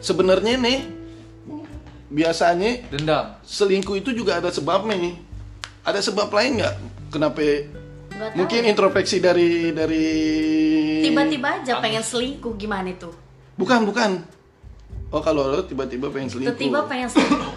[0.00, 0.88] sebenarnya nih
[2.10, 5.14] biasanya dendam selingkuh itu juga ada sebabnya nih.
[5.82, 6.74] Ada sebab lain nggak?
[7.10, 7.42] Kenapa?
[7.42, 8.38] Tahu.
[8.38, 10.04] Mungkin introspeksi dari dari.
[11.02, 13.10] Tiba-tiba aja pengen selingkuh gimana itu?
[13.58, 14.22] Bukan bukan.
[15.10, 16.54] Oh kalau lo tiba-tiba pengen selingkuh.
[16.54, 17.54] Tiba-tiba pengen selingkuh.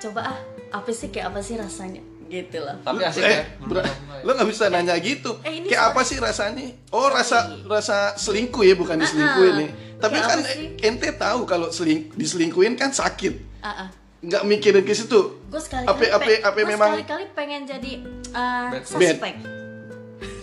[0.00, 0.38] Coba ah,
[0.72, 2.00] apa sih kayak apa sih rasanya?
[2.32, 2.80] Gitu loh.
[2.80, 3.84] tapi asik eh, ya ber-
[4.24, 5.36] lo nggak bisa nanya gitu.
[5.44, 6.64] Eh, ini kayak soal- apa sih rasanya?
[6.88, 9.70] Oh rasa rasa selingkuh ya bukan diselingkuhin nih.
[10.00, 10.38] Tapi Kayak kan
[10.80, 13.60] ente tahu kalau seling, diselingkuhin kan sakit.
[13.60, 13.88] Ah, ah.
[14.22, 15.34] Nggak mikirin ke situ.
[15.50, 17.92] gue sekali Apa apa apa memang sekali pengen jadi
[18.30, 19.34] uh, Bad suspek.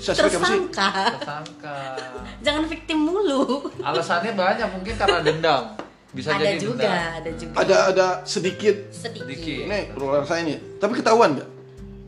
[0.03, 0.89] Suspek tersangka.
[1.15, 1.77] Tersangka.
[2.45, 3.71] Jangan victim mulu.
[3.79, 5.63] Alasannya banyak mungkin karena dendam.
[6.11, 7.53] Bisa ada jadi juga dendam ada juga.
[7.55, 8.75] Ada ada sedikit.
[8.91, 9.23] Sedikit.
[9.23, 9.59] Sedikit.
[9.71, 10.55] ini keluar saya ini.
[10.75, 11.49] Tapi ketahuan nggak?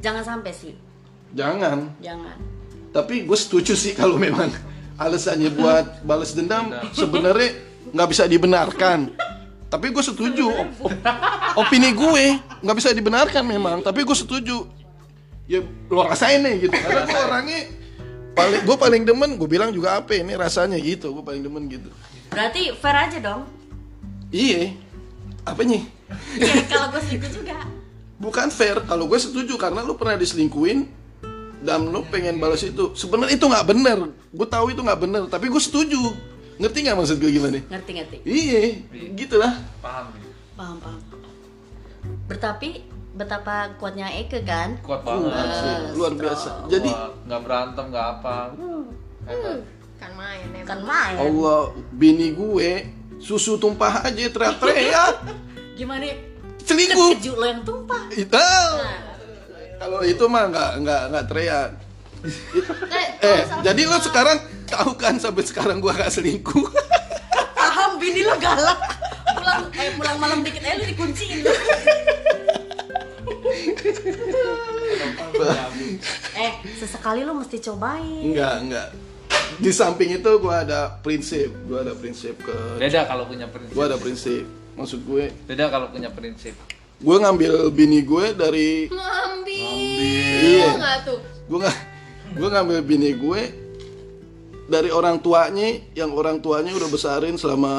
[0.02, 0.74] jangan sampai sih.
[1.32, 1.96] Jangan.
[2.04, 2.36] jangan.
[2.92, 4.52] Tapi gue setuju sih kalau memang
[5.00, 6.76] alasannya buat balas dendam.
[6.92, 7.56] sebenarnya
[7.96, 9.16] nggak bisa dibenarkan.
[9.72, 10.52] Tapi gue setuju.
[10.52, 11.00] Op- op-
[11.58, 12.26] opini gue
[12.60, 13.80] nggak bisa dibenarkan memang.
[13.80, 14.68] Tapi gue setuju.
[15.48, 16.76] Ya lo rasain nih gitu.
[16.76, 17.60] Karena gue orangnya
[18.36, 19.40] paling gue paling demen.
[19.40, 21.16] Gue bilang juga apa ini rasanya gitu.
[21.16, 21.88] Gue paling demen gitu.
[22.32, 23.44] berarti fair aja dong
[24.32, 24.72] Iya.
[25.44, 25.84] Apa nih?
[26.40, 27.60] ya kalau gue segitu juga
[28.16, 28.80] Bukan fair.
[28.86, 30.88] Kalau gue setuju karena lu pernah diselingkuin
[31.62, 32.92] dan lu pengen balas itu.
[32.94, 34.00] Sebenarnya itu nggak bener.
[34.30, 35.24] Gue tahu itu nggak bener.
[35.28, 36.00] Tapi gue setuju.
[36.62, 37.58] Ngerti nggak maksud gue gimana?
[37.58, 38.18] ngerti ngerti.
[38.22, 38.62] Iya,
[39.18, 39.54] gitulah.
[39.82, 40.14] paham.
[40.14, 41.02] Nih paham paham.
[42.30, 42.86] Bertapi
[43.18, 44.78] betapa kuatnya Eke kan?
[44.86, 45.34] Kuat banget.
[45.34, 46.70] Asli, luar biasa.
[46.70, 46.90] Jadi
[47.26, 48.38] nggak berantem nggak apa.
[49.26, 49.60] Hebat.
[50.02, 50.66] kan main emang.
[50.66, 51.18] kan main.
[51.18, 52.90] Allah bini gue
[53.22, 55.16] susu tumpah aja teriak-teriak.
[55.78, 56.10] Gimana?
[56.62, 57.18] Selingkuh.
[57.18, 58.06] keju lo yang tumpah.
[58.14, 58.38] Itu
[59.82, 61.70] kalau itu mah nggak nggak nggak teriak.
[62.22, 66.70] Eh, Eh, jadi lo sekarang tahu kan sampai sekarang gua gak selingkuh.
[67.54, 68.78] paham bini lo galak
[69.32, 71.40] pulang eh pulang malam dikit eh lu dikunciin
[76.36, 78.88] eh sesekali lu mesti cobain Enggak, enggak.
[79.54, 83.86] Di samping itu gua ada prinsip, gua ada prinsip ke beda kalau punya prinsip gua
[83.86, 84.44] ada prinsip.
[84.72, 86.56] Maksud gue, beda kalau punya prinsip
[86.98, 90.70] gue ngambil bini gue dari ngambil Iya.
[90.72, 91.78] nggak tuh gue nggak
[92.32, 93.42] gue ngambil bini gue
[94.72, 97.74] dari orang tuanya yang orang tuanya udah besarin selama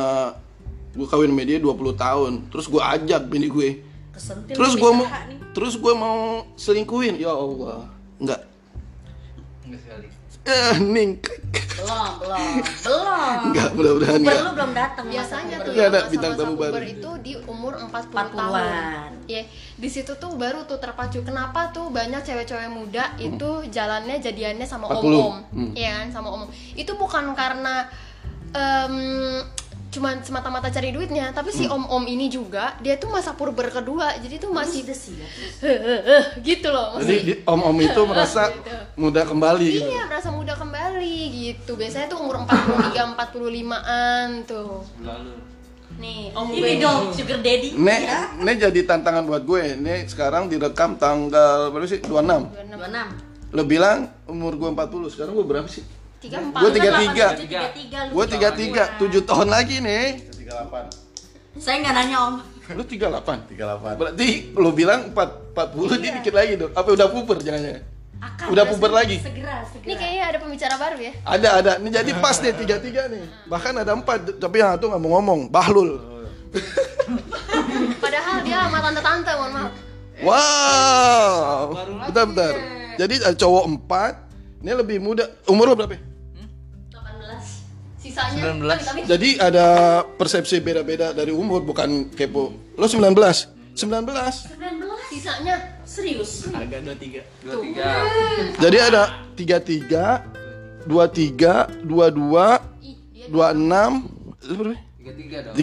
[0.92, 2.32] gue kawin sama dia 20 tahun.
[2.52, 3.68] Terus gue ajak bini gue.
[4.12, 5.08] Kesentil terus gue mau
[5.56, 7.16] terus gue mau selingkuhin.
[7.16, 7.88] Ya Allah.
[8.20, 8.40] Nggak
[9.64, 11.38] enggak sekali eh ningkrik
[11.82, 12.46] belum belum
[12.82, 15.72] belum nggak mudah-mudahan nggak lu belum datang biasanya tuh.
[15.74, 16.74] Nggak yang ada bintang tamu baru.
[16.82, 18.30] itu di umur 40, 40-an.
[18.34, 19.42] tahun ya
[19.78, 24.90] di situ tuh baru tuh terpacu kenapa tuh banyak cewek-cewek muda itu jalannya jadiannya sama
[24.90, 24.98] 40.
[24.98, 25.70] om-om Hmm.
[25.76, 26.42] Iya kan sama om
[26.74, 27.86] itu bukan karena
[28.56, 28.96] em,
[29.92, 31.76] cuman semata-mata cari duitnya tapi si Hmm.
[31.78, 35.28] om-om ini juga dia tuh masa purber kedua jadi tuh masih Udah sih ya.
[36.40, 38.48] gitu loh jadi di- om-om itu merasa
[38.94, 41.72] muda kembali gitu Iya, merasa muda kembali gitu.
[41.74, 44.80] Biasanya tuh umur 43 45-an tuh.
[44.98, 45.32] lalu
[45.94, 46.80] Nih, om ini gue.
[46.80, 49.76] dong sugar daddy Nek, ya nek jadi tantangan buat gue.
[49.76, 52.00] Nek sekarang direkam tanggal berapa sih?
[52.00, 52.48] 26.
[52.48, 55.84] 26 Lo bilang umur gue 40, sekarang gue berapa sih?
[56.22, 56.54] 34.
[56.54, 57.42] Gue 33.
[57.42, 60.06] 33 lu Gue 33, 7 tahun lagi nih.
[60.46, 61.02] 38
[61.52, 62.34] saya nggak nanya om
[62.72, 63.52] Lu 38.
[63.52, 66.72] 38 Berarti lo bilang 4, 40 dia dikit lagi dong.
[66.72, 67.84] Apa udah puber jangan-jangan?
[68.22, 69.16] akan Udah segera- puber lagi?
[69.18, 71.12] segera segera Ini kayaknya ada pembicara baru ya.
[71.26, 71.72] Ada, ada.
[71.82, 73.24] Ini jadi pas nih 33 nih.
[73.50, 75.40] Bahkan ada 4, tapi yang satu nggak mau ngomong.
[75.50, 75.90] Bahlul.
[78.02, 79.72] Padahal dia sama tante-tante, mohon maaf.
[80.22, 81.58] Wow.
[82.06, 82.54] Bentar, bentar.
[82.94, 85.26] Jadi ada cowok 4, ini lebih muda.
[85.50, 86.11] Umur lo berapa?
[88.02, 88.50] Ya?
[88.50, 88.82] 18 Sisanya 19.
[88.82, 89.66] tapi Jadi ada
[90.18, 92.50] persepsi beda-beda dari umur, bukan kepo.
[92.74, 93.14] Lo 19?
[93.72, 93.78] 19.
[93.78, 94.82] 19
[95.12, 95.56] sisanya
[96.56, 97.84] agak 23 dua tiga
[98.60, 99.02] Jadi ada
[99.36, 101.84] 33, 23, 22,
[102.80, 104.76] ih, dia 26, itu berapa?
[104.98, 105.54] tiga tiga dong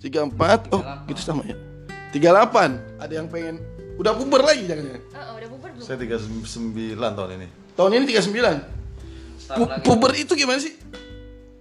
[0.00, 0.82] 34, oh
[1.12, 1.56] gitu sama ya.
[2.16, 3.60] 38, ada yang pengen
[4.00, 5.02] udah puber lagi jangan-jangan.
[5.12, 5.84] Oh, udah puber belum?
[5.84, 8.79] Saya 39 tahun ini Tahun ini 39.
[9.52, 9.82] Pu- lagi.
[9.82, 10.74] puber itu gimana sih?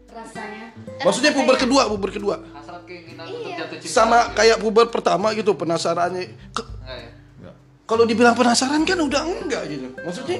[0.09, 2.35] rasanya Maksudnya puber kedua, puber kedua.
[2.51, 3.63] hasrat keinginan untuk Iya.
[3.63, 6.27] jatuh cinta Sama kayak puber pertama gitu, penasarannya.
[6.51, 7.09] Ke- Enggak ya?
[7.37, 7.55] Enggak
[7.85, 9.87] Kalau dibilang penasaran kan udah enggak gitu.
[9.97, 10.37] Maksudnya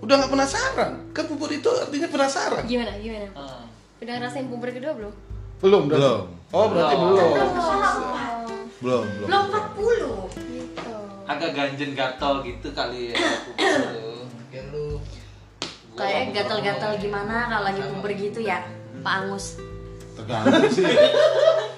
[0.00, 0.90] udah nggak penasaran.
[1.10, 2.62] Kan puber itu artinya penasaran.
[2.64, 2.96] Gimana?
[2.96, 3.28] Gimana?
[3.30, 3.68] Hmm.
[4.00, 5.12] Udah ngerasain puber kedua belum?
[5.60, 5.82] Belum.
[5.86, 6.20] Belum.
[6.50, 7.12] Oh, berarti Belum.
[7.12, 7.30] belum.
[8.80, 10.94] Belum, belum belum 40 Gitu.
[11.24, 13.14] agak ganjen gatal gitu kali ya
[13.44, 13.80] puber.
[14.48, 14.96] ya lu
[15.86, 18.64] Gua kayak gatal-gatal gimana kalau lagi puber gitu ya
[19.04, 19.60] Pak Angus
[20.16, 20.84] Tergantung sih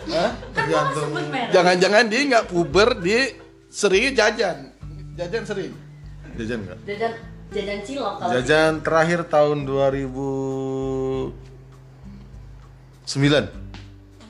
[0.03, 0.31] Hah?
[0.51, 3.39] Tergantung sebut merek Jangan-jangan dia nggak puber, dia
[3.73, 4.75] sering jajan.
[5.15, 5.73] Jajan sering.
[6.37, 6.79] Jajan enggak?
[6.89, 7.13] jajan
[7.53, 11.37] jajan cilok kalau Jajan terakhir tahun 2009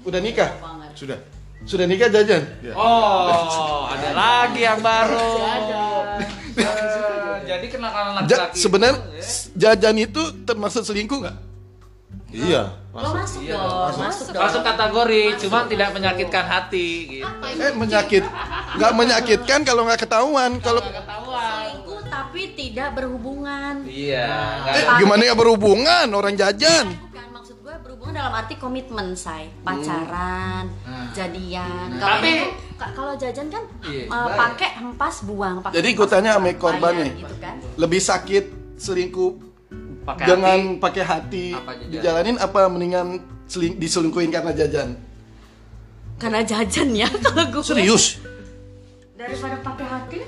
[0.03, 0.51] Udah nikah?
[0.99, 1.19] Sudah
[1.63, 2.43] Sudah nikah jajan?
[2.75, 5.39] Oh, ada lagi yang baru.
[8.29, 9.11] Ja- sebenarnya itu,
[9.57, 9.75] ya.
[9.75, 11.37] jajan itu termasuk selingkuh nggak?
[12.33, 12.63] Iya.
[12.93, 14.43] Lo masuk Iya dong, masuk dong.
[14.45, 17.29] Masuk kategori, cuman tidak menyakitkan hati gitu.
[17.57, 18.25] Eh menyakit,
[18.77, 20.51] nggak menyakitkan kalau nggak ketahuan.
[20.61, 23.85] Kalau Selingkuh tapi tidak berhubungan.
[23.89, 24.29] Iya,
[24.61, 27.12] nggak eh, gimana ya berhubungan orang jajan?
[28.13, 29.49] Berhubungan dalam arti komitmen, say.
[29.65, 31.09] Pacaran, Nah.
[31.17, 31.89] jadian.
[31.89, 31.99] Nah.
[31.99, 32.53] Kalau Tapi-
[32.93, 34.37] kalau jajan kan Iya, uh, bayar.
[34.37, 37.13] pakai hempas buang, pakai Jadi tanya sama korban nih.
[37.17, 37.57] gitu kan.
[37.79, 38.45] Lebih sakit
[38.77, 39.33] selingkuh
[40.05, 40.83] Pakai dengan hati.
[40.83, 43.07] pakai hati Apa dijalanin apa mendingan
[43.47, 44.99] seling, diselingkuhin karena jajan?
[46.19, 47.63] Karena jajan ya kalau gue.
[47.65, 48.21] Serius?
[49.15, 50.19] Daripada pakai hati,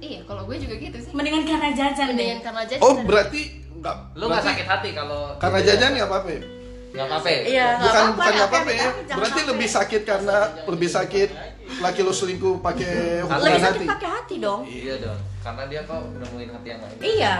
[0.00, 1.12] Iya, kalau gue juga gitu sih.
[1.12, 2.42] mendingan karena jajan Mendingan deh.
[2.42, 2.80] karena jajan.
[2.80, 3.40] Oh berarti
[3.76, 3.96] nggak?
[4.14, 6.61] Lu nggak sakit hati kalau Karena jajan nggak apa-apa.
[6.92, 6.94] Ya?
[6.94, 7.28] nggak apa-apa.
[7.42, 8.82] Iya, Bukan apa-apa, bukan nggak apa-apa ya.
[8.82, 9.50] tapi jangan Berarti sampai.
[9.50, 10.36] lebih sakit karena
[10.66, 11.28] lebih sakit
[11.74, 13.66] laki lu selingkuh pakai hubungan Lebih hati.
[13.66, 14.60] sakit pakai hati dong.
[14.62, 16.96] Iya dong, karena dia kok nemuin hati yang lain.
[17.00, 17.34] Iya.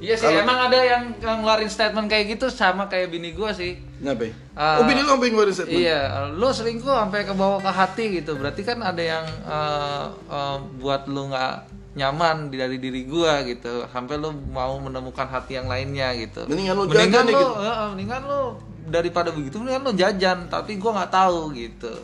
[0.00, 3.76] Iya sih, Kalau- emang ada yang ngeluarin statement kayak gitu sama kayak bini gua sih.
[4.00, 4.32] Ngapain?
[4.54, 4.80] Ah.
[4.80, 5.76] oh bini lu sampai ngeluarin statement?
[5.76, 6.00] Iya,
[6.30, 8.32] lu selingkuh sampai ke bawah ke hati gitu.
[8.34, 11.54] Berarti kan ada yang eh, eh, buat lu nggak
[11.90, 13.82] nyaman di- dari diri gua gitu.
[13.88, 16.46] Sampai lu mau menemukan hati yang lainnya gitu.
[16.46, 17.54] Mendingan lu mendingan jajan lu, gitu.
[17.60, 18.40] eh, mendingan lu
[18.86, 21.94] daripada begitu mendingan lu jajan, tapi gua nggak tahu gitu.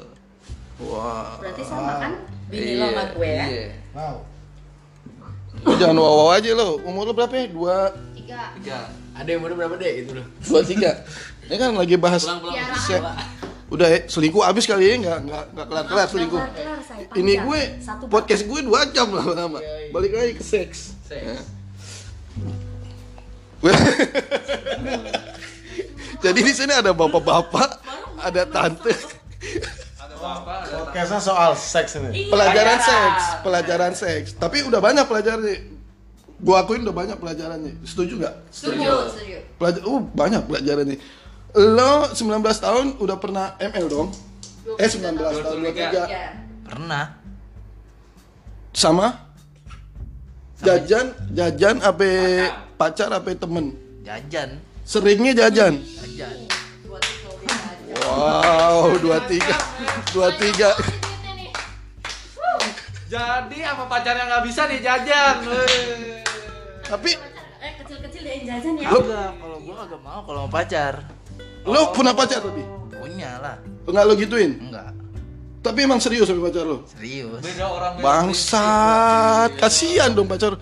[0.82, 1.38] Wah.
[1.38, 2.12] Berarti sama kan
[2.46, 3.44] bini lo sama gue ya.
[3.48, 3.66] Iya.
[5.64, 6.78] Lu jangan wow aja lo.
[6.80, 7.46] Umur lu berapa ya?
[7.48, 7.76] Dua,
[8.12, 8.52] Tiga.
[8.60, 8.78] Tiga.
[9.16, 10.26] Ada yang umur berapa deh gitu loh.
[10.44, 10.90] dua tiga.
[11.48, 12.22] Ini kan lagi bahas.
[12.28, 12.74] Tiara.
[12.76, 13.00] Se-
[13.66, 16.38] Udah ya, selingkuh abis kali ya, nggak nggak nggak kelar kelar selingkuh.
[16.38, 17.02] Nggak kelar, say.
[17.18, 19.58] Ini gue Satu podcast gue dua jam lama-lama.
[19.90, 20.94] Balik lagi ke seks.
[21.02, 21.26] Seks.
[21.26, 21.36] Ya.
[26.24, 27.70] Jadi di sini ada bapak-bapak,
[28.22, 28.94] ada tante,
[29.98, 30.52] Ada apa?
[30.62, 32.30] Ada Podcastnya soal seks ini.
[32.30, 34.28] pelajaran seks, pelajaran seks.
[34.38, 35.74] Tapi udah banyak pelajarannya.
[36.36, 37.82] Gua akuin udah banyak pelajarannya.
[37.82, 38.34] Setuju nggak?
[38.52, 39.38] Setuju, setuju.
[39.58, 40.96] Pelajar, uh banyak pelajarannya.
[41.56, 42.20] Lo 19
[42.60, 44.08] tahun udah pernah ML dong?
[44.76, 46.36] Eh 19 tahun 23 Ya.
[46.62, 47.06] Pernah.
[48.76, 49.24] sama
[50.58, 52.04] jajan jajan apa
[52.76, 53.72] pacar apa temen
[54.04, 54.60] Jajan.
[54.84, 56.36] seringnya jajan Jajan.
[58.04, 59.56] wow dua tiga
[60.12, 60.76] dua tiga
[63.06, 65.36] Jadi sama pacarnya nggak bisa nih jajan.
[66.84, 67.10] Tapi
[67.56, 68.88] Eh kecil-kecil dia yang jajan ya.
[69.32, 70.94] kalau gua agak mau kalau mau pacar.
[71.66, 72.62] Lo punya pacar tapi?
[72.92, 73.56] Punya lah.
[73.84, 74.52] nggak lo gituin?
[74.60, 74.90] Enggak,
[75.60, 77.38] tapi emang serius sama pacar lo serius.
[77.38, 80.58] Beda orang bangsat kasihan dong pacar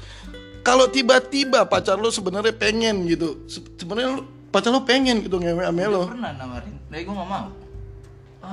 [0.61, 5.61] kalau tiba-tiba pacar lo sebenarnya pengen gitu Se- sebenarnya lo- pacar lo pengen gitu ngewe
[5.63, 7.47] sama lo Pernah nawarin, tapi gua nggak mau.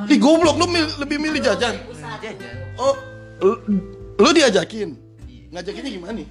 [0.06, 1.76] di goblok lo mil- lebih milih jajan.
[2.22, 2.56] Jajan.
[2.78, 2.96] oh
[3.40, 3.54] lo,
[4.18, 4.96] lo diajakin?
[5.50, 6.28] Ngajakinnya gimana nih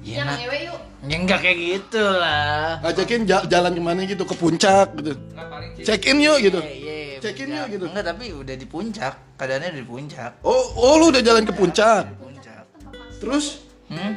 [0.00, 0.80] Ya, Jangan nah, ngewe yuk.
[1.02, 2.80] ya enggak kayak gitu lah.
[2.80, 5.12] ngajakin ja- jalan ke mana gitu ke puncak gitu
[5.78, 7.84] check in yuk gitu Iya, iya, Check in yuk gitu.
[7.84, 9.12] Enggak, tapi udah di puncak.
[9.36, 10.30] Keadaannya udah di puncak.
[10.40, 12.64] oh oh lu udah jalan ke puncak Puncak.
[13.16, 14.14] terus Hmm?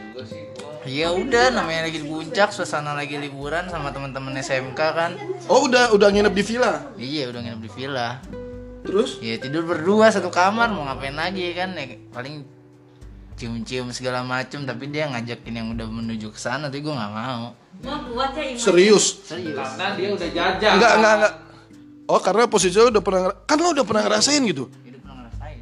[0.85, 5.11] Ya udah, namanya lagi di puncak, suasana lagi liburan sama teman-teman SMK kan.
[5.47, 8.21] oh udah udah nginep di villa Iya, udah nginep di villa.
[8.81, 12.45] terus Ya tidur berdua satu kamar mau ngapain lagi kan ya paling
[13.43, 17.51] cium-cium segala macem tapi dia ngajakin yang udah menuju ke sana tapi gue nggak mau
[17.83, 18.63] kuat ya iman.
[18.63, 20.71] serius serius Karena dia udah jajan.
[20.79, 21.33] enggak enggak enggak
[22.07, 25.59] oh karena posisi lo udah pernah kan lo udah pernah ngerasain gitu hidup pernah ngerasain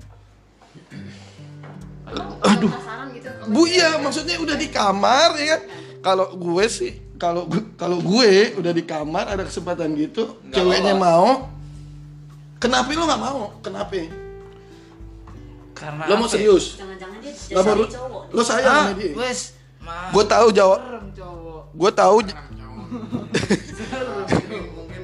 [2.46, 2.70] Aduh.
[3.18, 3.30] Gitu.
[3.50, 5.62] bu iya maksudnya udah di kamar ya kan
[6.06, 11.02] kalau gue sih kalau kalau gue udah di kamar ada kesempatan gitu ceweknya lolos.
[11.02, 11.30] mau
[12.62, 13.94] kenapa lo nggak mau kenapa
[15.82, 16.34] karena lo mau apa ya?
[16.38, 18.24] serius Jangan-jangan dia jadi cowok.
[18.30, 19.40] lo sayang ah sama dia wes
[20.14, 20.80] gue tahu jawab
[21.18, 22.18] cowok gue tahu
[24.78, 25.04] mungkin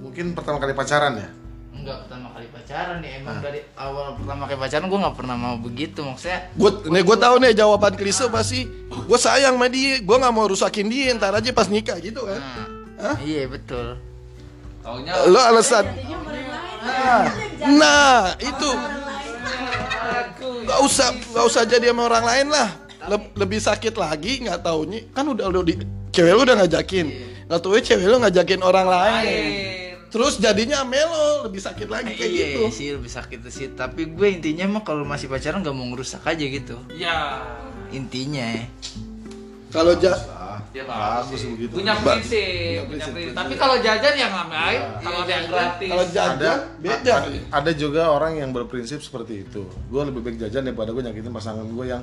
[0.00, 1.28] mungkin pertama kali pacaran ya
[1.74, 5.56] enggak pertama kali pacaran nih emang dari awal pertama kali pacaran gue nggak pernah mau
[5.60, 10.16] begitu maksudnya gue nih gue tahu nih jawaban klise pasti gue sayang sama dia gue
[10.16, 12.66] nggak mau rusakin dia ntar aja pas nikah gitu kan nah,
[13.12, 13.16] Hah?
[13.20, 14.00] iya betul
[14.80, 15.84] Taunya lo alasan
[16.84, 17.24] nah,
[17.68, 18.70] nah itu
[20.64, 22.68] nggak usah nggak usah jadi sama orang lain lah.
[23.04, 25.74] Le- lebih sakit lagi nggak taunya kan udah udah di
[26.12, 27.06] cewek lu udah ngajakin.
[27.48, 29.50] Nggak tahu cewek lu ngajakin orang lain.
[30.08, 32.70] Terus jadinya melo lebih sakit lagi kayak iya gitu.
[32.70, 33.74] sih lebih sakit sih.
[33.74, 36.78] Tapi gue intinya mah kalau masih pacaran nggak mau ngerusak aja gitu.
[36.94, 37.42] Ya.
[37.90, 38.46] intinya.
[38.46, 38.66] Ya
[39.74, 40.14] kalau ja
[40.74, 41.54] Ya Bagus sih.
[41.54, 41.78] begitu.
[41.78, 43.30] Punya prinsip, punya prinsip.
[43.30, 44.80] Tapi kalau jajan ya ngapain?
[45.06, 45.90] Kalau ada yang gratis.
[45.94, 46.50] kalau jajan ada
[46.82, 47.12] beda.
[47.14, 49.70] ada, ada juga orang yang berprinsip seperti itu.
[49.86, 52.02] Gue lebih baik jajan daripada gue nyakitin pasangan gue yang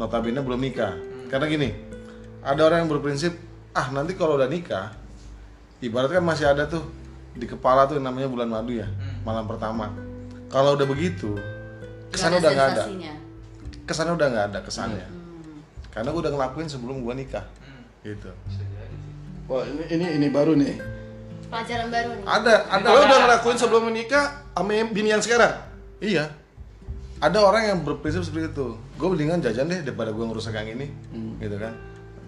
[0.00, 0.96] notabene belum nikah.
[1.28, 1.76] Karena gini
[2.40, 3.36] ada orang yang berprinsip
[3.76, 4.96] ah nanti kalau udah nikah
[5.84, 6.88] ibarat kan masih ada tuh
[7.36, 8.88] di kepala tuh yang namanya bulan madu ya
[9.28, 9.92] malam pertama.
[10.48, 11.36] Kalau udah begitu
[12.08, 12.84] kesannya udah nggak ada.
[13.84, 15.06] kesannya udah nggak ada kesannya.
[15.92, 17.44] Karena gue udah ngelakuin sebelum gue nikah
[18.04, 18.30] gitu.
[19.48, 20.76] Wah ini ini ini baru nih.
[21.48, 22.24] Pelajaran baru nih.
[22.28, 22.86] ada ada.
[22.92, 25.56] Lo udah ngelakuin sebelum menikah sama yang bini yang sekarang?
[25.98, 26.28] iya.
[27.22, 28.76] Ada orang yang berprinsip seperti itu.
[29.00, 30.92] Gue mendingan jajan deh daripada gue ngerusak yang ini.
[31.40, 31.72] Gitu kan.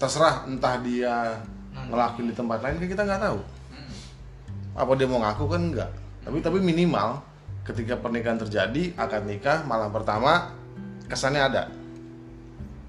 [0.00, 1.36] Terserah entah dia
[1.76, 3.38] ngelakuin di tempat lain kan kita nggak tahu.
[4.72, 5.90] Apa dia mau ngaku kan enggak
[6.26, 7.22] tapi tapi minimal
[7.62, 10.50] ketika pernikahan terjadi akad nikah malam pertama
[11.06, 11.62] kesannya ada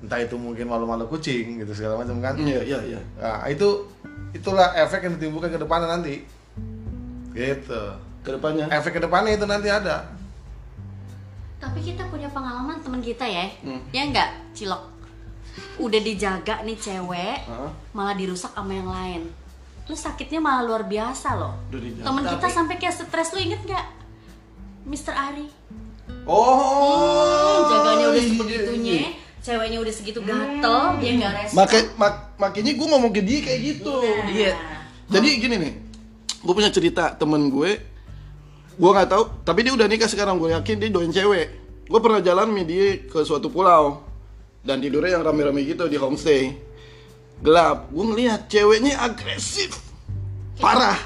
[0.08, 3.00] entah itu mungkin malu-malu kucing gitu segala macam kan Iya iya iya.
[3.16, 3.84] nah, itu
[4.32, 6.24] itulah efek yang ditimbulkan ke depannya nanti
[7.34, 7.84] gitu
[8.24, 8.72] Ke depannya.
[8.72, 10.08] efek ke depannya itu nanti ada
[11.58, 13.82] Tapi kita punya pengalaman teman kita ya, Hmm.
[13.90, 14.78] ya enggak, cilok.
[15.78, 17.74] Udah dijaga nih cewek, Hah?
[17.92, 19.22] malah dirusak sama yang lain.
[19.84, 21.58] Lu sakitnya malah luar biasa loh.
[21.68, 22.06] Dijaga.
[22.06, 23.86] Temen kita sampai kayak stres lu inget nggak?
[24.86, 25.12] Mr.
[25.12, 25.50] Ari.
[26.24, 27.66] Oh.
[27.66, 29.10] Jaganya udah iya, sebegitunya, iya.
[29.48, 31.56] Ceweknya udah segitu gatel, dia nggak respon.
[31.56, 33.96] Maka mak, makanya gue ngomong ke dia kayak gitu.
[34.28, 34.54] Iya.
[35.08, 35.74] Jadi gini nih,
[36.44, 37.80] gue punya cerita temen gue,
[38.76, 40.36] gue nggak tahu, tapi dia udah nikah sekarang.
[40.36, 41.48] Gue yakin dia doain cewek.
[41.88, 44.04] Gue pernah jalan sama dia ke suatu pulau
[44.68, 46.52] dan tidurnya yang rame-rame gitu di homestay.
[47.40, 49.78] Gelap, gue ngeliat ceweknya agresif,
[50.58, 50.98] parah,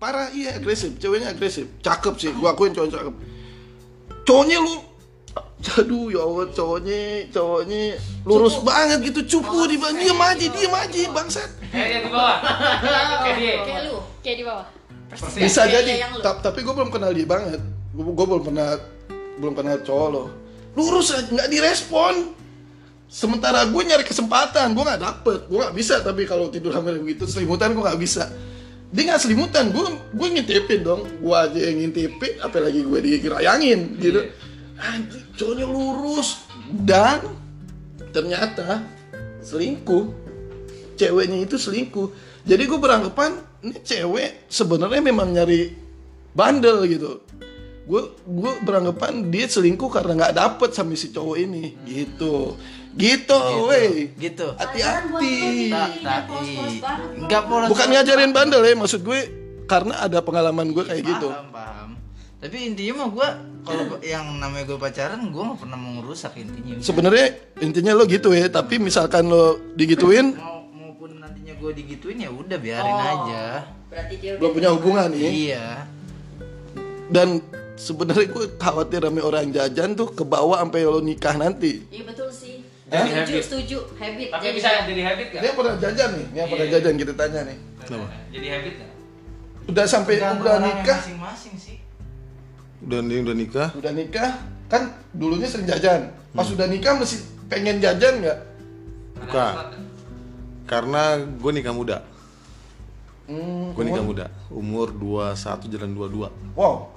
[0.00, 3.14] parah iya agresif, ceweknya agresif, cakep sih, gue akuin cowok cakep.
[4.24, 4.87] Cowoknya lu,
[5.78, 11.00] aduh ya Allah cowoknya, cowoknya lurus banget gitu, cupu di bawah, diem aja, diem aja,
[11.10, 11.50] bangsat.
[11.70, 12.36] Kayak yang di bawah.
[13.22, 13.54] Kayak dia.
[13.66, 14.66] Kayak lu, kayak di bawah.
[15.34, 15.92] bisa Kayak jadi.
[16.22, 17.60] Ta- tapi gue belum kenal dia banget.
[17.92, 18.78] Gue belum pernah
[19.42, 20.24] belum kenal cowok lo.
[20.78, 22.38] Lurus aja nggak direspon.
[23.08, 25.40] Sementara gue nyari kesempatan gue nggak dapet.
[25.50, 28.30] Gue nggak bisa tapi kalau tidur hamil begitu selimutan gue nggak bisa.
[28.88, 29.84] Dia nggak selimutan gue
[30.14, 31.02] gue ngintipin dong.
[31.18, 34.22] Gue aja yang ngintipin apalagi gue digerayangin gitu
[34.78, 36.46] Anjir, cowoknya lurus.
[36.70, 37.26] Dan
[38.14, 38.82] ternyata
[39.42, 40.14] selingkuh.
[40.98, 42.10] Ceweknya itu selingkuh.
[42.46, 45.74] Jadi gue beranggapan ini cewek sebenarnya memang nyari
[46.34, 47.22] bandel gitu.
[47.88, 51.74] Gue gue beranggapan dia selingkuh karena nggak dapet sama si cowok ini.
[51.86, 52.54] Gitu.
[52.98, 53.38] Gitu,
[53.70, 54.10] weh.
[54.18, 54.46] Gitu.
[54.58, 54.74] Buat
[55.06, 55.18] lu
[55.78, 56.46] hati-hati.
[57.20, 57.68] Enggak polos.
[57.70, 59.20] bukan ngajarin bandel ya maksud gue
[59.70, 61.28] karena ada pengalaman gue kayak gitu.
[61.30, 61.88] Paham, paham.
[62.38, 63.28] Tapi intinya mah gue
[63.68, 66.74] kalau yang namanya gue pacaran gue nggak pernah mau ngerusak intinya.
[66.78, 67.26] sebenarnya
[67.58, 72.56] intinya lo gitu ya tapi misalkan lo digituin mau maupun nantinya gue digituin ya udah
[72.56, 73.04] biarin Oh.
[73.22, 73.44] aja.
[73.86, 75.66] Berarti dia belum punya hubungan nih Iya.
[77.08, 77.40] dan
[77.74, 82.28] sebenarnya gue khawatir sama orang jajan tuh ke bawah sampai lo nikah nanti Iya betul
[82.28, 82.64] sih.
[82.84, 83.44] Jadi Setuju, habit.
[83.44, 83.78] setuju.
[83.94, 84.28] Habit.
[84.30, 85.54] Tapi Jadi- bisa jadi habit Dia nggak?
[85.54, 86.72] pernah jajan nih, dia pernah Iya.
[86.74, 87.58] jajan kita tanya nih.
[88.30, 88.92] Jadi habit nggak?
[89.68, 91.76] Udah sampai Tergantung udah nikah, masing-masing sih.
[92.84, 93.68] Udah nih udah nikah?
[93.74, 94.30] Udah nikah?
[94.68, 96.12] Kan dulunya sering jajan.
[96.30, 97.16] Pas udah nikah mesti
[97.48, 98.38] pengen jajan nggak?
[99.18, 99.54] bukan.
[100.68, 102.04] Karena gue nikah muda.
[103.28, 104.26] Hmm, gue nikah muda.
[104.48, 106.92] Umur 21 jalan 22 Wow.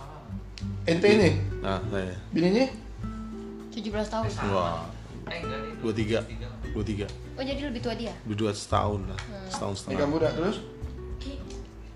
[0.85, 2.13] Ente ini, nah saya.
[2.29, 2.69] Bininya?
[3.73, 4.25] 17 tahun.
[4.53, 4.85] wah.
[5.31, 5.73] Eh enggak nih.
[5.81, 8.13] 23 23 Oh jadi lebih tua dia?
[8.27, 9.19] dua setahun lah.
[9.49, 10.57] Setahun nikah setengah muda terus?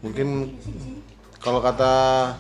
[0.04, 0.54] mungkin
[1.46, 1.92] kalau kata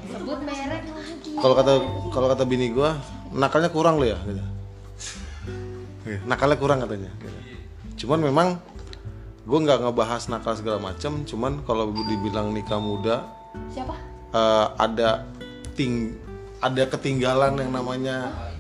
[0.01, 1.29] Sebut merek lagi.
[1.37, 1.73] kalau kata
[2.09, 2.97] kalau kata bini gua
[3.31, 4.41] nakalnya kurang lo ya gitu.
[6.05, 7.39] Iya, nakalnya kurang katanya gitu.
[8.05, 8.47] cuman memang
[9.41, 13.25] gue nggak ngebahas nakal segala macam cuman kalau dibilang nikah muda
[13.69, 13.93] Siapa?
[14.31, 15.25] eh, ada
[15.73, 16.17] ting
[16.59, 18.54] ada ketinggalan yang namanya Siapa?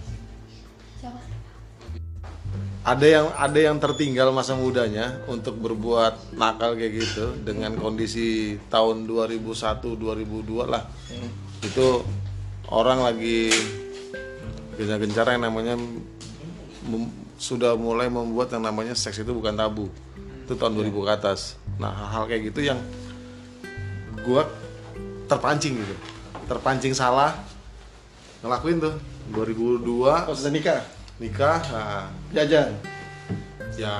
[2.85, 9.09] Ada yang ada yang tertinggal masa mudanya untuk berbuat nakal kayak gitu dengan kondisi tahun
[9.09, 9.41] 2001
[9.81, 10.85] 2002 lah.
[11.65, 12.05] Itu
[12.69, 13.49] orang lagi
[14.77, 15.73] gencar-gencar yang namanya
[16.85, 19.89] mem- sudah mulai membuat yang namanya seks itu bukan tabu.
[20.45, 21.57] Itu tahun 2000 ke atas.
[21.81, 22.77] Nah hal-hal kayak gitu yang
[24.21, 24.45] gua
[25.25, 25.95] terpancing gitu.
[26.45, 27.33] Terpancing salah
[28.45, 28.95] ngelakuin tuh.
[29.25, 30.85] 2002 Pas udah nikah,
[31.17, 32.75] nikah nah, jajan.
[33.73, 33.95] ya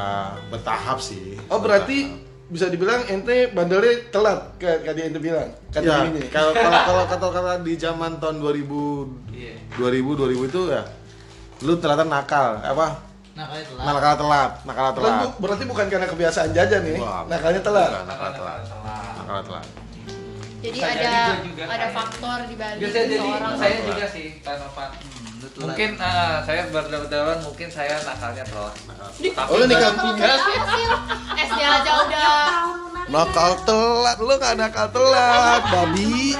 [0.47, 2.11] bertahap sih Oh berarti
[2.45, 6.29] bisa dibilang ente bandelnya telat kayak tadi ente bilang kan ya bininya.
[6.29, 8.63] kalau kalau kalau kata kata di zaman tahun 2000
[9.31, 9.55] Iya.
[9.75, 10.83] 2000 2000 itu ya
[11.61, 12.87] lu ternyata nakal apa
[13.33, 13.83] kayak telat.
[13.85, 17.89] nakal telat nakal Bukan telat bu- berarti bukan karena kebiasaan jajan nih, Wah, nakalnya telat.
[18.05, 18.61] nakal telat
[19.17, 19.65] nakal telat
[20.57, 23.53] Jadi Bisa ada jadi gua juga ada faktor di balik seseorang.
[23.55, 24.67] saya juga sih karena
[25.55, 28.75] Mungkin ah, saya berdawan mungkin saya nakalnya telat.
[29.45, 30.31] Oh lu nikah Kalau muda.
[31.35, 32.47] SD aja udah.
[33.05, 36.33] nakal telat lu kan nakal telat babi.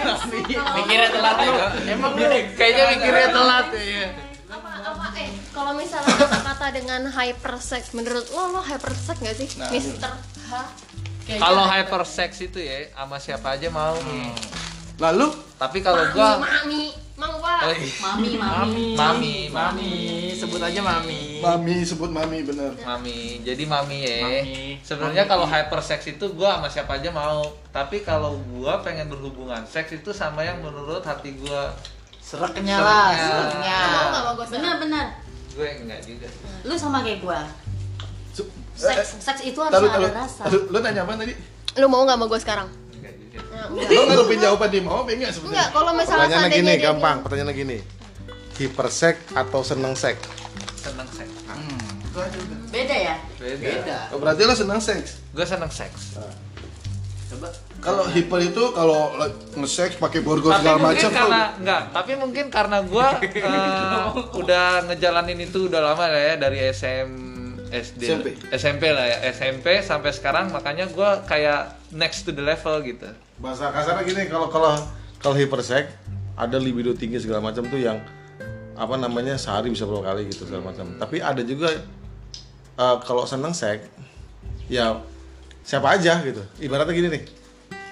[0.76, 1.68] Mikirnya telat ya.
[1.88, 4.08] Emang lu kayaknya mikirnya telat ya.
[4.46, 9.68] apa apa eh kalau misalnya kata-kata dengan hypersex menurut lo lo hypersex gak sih Nah.
[9.68, 10.12] Mister
[10.48, 10.52] H?
[11.28, 13.98] Kalau hypersex itu ya sama siapa aja mau.
[14.96, 15.28] lalu?
[15.56, 17.88] Tapi kalau gua mami mang Oh, iya.
[18.04, 18.38] Mami, mami.
[18.38, 19.92] mami, mami, Mami,
[20.36, 21.40] sebut aja mami.
[21.40, 23.40] mami sebut mami bener mami.
[23.42, 24.20] Jadi mami ya.
[24.22, 24.76] Mami.
[24.84, 27.42] Sebenarnya kalau hypersex itu gua sama siapa aja mau.
[27.72, 31.72] Tapi kalau gua pengen berhubungan seks itu sama yang menurut hati gua.
[32.20, 33.80] Sereknya lah, Sereknya.
[34.12, 34.46] mau gue.
[35.56, 36.28] Gue enggak juga.
[36.66, 37.40] Lu sama kayak gua.
[38.34, 40.44] Su- Seks, seks itu harus ada rasa.
[40.44, 40.68] taruh.
[40.68, 41.32] lu nanya apa tadi
[41.76, 42.68] lu mau gak mau gue sekarang
[43.36, 43.56] Enggak juga.
[43.56, 43.90] Nah, enggak.
[43.92, 47.18] lu ngarepin jawaban dia mau enggak enggak sebetulnya kalau misalnya Pertanyaannya seandainya gini, dia gampang.
[47.22, 47.78] Pertanyaannya gini.
[48.56, 50.18] Hipersek atau seneng sek?
[50.80, 51.34] Seneng seks.
[52.72, 53.16] Beda ya?
[53.40, 53.98] Beda.
[54.16, 56.16] Oh, berarti lo senang seks Gue seneng seks.
[57.26, 57.50] Coba.
[57.82, 59.10] kalau hiper itu kalau
[59.58, 64.86] nge-seks pakai borgol tapi segala macam tuh karena enggak tapi mungkin karena gua eh, udah
[64.86, 67.10] ngejalanin itu udah lama ya dari SM
[67.74, 68.28] SD SMP.
[68.54, 73.68] SMP lah ya SMP sampai sekarang makanya gua kayak next to the level gitu Bahasa
[73.68, 74.72] kasarnya gini, kalau kalau
[75.20, 75.92] kalau hipersek
[76.40, 78.00] ada libido tinggi segala macam tuh yang
[78.76, 80.88] apa namanya sehari bisa berapa kali gitu segala macam.
[81.00, 81.76] Tapi ada juga
[82.80, 83.88] eh, kalau seneng sek
[84.72, 85.04] ya
[85.68, 86.44] siapa aja gitu.
[86.64, 87.24] Ibaratnya gini nih.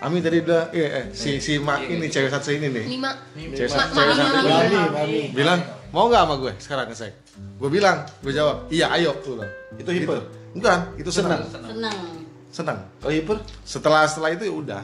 [0.03, 2.85] Ami tadi udah iya, eh, si si Mak ini cewek satu ini nih.
[2.91, 3.11] lima.
[3.55, 5.59] Cewek Ma- satu, cewek mami, satu mami, ini bilang
[5.95, 9.51] mau nggak sama gue sekarang ngesek gue bilang gue jawab iya ayo tuh bilang.
[9.79, 10.19] Itu hiper?
[10.53, 11.41] bukan itu senang.
[11.49, 11.97] Seneng.
[12.53, 12.77] senang.
[13.01, 13.37] Kalau hiper?
[13.65, 14.83] Setelah setelah itu ya udah.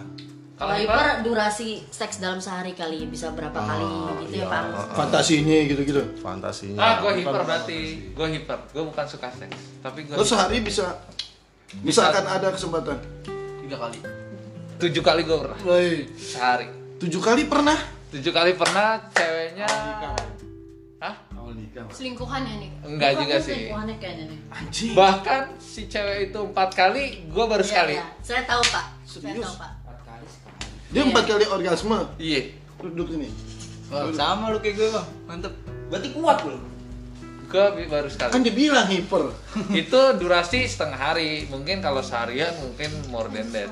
[0.59, 3.85] Kalau hiper durasi seks dalam sehari kali bisa berapa kali
[4.27, 4.91] gitu ya, Pak?
[4.91, 6.03] fantasinya gitu-gitu?
[6.19, 6.79] Fantasinya.
[6.79, 7.79] Ah gua hiper berarti.
[8.11, 8.59] gua hiper.
[8.73, 10.99] Gua bukan suka seks tapi gua lo sehari bisa
[11.85, 12.97] misalkan ada kesempatan?
[13.63, 14.18] Tiga kali.
[14.79, 17.77] Tujuh kali gua pernah Woi, sehari tujuh kali pernah
[18.09, 19.69] tujuh kali pernah ceweknya
[20.99, 21.15] Hah?
[21.89, 24.39] selingkuhan ya nih enggak Bukan juga sih selingkuhannya kayaknya nih.
[24.51, 28.05] anjing bahkan si cewek itu empat kali gua baru Iya, sekali iya.
[28.19, 28.85] Saya tahu, Pak.
[29.03, 29.45] Saya Serius?
[29.47, 29.71] tahu, Pak.
[30.89, 32.41] dia empat kali orgasme iya
[32.79, 33.07] duduk
[33.89, 35.07] Wah, sama lu kayak gue, Bang.
[35.25, 35.53] Mantep.
[35.89, 36.61] Berarti kuat lu.
[37.49, 38.31] Gua baru sekali.
[38.31, 39.33] Kan dibilang hiper.
[39.81, 41.49] Itu durasi setengah hari.
[41.49, 43.69] Mungkin kalau seharian mungkin more than that.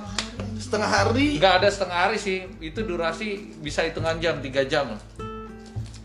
[0.58, 1.38] Setengah hari?
[1.38, 2.50] Nggak ada setengah hari sih.
[2.58, 4.98] Itu durasi bisa hitungan jam 3 jam.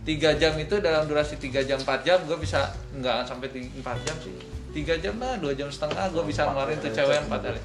[0.03, 4.17] Tiga jam itu dalam durasi 3 jam 4 jam gue bisa nggak sampai 4 jam
[4.21, 4.35] sih.
[4.73, 7.63] Tiga jam lah dua jam setengah gue bisa ngeluarin tuh cewek empat kali.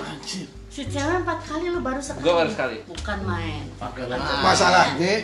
[0.00, 2.26] Anjir Si cewek empat kali lu baru sekali.
[2.26, 2.76] Gua baru sekali.
[2.82, 3.62] Bukan main.
[4.42, 5.22] masalahnya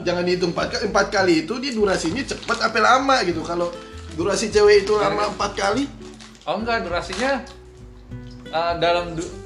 [0.00, 3.44] jangan dihitung empat kali empat kali itu dia durasinya cepat apa lama gitu.
[3.44, 3.68] Kalau
[4.16, 5.84] durasi cewek itu lama empat kali.
[6.48, 7.44] Oh enggak durasinya
[8.56, 9.36] uh, dalam du-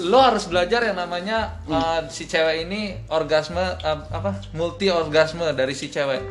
[0.00, 5.76] lo harus belajar yang namanya uh, si cewek ini orgasme uh, apa multi orgasme dari
[5.76, 6.24] si cewek.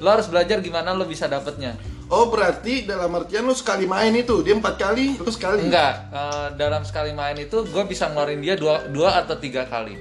[0.00, 1.76] Lo harus belajar gimana lo bisa dapetnya
[2.10, 4.42] oh berarti dalam artian lu sekali main itu?
[4.46, 5.66] Dia empat kali terus sekali?
[5.66, 9.98] Enggak uh, dalam sekali main itu gue bisa ngeluarin dia dua, dua atau tiga kali.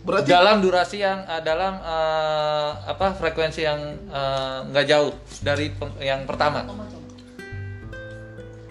[0.00, 5.12] Berarti dalam durasi yang uh, dalam uh, apa frekuensi yang uh, nggak jauh
[5.44, 6.64] dari peng- yang pertama.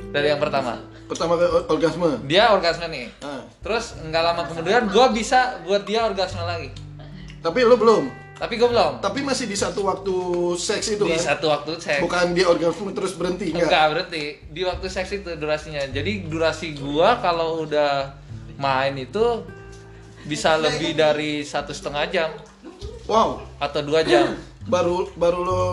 [0.09, 0.81] Dari yang pertama.
[1.05, 1.37] Pertama
[1.69, 2.21] orgasme?
[2.25, 3.09] Dia orgasme nih.
[3.21, 6.73] Nah, terus nggak lama kemudian gue bisa buat dia orgasme lagi.
[7.45, 8.09] Tapi lu belum
[8.39, 9.03] tapi gue belum.
[9.03, 10.15] Tapi masih di satu waktu
[10.55, 11.35] seks itu di kan?
[11.35, 11.99] satu waktu seks.
[11.99, 13.67] Bukan dia orgasme terus berhenti enggak?
[13.67, 15.83] Enggak berarti di waktu seks itu durasinya.
[15.91, 18.15] Jadi durasi gua kalau udah
[18.55, 19.43] main itu
[20.23, 22.31] bisa lebih dari satu setengah jam.
[23.11, 23.43] Wow.
[23.59, 24.31] Atau dua jam.
[24.69, 25.63] Baru baru lo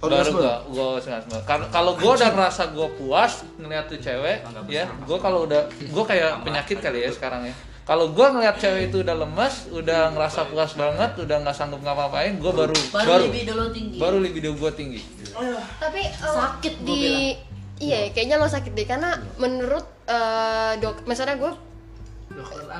[0.00, 1.38] baru gua gua orgasme.
[1.44, 4.40] Karena kalau gua udah ngerasa gua puas ngeliat tuh cewek
[4.72, 8.88] ya gua kalau udah gua kayak penyakit kali ya sekarang ya kalau gua ngeliat cewek
[8.88, 13.22] itu udah lemas udah ngerasa puas banget udah nggak sanggup ngapa-ngapain gua baru Baru, baru
[13.26, 13.96] libido lo tinggi.
[13.98, 15.00] baru libido gua tinggi.
[15.76, 17.80] Tapi eh, Sakit di bilang.
[17.80, 21.52] iya kayaknya lo sakit deh karena menurut eh, dok misalnya gue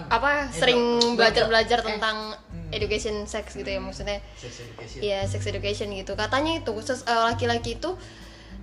[0.06, 0.78] apa sering
[1.14, 2.38] belajar belajar tentang
[2.70, 4.22] education sex gitu ya maksudnya.
[4.96, 6.14] Iya sex education gitu.
[6.14, 7.90] Katanya itu khusus eh, laki-laki itu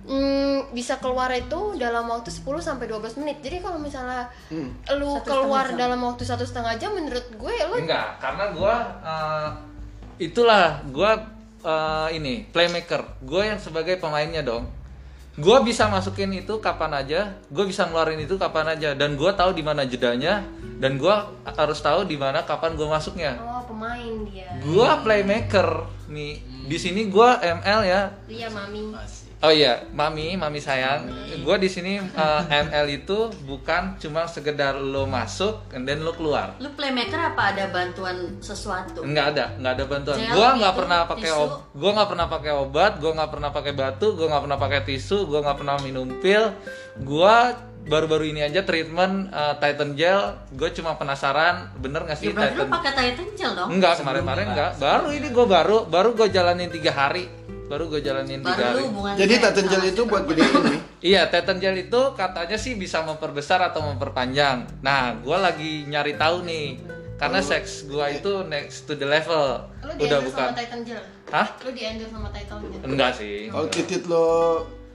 [0.08, 4.24] mm, bisa keluar itu dalam waktu 10 sampai 12 menit jadi kalau misalnya
[4.96, 8.74] lu Satu keluar dalam waktu satu setengah jam menurut gue lu Enggak, karena gua
[9.04, 9.48] eh,
[10.18, 11.12] itulah gua
[11.60, 13.04] eh, ini playmaker.
[13.22, 14.66] Gua yang sebagai pemainnya dong.
[15.38, 19.54] Gua bisa masukin itu kapan aja, gua bisa ngeluarin itu kapan aja dan gua tahu
[19.54, 20.42] di mana jedanya
[20.82, 23.38] dan gua harus tahu di mana kapan gua masuknya.
[23.38, 26.42] oh pemain dia Gua playmaker nih.
[26.66, 28.10] Di sini gua ML ya.
[28.26, 28.90] iya mami
[29.38, 35.06] Oh iya, mami, mami sayang, gue di sini uh, ML itu bukan cuma sekedar lo
[35.06, 36.58] masuk and then lo keluar.
[36.58, 39.06] Lu playmaker apa ada bantuan sesuatu?
[39.06, 40.18] Enggak ada, enggak ada bantuan.
[40.34, 43.72] Gua nggak gitu, pernah pakai ob, gua nggak pernah pakai obat, gua nggak pernah pakai
[43.78, 46.44] batu, gua nggak pernah pakai tisu, gua nggak pernah minum pil.
[46.98, 47.34] Gua
[47.86, 52.42] baru-baru ini aja treatment uh, Titan gel, gue cuma penasaran bener nggak sih Ya lu
[52.42, 53.68] Titan pakai Titan gel dong?
[53.70, 54.70] Enggak, kemarin-kemarin enggak.
[54.82, 57.47] Baru ini gue baru baru gue jalanin tiga hari.
[57.68, 58.82] Baru gue jalanin tiga Baru hari.
[58.88, 60.80] hubungan Jadi sama gel itu buat gedein nih.
[60.98, 64.82] Iya, Titan gel itu katanya sih bisa memperbesar atau memperpanjang.
[64.82, 66.80] Nah, gue lagi nyari tahu nih.
[67.18, 69.62] Karena seks gue itu next to the level.
[69.82, 70.48] Lu Udah bukan.
[70.50, 71.02] sama Titan Gel?
[71.30, 71.46] Hah?
[71.62, 71.70] Lu
[72.10, 72.80] sama Titan Gel?
[72.82, 73.46] Enggak sih.
[73.50, 74.26] Kalau titit lo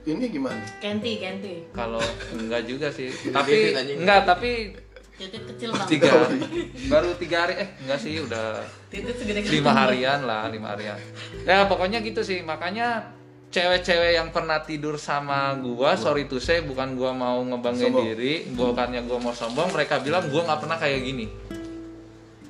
[0.04, 0.60] ini gimana?
[0.80, 1.54] Kenti, Kenti.
[1.72, 2.00] Kalau
[2.36, 3.08] enggak juga sih.
[3.36, 4.76] Tapi enggak, tapi
[5.14, 5.88] Titit kecil banget.
[5.94, 6.10] tiga
[6.92, 10.98] baru tiga hari eh enggak sih udah Titit segede lima harian lah lima harian
[11.42, 13.14] ya pokoknya gitu sih makanya
[13.48, 18.06] cewek-cewek yang pernah tidur sama gua sorry to say bukan gua mau ngebanggain Sombong.
[18.10, 21.26] diri bukannya gua mau sombong mereka bilang gua nggak pernah kayak gini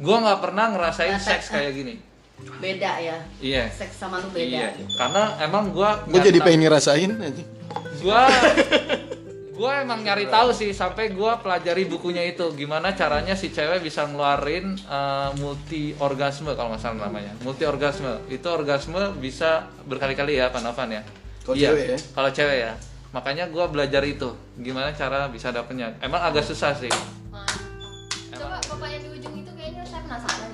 [0.01, 1.97] gua nggak pernah ngerasain seks kayak gini
[2.35, 3.16] Beda ya.
[3.39, 4.43] iya Seks sama lu beda.
[4.43, 7.45] iya karena emang gua nggak jadi pengen ngerasain aja.
[8.01, 8.20] gua
[9.55, 12.51] gua emang nyari tahu sih sampai gua pelajari bukunya itu.
[12.59, 17.33] Gimana caranya si cewek bisa ngeluarin uh, multi orgasme kalau nggak salah namanya.
[17.47, 21.03] Multi orgasme itu orgasme bisa berkali-kali ya Panavan ya?
[21.47, 21.71] Kalau iya.
[21.71, 21.99] cewek ya?
[22.13, 22.73] kalau cewek ya.
[23.15, 24.35] Makanya gua belajar itu.
[24.59, 25.95] Gimana cara bisa dapetnya.
[26.03, 26.91] Emang agak susah sih.
[27.31, 27.47] Nah,
[28.35, 30.51] Coba bapak yang di ujung itu kayaknya saya penasaran.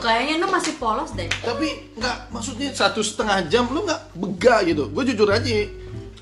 [0.00, 1.26] Kayaknya lu masih polos deh.
[1.26, 4.92] Tapi nggak maksudnya satu setengah jam lu nggak bega gitu.
[4.92, 5.50] Gue jujur aja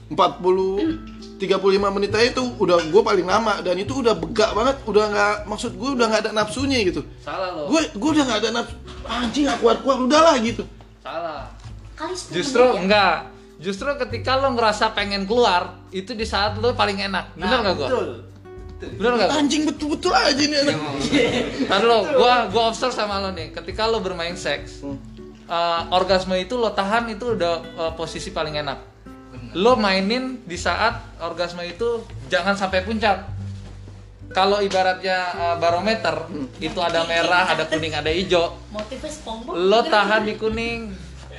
[0.08, 5.04] 40 35 menit aja itu udah gue paling lama dan itu udah bega banget udah
[5.06, 7.06] nggak maksud gue udah nggak ada nafsunya gitu.
[7.22, 7.70] Salah lo.
[7.70, 8.74] Gue gue udah nggak ada nafsu
[9.06, 10.66] anjing aku kuat kuat udahlah gitu.
[11.00, 11.46] Salah.
[11.94, 12.82] Kali justru menit ya?
[12.82, 13.16] enggak.
[13.58, 17.38] Justru ketika lo ngerasa pengen keluar itu di saat lo paling enak.
[17.38, 17.88] Bener nggak gua?
[18.78, 20.78] bener nggak anjing betul betul aja nih anak.
[21.66, 26.54] Ntar lo, gua gua observe sama lo nih, ketika lo bermain seks, uh, orgasme itu
[26.54, 28.97] lo tahan itu udah uh, posisi paling enak.
[29.56, 33.24] Lo mainin di saat orgasme itu jangan sampai puncak.
[34.28, 36.28] Kalau ibaratnya uh, barometer
[36.60, 39.56] itu ada merah, ada kuning, ada hijau, Motifnya SpongeBob.
[39.56, 40.80] lo tahan di kuning.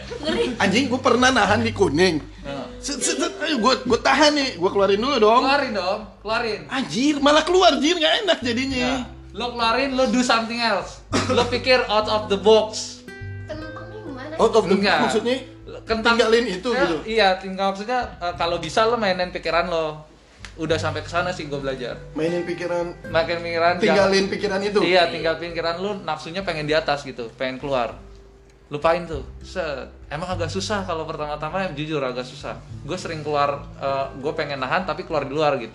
[0.10, 0.58] Ngeri.
[0.58, 2.18] anjing gue pernah nahan di kuning
[2.82, 6.62] set, set, set, ayo gue gue tahan nih gue keluarin dulu dong keluarin dong, keluarin.
[6.66, 11.06] anjir malah keluar jir nggak enak jadinya Nah, lo keluarin, lo do something else.
[11.30, 13.06] Lo pikir out of the box.
[13.46, 14.34] Gimana?
[14.34, 14.98] out of the Enggak.
[15.06, 15.38] maksudnya
[15.90, 20.06] Kentang tinggalin itu Eh, gitu Iya, tinggal maksudnya eh, kalau bisa lo mainin pikiran lo.
[20.56, 21.96] Udah sampai ke sana sih gue belajar.
[22.14, 26.74] mainin pikiran Makin pikiran tinggalin pikiran itu jangan- Iya, tinggal pikiran lu nafsunya pengen di
[26.74, 27.96] atas gitu, pengen keluar.
[28.68, 29.26] Lupain tuh.
[29.42, 29.90] Set.
[30.08, 32.54] Emang agak susah kalau pertama-tama jujur agak susah.
[32.84, 33.66] Gue sering keluar
[34.14, 35.74] gue pengen nahan tapi keluar di luar gitu.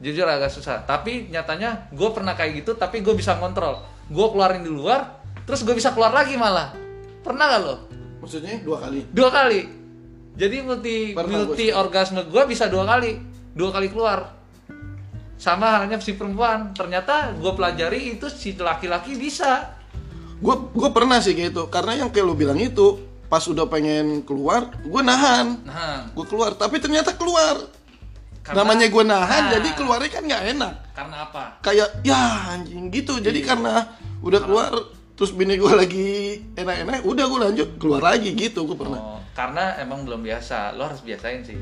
[0.00, 0.82] Jujur agak susah.
[0.82, 3.82] Tapi nyatanya gue pernah kayak gitu tapi gue bisa kontrol.
[4.08, 6.72] Gue keluarin di luar, terus gue bisa keluar lagi malah.
[7.20, 7.76] Pernah gak lo?
[8.22, 8.98] Maksudnya dua kali?
[9.10, 9.60] Dua kali.
[10.32, 13.18] Jadi multi multi orgasme gue bisa dua kali.
[13.52, 14.32] Dua kali keluar.
[15.36, 16.70] Sama halnya si perempuan.
[16.72, 19.76] Ternyata gue pelajari itu si laki-laki bisa.
[20.38, 24.22] Gue gue pernah sih kayak gitu karena yang kayak lu bilang itu pas udah pengen
[24.22, 25.60] keluar gue nahan.
[25.66, 27.58] Nah gue keluar tapi ternyata keluar.
[28.42, 29.52] Karena- namanya gue nahan Nah.
[29.54, 30.74] jadi keluarnya kan nggak enak.
[30.92, 31.42] Karena apa?
[31.62, 32.22] Kayak ya
[32.54, 33.18] anjing gitu.
[33.18, 33.48] Jadi Iya.
[33.54, 33.74] karena
[34.18, 34.72] udah keluar
[35.12, 39.00] terus bini gue lagi enak-enak udah gue lanjut keluar lagi gitu gue pernah.
[39.00, 40.72] Oh, karena emang belum biasa.
[40.76, 41.56] Lo harus biasain sih.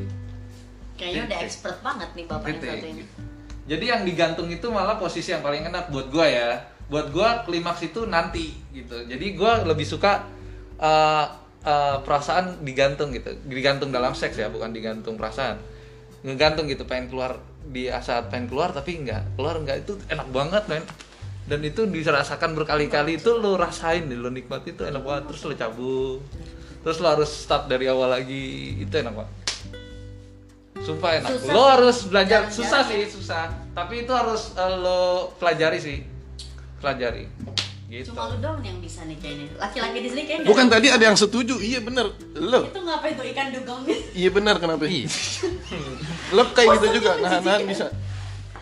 [0.94, 3.04] Kayaknya udah expert banget nih bapak yang satu ini.
[3.64, 6.50] jadi yang digantung itu malah posisi yang paling enak buat gue ya.
[6.90, 9.06] Buat gue klimaks itu nanti gitu.
[9.06, 10.26] Jadi gue lebih suka
[10.78, 11.26] uh,
[11.66, 13.34] uh, perasaan digantung gitu.
[13.46, 15.58] Digantung dalam seks ya bukan digantung perasaan.
[16.22, 17.40] Ngegantung gitu pengen keluar
[17.70, 20.82] di saat pengen keluar tapi enggak keluar enggak itu enak banget men
[21.50, 25.22] dan itu dirasakan berkali-kali itu lo rasain deh lo nikmati itu enak banget.
[25.34, 26.22] Terus lo cabut.
[26.86, 29.34] Terus lo harus start dari awal lagi itu enak banget.
[30.86, 31.28] Sumpah enak.
[31.34, 32.46] Susah lo harus belajar.
[32.46, 32.90] Jarang-jarang susah ya.
[32.94, 33.44] sih susah.
[33.74, 35.98] Tapi itu harus eh, lo pelajari sih.
[36.78, 37.26] Pelajari.
[37.90, 38.14] Gitu.
[38.14, 39.50] Cuma lu doang yang bisa nih kayaknya.
[39.58, 41.58] Laki-laki di sini kayaknya bukan tadi ada yang setuju.
[41.58, 42.14] Iya bener.
[42.38, 42.70] Lo.
[42.70, 43.82] Itu ngapain tuh ikan dugong?
[44.14, 44.54] Iya bener.
[44.62, 44.86] Kenapa?
[46.30, 47.18] Lo kayak gitu juga.
[47.18, 47.90] nahan-nahan bisa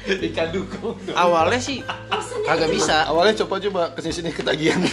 [0.00, 1.82] ikan dukung Awalnya sih
[2.42, 3.04] kagak bisa.
[3.04, 4.78] awalnya coba-coba ke sini sini ketagihan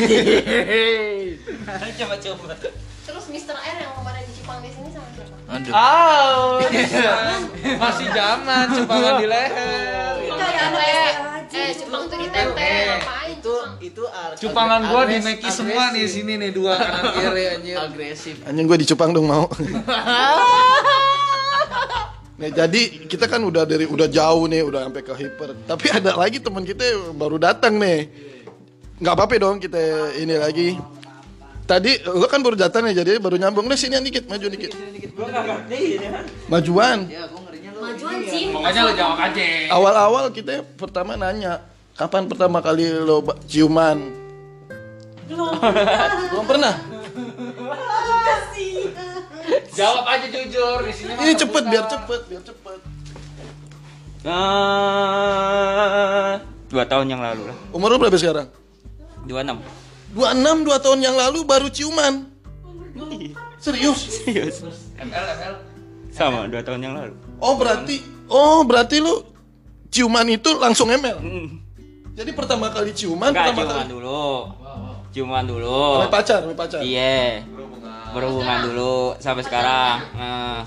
[1.96, 2.54] Coba-coba.
[3.06, 3.54] Terus Mr.
[3.54, 5.36] R yang kemarin di Cipang di sini sama siapa?
[5.48, 5.72] Aduh.
[5.72, 6.58] Oh,
[7.82, 10.16] masih zaman cepangan di leher.
[10.26, 11.58] Kayak anak Eh, aja.
[11.62, 13.72] eh Cipang tuh di tete, Eh, ngapain itu Cipang?
[13.80, 14.04] itu
[14.42, 17.78] Cupangan gua di Nike semua nih sini nih dua kanan kiri anjir.
[17.78, 19.46] agresif Anjing gue dicupang dong mau.
[22.36, 25.56] Nah, jadi kita kan udah dari udah jauh nih, udah sampai ke hiper.
[25.64, 28.12] Tapi ada lagi teman kita yang baru datang nih.
[29.00, 29.80] Nggak apa-apa dong kita
[30.20, 30.76] ini lagi.
[31.64, 33.72] Tadi lo kan baru datang nih, jadi baru nyambung.
[33.72, 34.76] Nah sini dikit, maju dikit.
[36.52, 37.08] Majuan.
[37.76, 38.52] Majuan sih.
[38.52, 39.46] Pokoknya lo jawab aja.
[39.72, 41.64] Awal-awal kita pertama nanya,
[41.96, 44.12] kapan pertama kali lo ciuman?
[45.32, 46.95] Belum pernah.
[49.80, 51.12] Jawab aja jujur di sini.
[51.14, 51.72] Ini cepet terbuka.
[51.72, 52.80] biar cepet, biar cepet.
[54.26, 56.34] Eh,
[56.74, 57.58] dua tahun yang lalu lah.
[57.70, 58.50] Umur lo berapa sekarang?
[59.30, 59.62] 26
[60.18, 62.26] 26 dua tahun yang lalu baru ciuman.
[63.62, 64.00] Serius?
[64.22, 64.66] Serius.
[64.98, 65.56] ML ML.
[66.10, 67.14] Sama dua tahun yang lalu.
[67.44, 68.00] Oh berarti,
[68.32, 69.22] oh berarti lu
[69.92, 71.18] ciuman itu langsung ML.
[71.22, 71.48] Hmm.
[72.16, 74.24] Jadi pertama kali ciuman, Enggak, pertama ciuman kali dulu.
[75.12, 75.80] Ciuman dulu.
[76.00, 76.80] Sama pacar, sama pacar.
[76.82, 77.44] Iya.
[78.16, 79.98] Berhubungan dulu sampai sekarang.
[80.14, 80.64] Nah,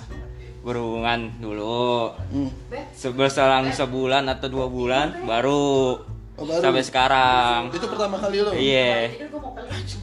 [0.61, 2.13] berhubungan dulu.
[2.29, 2.51] Hmm.
[2.93, 5.97] Se- Berselang sebulan atau dua bulan baru,
[6.37, 6.61] Oh, baru.
[6.61, 7.73] sampai sekarang.
[7.73, 8.53] Itu pertama kali lo.
[8.53, 9.17] Iya.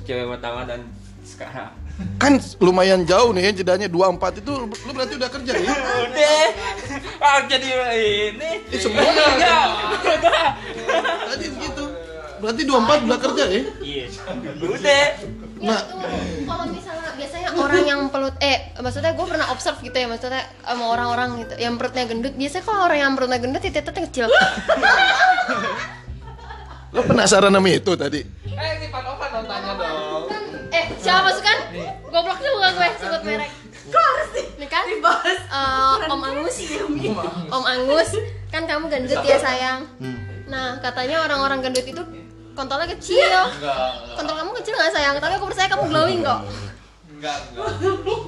[0.04, 0.82] Cewek pertama dan
[1.22, 1.70] sekarang.
[2.18, 5.74] Kan lumayan jauh nih ya jedanya 24 itu lu berarti udah kerja ya?
[6.04, 6.44] Udah.
[7.18, 7.68] Ah, jadi
[8.36, 8.50] ini.
[8.68, 9.60] Eh, semua Iya.
[11.26, 11.84] Tadi gitu.
[12.36, 13.62] Berarti 24 udah kerja ya?
[13.80, 14.06] Iya.
[14.60, 15.06] Udah.
[15.56, 15.96] Ya, itu
[16.44, 16.85] kalau misalnya biasanya
[17.60, 21.54] orang yang pelut eh maksudnya gue pernah observe gitu ya maksudnya sama orang-orang gitu.
[21.60, 24.28] Yang perutnya gendut biasanya kalau orang yang perutnya gendut titiknya kecil.
[26.96, 28.22] Lo penasaran sama itu tadi?
[28.24, 30.32] Eh, si Panovan dong tanya dong.
[30.72, 31.60] eh siapa masuk kan?
[32.08, 33.52] Goblok juga gue sebut merek.
[33.92, 34.86] Kok harus nih nih kan?
[34.88, 36.56] Eh, Om Angus.
[37.52, 38.10] Om Angus.
[38.48, 39.88] Kan kamu gendut ya sayang.
[40.48, 42.02] Nah katanya orang-orang gendut itu
[42.56, 43.52] kontolnya kecil.
[44.16, 45.16] Kontol kamu kecil nggak sayang?
[45.20, 46.40] Tapi aku percaya kamu glowing kok
[47.26, 47.70] Enggak, enggak.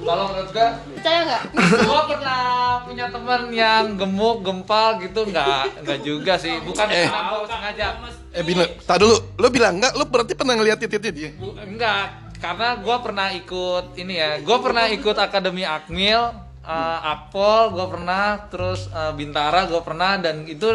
[0.02, 1.42] Kalau menurut gua percaya nggak
[1.86, 2.42] gua pernah
[2.82, 6.58] punya teman yang gemuk, gempal gitu enggak, enggak juga sih.
[6.66, 7.06] Bukan Eh.
[7.46, 7.86] sengaja.
[8.34, 9.16] Eh Bina, tak dulu.
[9.38, 11.30] Lo bilang enggak, lo berarti pernah ngeliat titik dia?
[11.62, 14.42] Enggak, karena gua pernah ikut ini ya.
[14.42, 16.34] Gua pernah ikut Akademi Akmil,
[16.66, 20.66] eh, Akpol, gua pernah, terus eh, Bintara gua pernah dan itu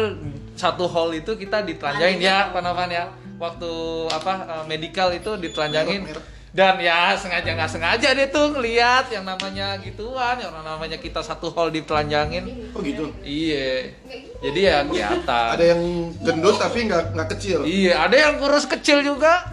[0.56, 3.04] satu hall itu kita ditelanjangin ya, Panovan ya.
[3.36, 3.72] Waktu
[4.08, 6.08] apa eh, medical itu ditelanjangin
[6.54, 11.50] dan ya sengaja nggak sengaja dia tuh ngeliat yang namanya gituan, yang namanya kita satu
[11.50, 12.70] hall ditelanjangin.
[12.70, 13.10] Oh gitu.
[13.26, 13.90] Iya.
[14.38, 15.48] Jadi ya kelihatan.
[15.58, 15.82] Ada yang
[16.22, 17.66] gendut tapi nggak nggak kecil.
[17.66, 19.50] Iya, ada yang kurus kecil juga.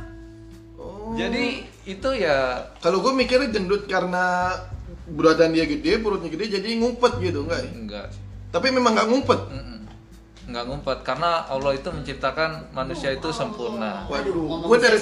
[1.17, 4.53] Jadi itu ya Kalau gue mikirnya gendut karena
[5.09, 7.65] badan dia gede, perutnya gede, jadi ngumpet gitu, enggak?
[7.65, 7.71] ya?
[7.73, 8.07] enggak
[8.53, 9.39] Tapi memang nggak ngumpet.
[9.49, 9.79] Mm-mm.
[10.51, 14.03] Nggak ngumpet karena Allah itu menciptakan manusia itu sempurna.
[14.11, 14.99] Waduh, gue dari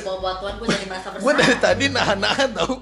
[1.20, 2.78] gue dari tadi nahan-nahan tau.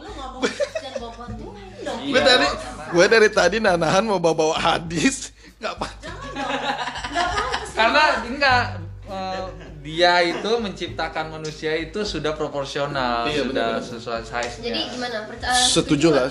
[2.07, 2.47] Gue dari
[2.91, 5.31] gue dari tadi nahan mau bawa-bawa hadis,
[5.63, 5.87] nggak apa.
[7.71, 8.63] Karena enggak
[9.07, 9.43] eh,
[9.87, 15.23] dia itu menciptakan manusia itu sudah proporsional, Iya, sudah sesuai size jadi gimana?
[15.23, 16.27] Percaya Setuju lah.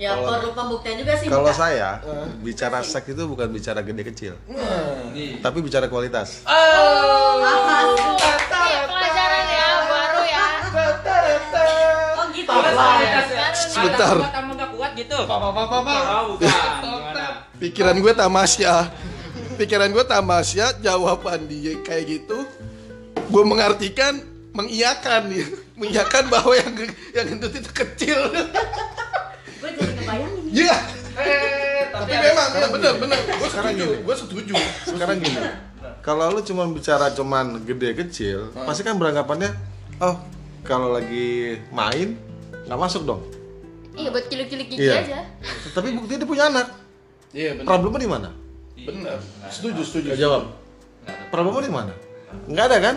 [0.00, 1.28] Ya perlu pembuktian juga sih.
[1.28, 2.00] Kalau saya
[2.40, 4.34] bicara seks itu bukan bicara gede kecil,
[5.44, 6.40] tapi bicara kualitas.
[6.48, 6.56] Ini
[8.88, 10.44] pelajaran ya baru ya
[12.16, 12.52] Oh gitu.
[13.68, 14.16] Sebentar.
[14.16, 15.18] Kamu gak kuat gitu.
[15.28, 15.96] Papa papa papa.
[16.24, 16.40] Oh?
[17.60, 18.88] Pikiran gue tamasya.
[19.60, 22.48] Pikiran gue tamasya, jawaban dia kayak gitu.
[23.28, 24.24] Gue mengartikan
[24.56, 25.46] mengiyakan ya.
[25.82, 26.70] Mengiyakan bahwa yang
[27.16, 28.20] yang gendut itu kecil.
[29.62, 30.44] Gue jadi kebayangin.
[30.50, 30.76] Iya.
[31.14, 33.18] Eh, Tapi memang ya benar benar.
[33.22, 33.86] Gue Sekarang setuju.
[33.86, 33.96] gini.
[34.02, 34.54] Gue setuju.
[34.84, 35.38] Sekarang gini,
[36.00, 39.50] kalau lu cuma bicara cuman gede kecil, pasti kan beranggapannya,
[39.98, 40.16] oh
[40.62, 42.18] kalau lagi main
[42.64, 43.22] nggak masuk dong.
[43.92, 45.04] iya buat kilik-kilik gigi Iya.
[45.04, 45.18] aja
[45.70, 46.66] Tapi buktinya dia punya anak.
[47.30, 47.66] Iya benar.
[47.68, 48.28] Problemnya di mana?
[48.74, 49.18] Benar.
[49.46, 50.08] Setuju setuju.
[50.10, 50.42] Gak jawab.
[51.28, 51.92] Problemnya di mana?
[52.48, 52.94] Nggak ada kan?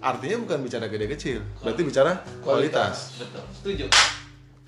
[0.00, 3.20] Artinya bukan bicara gede kecil, berarti bicara kualitas.
[3.20, 3.44] betul.
[3.54, 3.84] Setuju.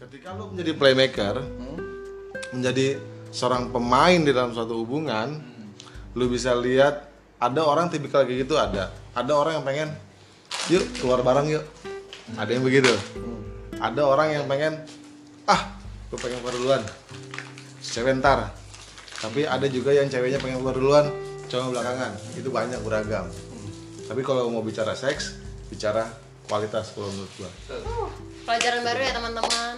[0.06, 1.34] Ketika lu menjadi playmaker,
[2.54, 2.94] menjadi
[3.34, 5.34] seorang pemain di dalam suatu hubungan,
[6.14, 7.10] lu bisa lihat
[7.42, 8.94] ada orang tipikal kayak gitu ada.
[9.18, 9.88] Ada orang yang pengen,
[10.70, 11.66] yuk keluar bareng yuk.
[12.38, 12.94] Ada yang begitu.
[13.82, 14.78] Ada orang yang pengen,
[15.50, 15.74] ah,
[16.06, 16.82] gue pengen keluar duluan.
[17.82, 18.54] Cewek ntar.
[19.18, 21.06] Tapi ada juga yang ceweknya pengen keluar duluan,
[21.50, 22.14] cowok belakangan.
[22.38, 23.26] Itu banyak beragam.
[24.06, 25.34] Tapi kalau mau bicara seks,
[25.66, 26.06] bicara
[26.46, 27.50] kualitas kalau menurut gua.
[28.46, 29.74] Pelajaran baru ya teman-teman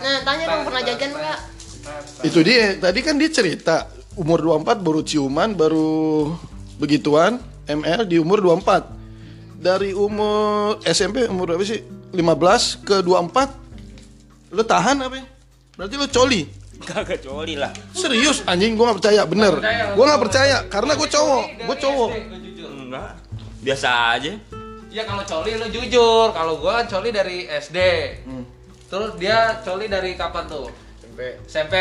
[0.00, 1.38] nah tanya dong pernah jajan nggak.
[2.22, 2.78] Itu dia.
[2.78, 6.30] Tadi kan dia cerita umur 24 baru ciuman, baru
[6.78, 9.00] begituan, ML di umur 24.
[9.60, 11.84] dari umur SMP umur berapa sih?
[12.16, 15.24] 15 ke 24 lu tahan apa ya?
[15.76, 16.42] Berarti lu coli.
[16.80, 17.68] Kagak coli lah.
[17.92, 19.60] Serius anjing gua gak percaya, bener.
[19.92, 22.10] Gua gak percaya karena gua cowok, gua cowok.
[22.88, 23.20] Enggak.
[23.60, 24.32] Biasa aja.
[24.90, 27.78] Ya kalau coli lu jujur, kalau gua coli dari SD.
[28.26, 28.42] Hmm.
[28.90, 30.66] Terus dia coli dari kapan tuh?
[30.98, 31.20] SMP.
[31.46, 31.74] SMP.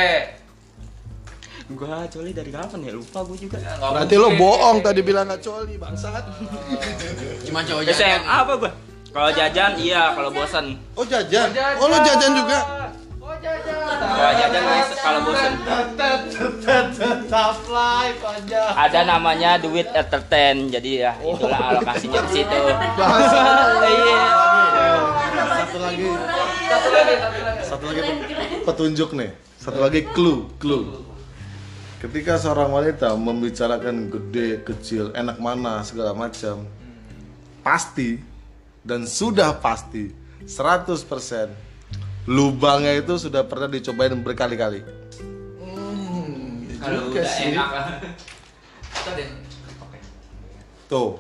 [1.74, 2.94] Gua coli dari kapan ya?
[2.94, 3.58] Lupa gua juga.
[3.58, 4.42] Ya, Berarti lu mungkin.
[4.42, 6.22] bohong tadi bilang gak coli, bangsat.
[7.50, 8.22] Cuma cowok SMA jajan.
[8.30, 8.72] apa gua?
[9.10, 10.66] Kalau jajan iya, kalau bosan.
[10.94, 11.50] Oh jajan.
[11.82, 12.58] Oh lu jajan juga.
[12.62, 12.99] Oh jajan.
[13.40, 15.54] Kalau jajan bisa kalau bosan.
[18.76, 20.68] Ada namanya duit entertain.
[20.68, 22.58] Jadi ya itulah alokasinya di situ.
[22.60, 24.20] Iya.
[25.60, 26.10] Satu lagi,
[26.68, 27.62] Satu lagi, satu lagi.
[27.64, 28.02] satu lagi
[28.68, 29.32] petunjuk nih.
[29.60, 31.04] Satu lagi clue, clue.
[32.00, 36.64] Ketika seorang wanita membicarakan gede, kecil, enak mana segala macam,
[37.60, 38.24] pasti
[38.88, 40.16] dan sudah pasti
[40.48, 41.69] 100%
[42.30, 44.86] lubangnya itu sudah pernah dicobain berkali-kali.
[46.80, 47.86] Kalau udah enak lah.
[48.86, 49.28] Kita deh.
[49.82, 49.98] Oke.
[50.86, 51.18] Tuh.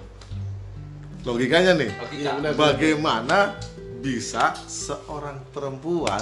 [1.25, 1.89] Logikanya nih.
[1.89, 2.53] Logika.
[2.53, 3.57] Bagaimana
[3.99, 6.21] bisa seorang perempuan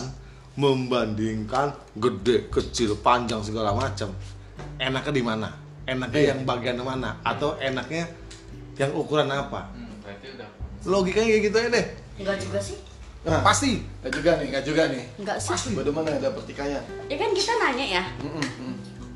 [0.57, 4.09] membandingkan gede, kecil, panjang segala macam?
[4.79, 5.49] Enaknya di mana?
[5.85, 7.19] Enaknya yang bagian mana?
[7.21, 8.09] Atau enaknya
[8.79, 9.69] yang ukuran apa?
[9.75, 10.49] Hmm, berarti udah.
[10.87, 11.85] Logikanya kayak gitu aja deh.
[12.17, 12.86] Enggak juga sih.
[13.27, 13.83] Nah, Pasti.
[13.99, 15.03] Gak juga nih, gak juga nih.
[15.19, 15.75] Enggak sih.
[15.75, 16.79] Bagaimana ada pertikaian?
[17.05, 18.03] Ya kan kita nanya ya.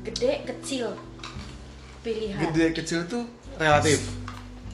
[0.02, 0.92] Gede, kecil.
[2.02, 2.40] Pilihan.
[2.44, 3.24] Gede, kecil tuh
[3.56, 4.04] relatif.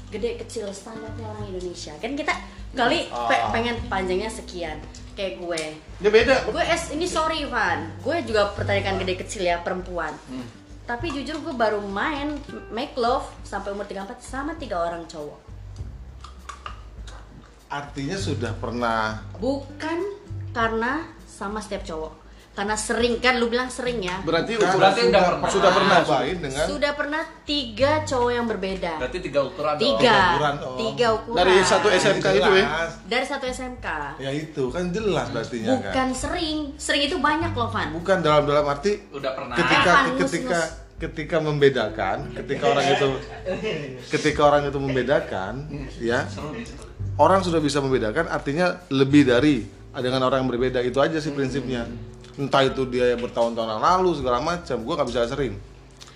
[0.08, 1.92] Gede, kecil standarnya orang Indonesia.
[1.96, 2.32] Kan kita
[2.72, 4.80] kali pe- pengen panjangnya sekian.
[5.12, 5.62] Kayak gue.
[5.98, 6.34] Dia beda.
[6.48, 7.90] Gue es ini sorry Van.
[8.00, 10.14] Gue juga pertanyakan gede kecil ya perempuan.
[10.82, 12.38] Tapi jujur gue baru main
[12.70, 15.47] make love sampai umur 34 sama tiga orang cowok.
[17.68, 19.98] Artinya sudah pernah Bukan
[20.56, 22.12] karena sama setiap cowok.
[22.58, 24.18] Karena sering kan lu bilang sering ya.
[24.26, 25.50] Berarti Kan ukuran Berarti sudah, udah pernah.
[25.54, 25.96] sudah pernah.
[26.02, 28.92] Cobain dengan Sudah pernah tiga cowok yang berbeda.
[28.98, 29.84] Berarti tiga ukuran dong.
[29.86, 30.18] Tiga.
[30.18, 30.74] ukuran, oh.
[30.74, 31.38] Tiga ukuran.
[31.38, 32.66] Dari satu SMK itu ya.
[32.66, 32.90] Jelas.
[33.06, 33.86] Dari satu SMK.
[34.18, 35.78] Ya itu kan jelas berartinya kan.
[35.86, 36.56] Bukan sering.
[36.82, 37.88] Sering itu banyak loh Van.
[37.94, 39.54] Bukan dalam dalam arti Udah pernah.
[39.54, 40.86] ketika ketika nus.
[40.98, 43.08] ketika membedakan ketika orang itu
[44.10, 45.54] ketika orang itu membedakan
[46.02, 46.26] ya
[47.18, 51.84] orang sudah bisa membedakan artinya lebih dari dengan orang yang berbeda itu aja sih prinsipnya
[52.34, 55.54] entah itu dia yang bertahun-tahun lalu segala macam gua nggak bisa sering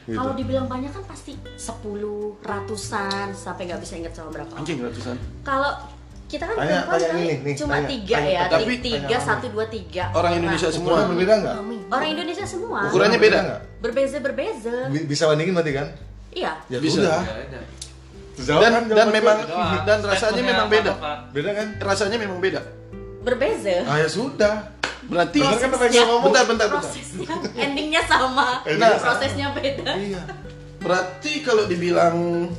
[0.03, 0.19] gitu.
[0.19, 4.51] Kalau dibilang banyak kan pasti 10, ratusan, sampai nggak bisa ingat sama berapa.
[4.55, 5.15] Anjing ratusan.
[5.43, 5.79] Kalau
[6.27, 7.87] kita kan Tanya- perempuan tanya kali ini, nih, cuma tanya.
[7.87, 10.05] tiga Tanya, ya, tapi- Ti- tiga, satu, dua, tiga.
[10.11, 10.97] Orang Indonesia Nah, semua.
[11.07, 11.55] Berbeda nggak
[11.89, 12.81] Orang Indonesia semua.
[12.89, 13.39] Ukurannya beda.
[13.43, 14.75] nggak Berbeza berbeza.
[14.91, 15.87] Bi- bisa bandingin berarti kan
[16.35, 16.53] Iya.
[16.67, 16.99] ya Bisa.
[16.99, 17.21] udah
[18.43, 19.39] Dan kan, dan memang.
[19.43, 19.87] Doang.
[19.87, 20.93] dan rasanya memang beda.
[21.31, 22.61] Beda kan Rasanya memang beda.
[23.23, 23.87] Berbeza.
[23.87, 24.55] ah ya sudah
[25.03, 26.03] Berarti kan Prosesnya.
[26.07, 26.67] bentar bentar bentar.
[26.79, 28.63] Prosesnya, endingnya sama.
[28.63, 29.07] Endingnya sama.
[29.11, 29.93] prosesnya beda.
[29.99, 30.23] iya
[30.79, 32.51] Berarti kalau dibilang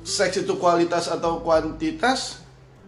[0.00, 2.40] seks itu kualitas atau kuantitas,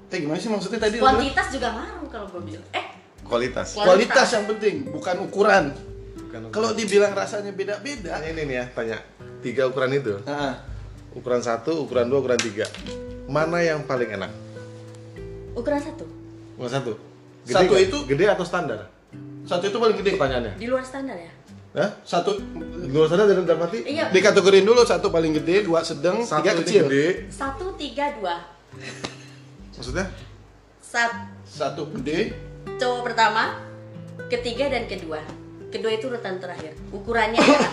[0.08, 0.96] eh gimana sih maksudnya tadi?
[0.96, 2.66] Kuantitas juga ngaruh kalau gue bilang.
[2.72, 2.86] Eh,
[3.24, 5.64] kualitas Kualitas yang penting, bukan ukuran.
[6.18, 8.96] Bukan Kalau dibilang rasanya beda-beda, ini nih ya, tanya
[9.40, 10.20] tiga ukuran itu.
[10.24, 10.60] nah,
[11.12, 12.66] Ukuran satu, ukuran dua, ukuran tiga.
[13.26, 14.32] Mana yang paling enak?
[15.52, 16.04] ukuran satu.
[16.54, 16.92] Ukuran satu.
[17.42, 17.84] Satu nggak?
[17.84, 18.80] itu- gede atau standar?
[19.42, 20.10] satu itu paling gede.
[20.14, 20.52] Pertanyaannya.
[20.54, 21.32] Di luar standar ya?
[21.74, 21.90] Hah?
[22.00, 22.36] Satu
[22.88, 23.80] Luar standar dalam dalam arti?
[23.82, 24.08] Iya.
[24.08, 26.84] dikategorin dulu satu paling gede, dua sedang, Satu tiga kecil.
[26.86, 27.06] gede.
[27.28, 28.44] Satu, tiga, dua.
[29.72, 30.06] Maksudnya?
[30.78, 31.12] Sat,
[31.44, 32.32] Satu gede,
[32.76, 33.60] cowok pertama,
[34.28, 35.20] ketiga dan kedua.
[35.68, 36.72] Kedua itu urutan terakhir.
[36.88, 37.72] Ukurannya adalah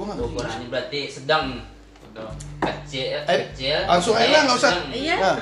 [0.00, 0.28] gua nggak tahu.
[0.32, 1.46] Ukurannya berarti sedang.
[2.60, 3.78] Kecil, Eh, kecil.
[3.86, 4.72] langsung aja gede, lah, nggak usah.
[4.90, 5.16] Iya.
[5.16, 5.36] Nah,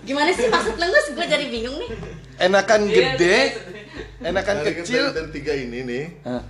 [0.00, 1.06] Gimana sih maksud lengus?
[1.12, 1.90] Gue jadi bingung nih.
[2.38, 3.36] enakan Iya, gede,
[4.22, 6.04] enakan Dari, kecil, dari tiga ini nih.
[6.22, 6.42] Hah.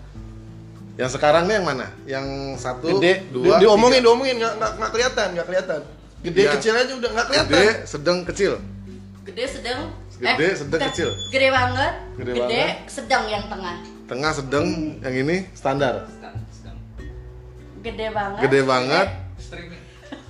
[0.97, 1.87] Yang sekarang nih yang mana?
[2.05, 2.27] Yang
[2.59, 4.07] satu, gede, dua, Di- diomongin, tiga.
[4.07, 5.81] diomongin, nggak nggak nggak kelihatan, nggak kelihatan.
[6.23, 6.51] Gede Iya.
[6.53, 7.51] kecil aja udah nggak kelihatan.
[7.51, 8.53] Gede, sedang, kecil.
[9.25, 9.81] Gede, sedang.
[10.17, 10.89] Gede, sedang, bentar.
[10.91, 11.09] kecil.
[11.29, 11.95] Gede banget.
[12.17, 12.77] Gede Gede, banget.
[12.87, 13.77] sedang yang tengah.
[14.07, 14.67] Tengah, sedang,
[15.01, 15.95] yang ini standar.
[17.87, 18.41] Gede banget.
[18.43, 19.09] Gede banget.
[19.39, 19.83] Streaming.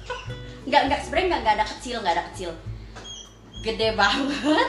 [0.67, 2.51] Enggak, enggak sebenarnya enggak, enggak ada kecil, enggak ada kecil.
[3.63, 4.69] Gede banget.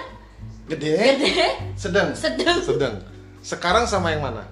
[0.67, 2.11] Gede, Gede, sedang.
[2.11, 2.57] sedang.
[2.59, 2.95] Sedang.
[3.39, 4.43] Sekarang sama yang mana?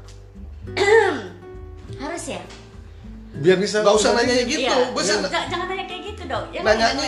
[2.01, 2.41] Harus ya?
[3.35, 4.95] Biar bisa Nggak usah nanya gitu, Iya.
[4.95, 6.45] sih Jangan, jangan tanya kayak gitu dong.
[6.51, 7.07] Ya, nanyanya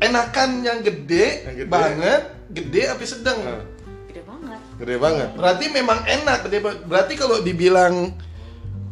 [0.00, 1.70] enakan yang gede, Yang gede.
[1.70, 3.38] banget, gede tapi sedang.
[3.42, 3.62] Nah,
[4.06, 4.60] Gede banget.
[4.78, 5.28] gede banget.
[5.34, 8.14] Berarti memang enak, gede berarti kalau dibilang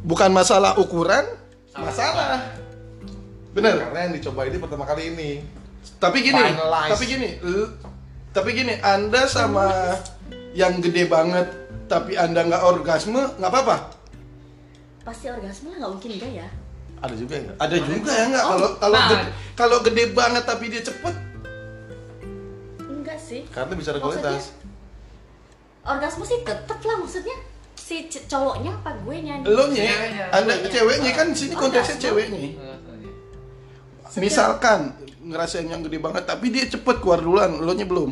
[0.02, 1.22] bukan masalah ukuran,
[1.76, 2.40] masalah.
[3.52, 3.76] Bener.
[3.80, 5.30] Karena yang dicoba ini pertama kali ini.
[5.98, 6.90] Tapi gini, Finalize.
[6.94, 7.30] tapi gini,
[8.30, 9.98] tapi gini, Anda sama
[10.54, 11.62] yang gede banget
[11.92, 13.76] tapi Anda nggak orgasme, nggak apa-apa.
[15.04, 16.48] Pasti orgasme lah, nggak mungkin enggak ya.
[17.02, 17.56] Ada juga enggak?
[17.60, 18.44] Ada juga ya nggak?
[18.46, 19.08] Oh, Kalau kalau nah.
[19.10, 19.26] gede,
[19.58, 21.14] kalau gede banget tapi dia cepet,
[22.88, 23.42] Enggak sih.
[23.50, 24.54] Karena bicara kualitas.
[25.82, 27.36] Orgasme sih tetep lah maksudnya
[27.92, 29.44] si cowoknya apa gue nyanyi.
[29.44, 30.24] lo nya, Ceweknya.
[30.32, 30.70] Anda Ceweknya.
[30.72, 32.04] ceweknya kan di sini konteksnya Orgasme.
[32.08, 32.40] ceweknya.
[34.14, 34.80] Misalkan
[35.22, 38.10] ngerasain yang gede banget tapi dia cepet keluar duluan, lo nya belum.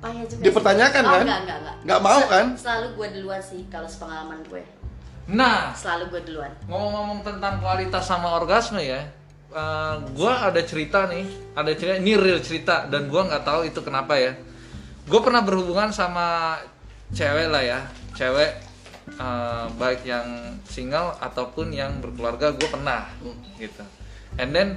[0.00, 0.42] Payah juga.
[0.42, 1.08] Dipertanyakan sih.
[1.08, 1.24] oh, kan?
[1.24, 1.76] Enggak, enggak, enggak.
[1.84, 2.46] Nggak mau kan?
[2.56, 4.62] Selalu gue duluan sih kalau sepengalaman gue.
[5.30, 6.52] Nah, Selalu gue duluan.
[6.66, 9.06] ngomong-ngomong tentang kualitas sama orgasme ya,
[9.52, 11.22] eh, gua ada cerita nih,
[11.54, 14.34] ada cerita, ini real cerita dan gua nggak tahu itu kenapa ya.
[15.06, 16.58] Gue pernah berhubungan sama
[17.14, 17.80] cewek lah ya,
[18.14, 18.50] cewek
[19.14, 23.10] eh, baik yang single ataupun yang berkeluarga, gue pernah
[23.58, 23.84] gitu.
[24.38, 24.68] And then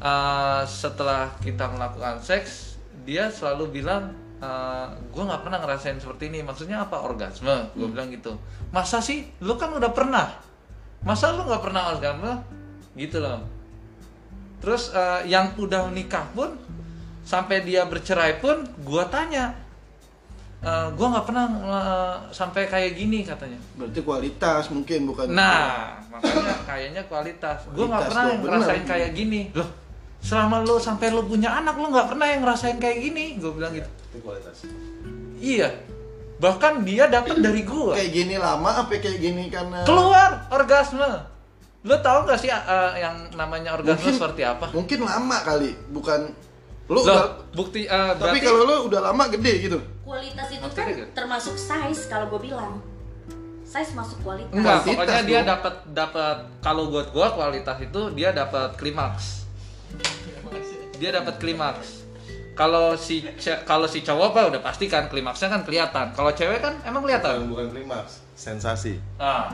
[0.00, 4.12] eh, setelah kita melakukan seks, dia selalu bilang,
[5.12, 6.40] gue nggak pernah ngerasain seperti ini.
[6.40, 7.68] Maksudnya apa orgasme?
[7.76, 8.40] Gue bilang gitu.
[8.72, 9.28] Masa sih?
[9.44, 10.32] Lu kan udah pernah.
[11.04, 12.40] Masa lu nggak pernah orgasme?
[12.96, 13.44] Gitu loh.
[14.60, 16.56] Terus eh, yang udah nikah pun
[17.24, 19.56] sampai dia bercerai pun gua tanya
[20.60, 23.56] "Eh, gua nggak pernah eh, sampai kayak gini katanya.
[23.74, 25.26] Berarti kualitas mungkin bukan.
[25.30, 27.64] Nah, makanya kayaknya kualitas.
[27.66, 28.90] Gua nggak Kualitas pernah dong, ngerasain bener.
[28.90, 29.40] kayak gini.
[29.50, 29.68] Loh,
[30.20, 33.24] selama lu sampai lu punya anak lu nggak pernah yang ngerasain kayak gini.
[33.36, 33.88] Gue bilang gitu.
[34.06, 34.68] Itu kualitas.
[35.36, 35.68] Iya.
[36.36, 37.96] Bahkan dia dapat dari gua.
[37.96, 41.08] kayak gini lama apa kayak gini karena Keluar orgasme.
[41.80, 42.60] Lu tahu gak sih eh,
[42.98, 44.68] yang namanya orgasme Mungkin- seperti apa?
[44.70, 46.28] mungkin lama kali, bukan
[46.90, 49.78] lu Loh, udah- bukti tapi berarti kalau lu udah lama gede gitu.
[50.02, 51.06] Kualitas itu Maksudnya kan gitu?
[51.14, 52.82] termasuk size kalau gue bilang.
[53.62, 54.50] Size masuk kualitas.
[54.50, 59.46] Enggak, Kuantitas pokoknya dia dapat dapat kalau buat gua kualitas itu dia dapat klimaks.
[60.98, 62.02] Dia dapat klimaks.
[62.52, 63.22] Kalau si
[63.64, 66.10] kalau si cowok apa udah pasti kan klimaksnya kan kelihatan.
[66.10, 67.48] Kalau cewek kan emang Bukan, kelihatan.
[67.48, 68.98] bukan klimaks, sensasi.
[69.16, 69.48] Ah.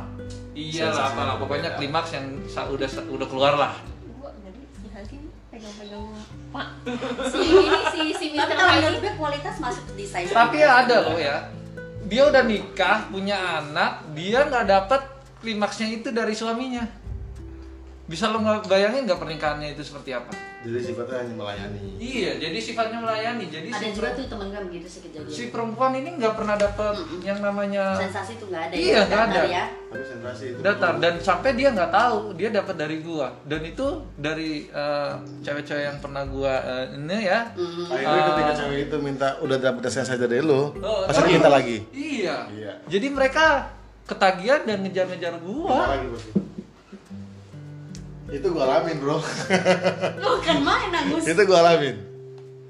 [0.56, 3.76] Iya lah, pokoknya klimaks yang sa- udah udah keluar lah.
[4.10, 5.16] Gua ngeri si Halki
[5.56, 6.04] pegang-pegang
[6.52, 6.68] pak
[7.32, 8.56] si ini si si Tapi Mr.
[8.60, 10.28] kalau menurut gue kualitas masuk di size.
[10.28, 11.48] Tapi ya ada loh ya.
[12.06, 15.00] Dia udah nikah, punya anak, dia nggak dapat
[15.40, 16.84] klimaksnya itu dari suaminya.
[18.06, 20.30] Bisa lo nggak bayangin nggak pernikahannya itu seperti apa?
[20.62, 21.78] Jadi sifatnya hanya melayani.
[21.96, 23.44] Iya, jadi sifatnya melayani.
[23.46, 25.26] Jadi Ada si, juga tuh temen gue begitu sih kejadian.
[25.28, 29.00] si perempuan ini nggak pernah dapat yang namanya Sensasi tuh nggak ada Iya, ya.
[29.00, 29.42] nggak datar ada.
[29.48, 29.64] ya.
[29.86, 30.58] Tapi sensasi itu.
[30.60, 35.84] datar dan sampai dia nggak tahu dia dapat dari gua dan itu dari eh, cewek-cewek
[35.84, 37.40] yang pernah gua eh, ini ya.
[37.52, 37.86] Hmm.
[37.88, 38.26] Akhirnya Ah.
[38.28, 41.82] ketika cewek itu minta udah dapet sensasi dari lu, Oh, pasti minta lagi.
[41.90, 42.46] Iya.
[42.48, 42.72] Iya.
[42.86, 43.70] Jadi mereka
[44.04, 45.90] ketagihan dan ngejar-ngejar Minta gua.
[45.92, 46.30] lagi pasti.
[48.26, 49.22] Itu gua alamin, Bro.
[50.22, 51.22] Lu kan main Agus.
[51.22, 51.96] itu gua alamin.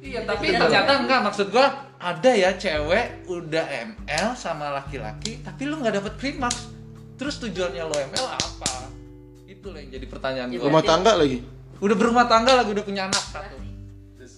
[0.04, 1.66] Iya, tapi ternyata enggak maksud gua
[1.96, 3.64] ada ya cewek udah
[3.96, 6.70] ML sama laki-laki tapi lu nggak dapet klimaks.
[7.16, 8.92] Terus tujuannya lo ML apa?
[9.48, 10.68] Itu lah yang jadi pertanyaan Ya, gua.
[10.68, 11.38] Rumah tangga lagi.
[11.80, 13.56] Udah berumah tangga lagi udah punya anak satu.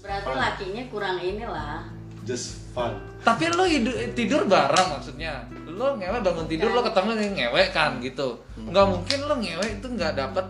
[0.09, 1.85] Berarti lakinya kurang inilah.
[2.25, 2.97] Just fun.
[3.27, 3.69] Tapi lo
[4.17, 5.45] tidur bareng maksudnya.
[5.69, 8.41] Lo ngewe bangun tidur lo ketemu nih ngewe kan gitu.
[8.57, 10.47] Nggak mungkin lo ngewe itu nggak dapet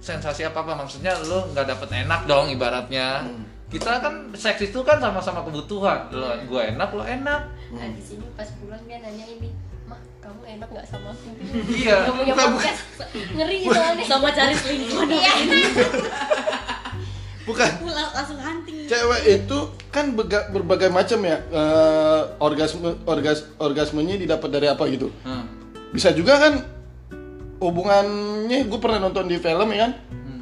[0.00, 3.22] sensasi apa apa maksudnya lo nggak dapet enak dong ibaratnya.
[3.68, 6.10] Kita kan seks itu kan sama-sama kebutuhan.
[6.10, 7.42] Lo gua enak lo enak.
[7.70, 9.46] nah di sini pas pulang dia nanya ini
[9.86, 11.30] mah kamu enak nggak sama aku
[11.70, 12.02] Iya.
[12.02, 12.80] Gak punya podcast
[13.30, 15.32] ngeri soalnya Sama cari selingkuh Iya.
[17.40, 17.70] Bukan.
[17.78, 18.86] Pulang langsung hunting.
[18.86, 19.58] Cewek itu
[19.88, 25.08] kan bega- berbagai macam ya eh, orgasme orgas orgasmenya didapat dari apa gitu.
[25.22, 25.46] Hmm.
[25.90, 26.58] Bisa juga kan
[27.60, 29.92] hubungannya gue pernah nonton di film ya kan.
[30.10, 30.40] Hmm.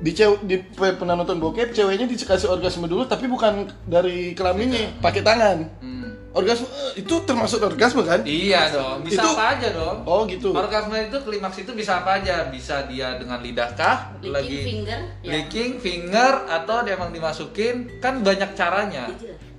[0.00, 5.22] Di cewek di pernah nonton bokep ceweknya dikasih orgasme dulu tapi bukan dari kelaminnya, pakai
[5.22, 5.58] tangan.
[5.80, 5.98] Hmm.
[6.30, 8.22] Orgasme eh, itu termasuk orgasme kan?
[8.22, 9.96] Iya dong, bisa Itu- apa aja dong.
[10.06, 10.54] Oh gitu.
[10.54, 12.46] Orgasme itu klimaks itu bisa apa aja?
[12.46, 14.14] Bisa dia dengan lidah kah?
[14.22, 15.30] Licking lagi finger, ya.
[15.34, 19.10] licking finger atau dia emang dimasukin kan banyak caranya.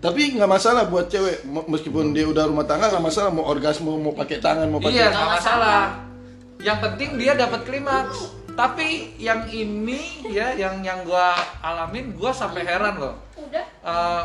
[0.01, 4.15] Tapi nggak masalah buat cewek meskipun dia udah rumah tangga nggak masalah mau orgasme mau
[4.15, 6.10] pakai tangan mau pakai Iya, nggak masalah.
[6.61, 8.37] Yang penting dia dapat klimaks.
[8.51, 11.33] Tapi yang ini ya, yang yang gua
[11.63, 13.15] alamin, gua sampai heran loh.
[13.37, 14.23] udah Eh,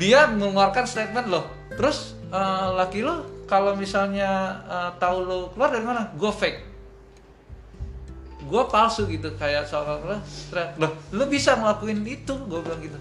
[0.00, 1.44] dia mengeluarkan statement loh.
[1.74, 6.08] Terus eh, laki lo kalau misalnya eh, tahu lo keluar dari mana?
[6.14, 6.60] Gue fake.
[8.46, 10.20] Gue palsu gitu kayak seolah olah
[10.78, 12.94] loh, lo bisa ngelakuin itu, gue bilang gitu.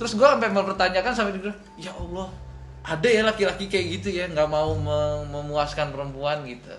[0.00, 2.32] Terus gue sampai mempertanyakan sampai dia bilang, ya Allah,
[2.80, 6.72] ada ya laki-laki kayak gitu ya, nggak mau me- memuaskan perempuan gitu.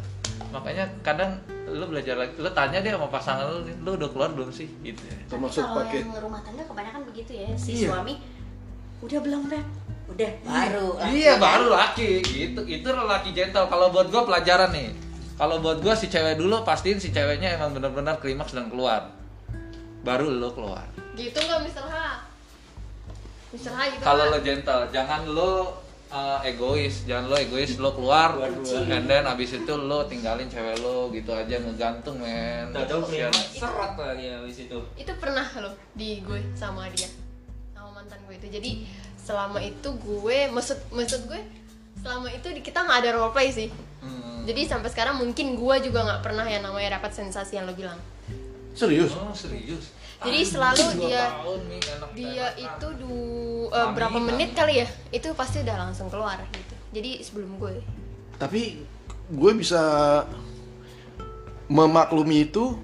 [0.47, 1.37] Makanya kadang
[1.67, 5.01] lu belajar lagi lu tanya deh sama pasangan lu lu udah keluar belum sih gitu
[5.03, 5.15] ya.
[5.19, 7.91] Tapi Termasuk kalau pakai yang rumah tangga kebanyakan begitu ya si Iya.
[7.91, 8.13] suami
[8.97, 9.65] udah belum beb
[10.07, 11.11] udah baru laki.
[11.13, 14.89] Iya baru laki gitu itu laki gentle kalau buat gua pelajaran nih
[15.35, 19.11] kalau buat gua si cewek dulu pastiin si ceweknya emang benar-benar klimaks dan keluar
[20.01, 21.83] baru lo keluar Gitu nggak Mr.
[21.83, 21.95] H?
[23.51, 23.71] Mr.
[23.73, 28.39] H gitu kalau lo gentle jangan lo uh, egois jangan lo egois lo keluar.
[28.87, 32.71] And then abis itu lo tinggalin cewek lo gitu aja ngegantung men.
[32.71, 33.07] Tahu
[33.55, 34.79] serat lagi habis itu.
[34.95, 37.09] itu pernah loh di gue sama dia
[37.75, 38.47] sama mantan gue itu.
[38.47, 38.71] Jadi
[39.19, 41.41] selama itu gue maksud maksud gue
[41.99, 43.69] selama itu di- kita nggak ada role play sih.
[43.97, 44.45] Hmm.
[44.45, 47.97] jadi sampai sekarang mungkin gue juga nggak pernah yang namanya dapat sensasi yang lo bilang.
[48.77, 49.09] Serius?
[49.17, 49.89] oh serius
[50.25, 52.65] jadi selalu dia tahun, Mi, enak dia enak.
[52.65, 53.17] itu du
[53.69, 57.83] Mami, berapa menit kali ya itu pasti udah langsung keluar gitu jadi sebelum gue
[58.37, 58.85] Tapi
[59.33, 59.81] gue bisa
[61.67, 62.77] memaklumi itu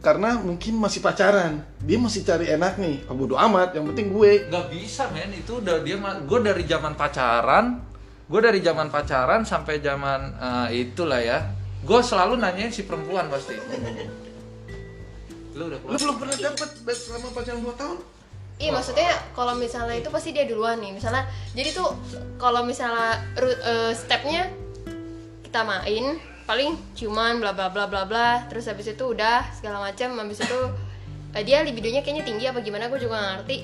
[0.00, 1.66] karena mungkin masih pacaran.
[1.82, 3.04] Dia masih cari enak nih.
[3.10, 4.46] Oh, bodo amat, yang penting gue.
[4.46, 7.90] nggak bisa men itu udah dia gue dari zaman pacaran
[8.30, 11.50] gue dari zaman pacaran sampai zaman eh, itulah ya
[11.82, 13.58] gue selalu nanyain si perempuan pasti
[15.54, 17.98] lu udah Lu keluar belum pernah dapet selama pacaran 2 tahun?
[18.60, 20.92] Iya maksudnya kalau misalnya itu pasti dia duluan nih.
[20.92, 21.24] Misalnya
[21.56, 21.96] jadi tuh
[22.36, 24.52] kalau misalnya eh, stepnya
[25.40, 28.44] kita main paling ciuman bla bla bla bla bla.
[28.52, 30.12] Terus habis itu udah segala macam.
[30.12, 30.60] Habis itu
[31.32, 33.56] eh, dia libidonya kayaknya tinggi apa gimana gue juga nggak ngerti.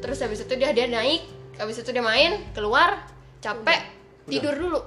[0.00, 1.22] Terus habis itu dia dia naik
[1.60, 3.04] habis itu dia main keluar
[3.44, 3.84] capek
[4.24, 4.80] tidur dulu.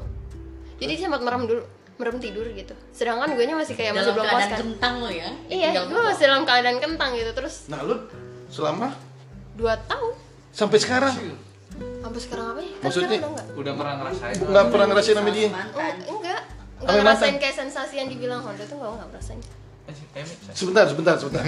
[0.81, 2.73] Jadi dia sempat merem dulu merem tidur gitu.
[2.89, 4.59] Sedangkan gue nya masih kayak masih dalam belum puas keadaan kan.
[4.59, 7.95] kentang lo ya iya gue masih dalam keadaan kentang gitu terus Nah, lu
[8.47, 8.97] selama
[9.53, 10.13] dua tahun.
[10.49, 11.13] Sampai sekarang?
[12.01, 12.71] Sampai sekarang apa ya?
[12.73, 14.35] Kan Maksudnya- sekarang udah enggak udah pernah ngerasain?
[14.41, 15.47] Nggak pernah ngerasain sama dia.
[15.47, 15.55] Oh,
[16.09, 16.39] enggak
[16.81, 17.33] enggak ngerasain mantan?
[17.39, 19.39] kayak sensasi yang dibilang Honda tuh enggak enggak ngerasain.
[19.41, 19.59] Saya-
[20.51, 21.43] Sebentar, sebentar, sebentar.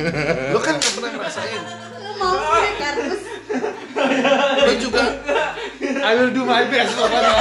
[0.51, 1.61] Lu kan nggak pernah ngerasain.
[2.13, 3.21] mau gue kardus
[4.59, 5.03] Lu juga
[5.81, 7.33] I will do my best pokoknya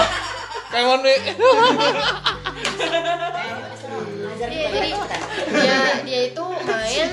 [0.72, 1.22] kayak one week
[4.22, 4.88] ngajar Iya, jadi
[5.52, 7.08] dia dia itu main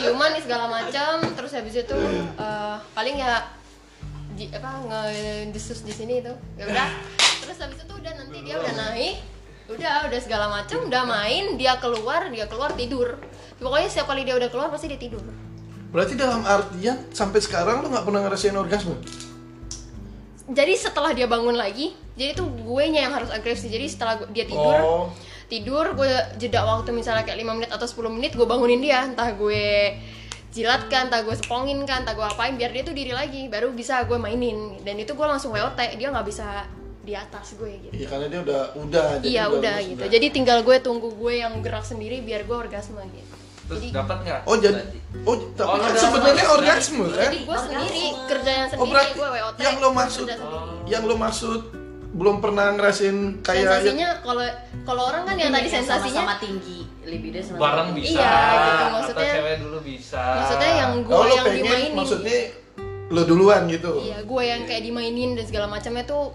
[0.00, 1.98] ciuman nih segala macam terus habis itu
[2.40, 3.44] eh, paling ya
[4.32, 6.32] di, apa ngedesus di sini itu.
[6.56, 6.88] Ya udah
[7.44, 9.20] terus habis itu udah nanti dia udah naik
[9.70, 13.20] udah udah segala macam udah main dia keluar dia keluar tidur.
[13.60, 15.22] Pokoknya setiap kali dia udah keluar pasti dia tidur.
[15.92, 18.96] Berarti dalam artian sampai sekarang lu nggak pernah ngerasain orgasme.
[20.52, 24.30] jadi setelah dia bangun lagi jadi tuh gue nya yang harus agresif jadi setelah gue-
[24.30, 25.04] dia tidur Oh.
[25.46, 29.30] tidur gue jeda waktu misalnya kayak 5 menit atau 10 menit gue bangunin dia entah
[29.30, 29.96] gue
[30.50, 34.04] jilatkan, entah gue sepongin kan, entah gue apain biar dia tuh diri lagi baru bisa
[34.04, 36.68] gue mainin dan itu gue langsung WOT dia nggak bisa
[37.00, 39.06] di atas gue gitu Iya karena dia udah udah.
[39.16, 40.12] jadi iya udah lu gitu sudah.
[40.12, 43.34] jadi tinggal gue tunggu gue yang gerak sendiri biar gue orgasme gitu
[43.64, 44.80] terus jadi dapat nggak Oh jadi
[45.22, 47.00] oh tapi Oh, kan udah sebenarnya orgasme.
[47.00, 47.24] orgasme kan?
[47.24, 50.36] jadi gue sendiri kerjaan Oh sendiri berarti gue WOT yang lo maksud kerja
[50.86, 51.60] yang lo maksud
[52.12, 54.44] belum pernah ngerasain kayak sensasinya kalau
[54.84, 58.20] kalau orang kan yang tadi sensasinya sama tinggi libido sama bareng bisa.
[58.20, 60.22] Iya, gitu, atau maksudnya- cewek dulu bisa.
[60.38, 61.92] maksudnya yang gue oh, yang pengen dimainin.
[61.96, 62.38] maksudnya
[63.12, 63.92] lo duluan gitu.
[64.00, 66.32] Iya, gue yang kayak dimainin dan segala macamnya tuh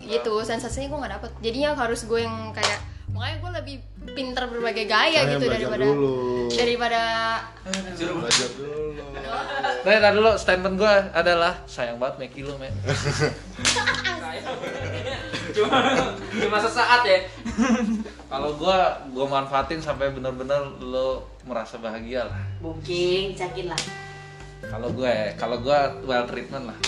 [0.00, 1.30] gitu sensasinya gue nggak dapet.
[1.44, 2.80] Jadinya harus gue yang kayak
[3.12, 3.76] makanya gue lebih
[4.10, 6.12] pinter berbagai gaya Saya gitu belajar daripada dulu.
[6.48, 7.02] daripada
[7.98, 8.76] Belajar dulu.
[9.84, 12.72] Nah, tadi dulu statement gue adalah sayang banget Meki lu, men.
[15.48, 15.78] cuma
[16.30, 17.18] cuma sesaat ya
[18.28, 18.78] Kalau gue,
[19.10, 22.40] gue manfaatin sampai bener-bener lo merasa bahagia lah.
[22.60, 23.80] booking cakin lah
[24.60, 26.78] Kalau gue, kalau gue well treatment lah.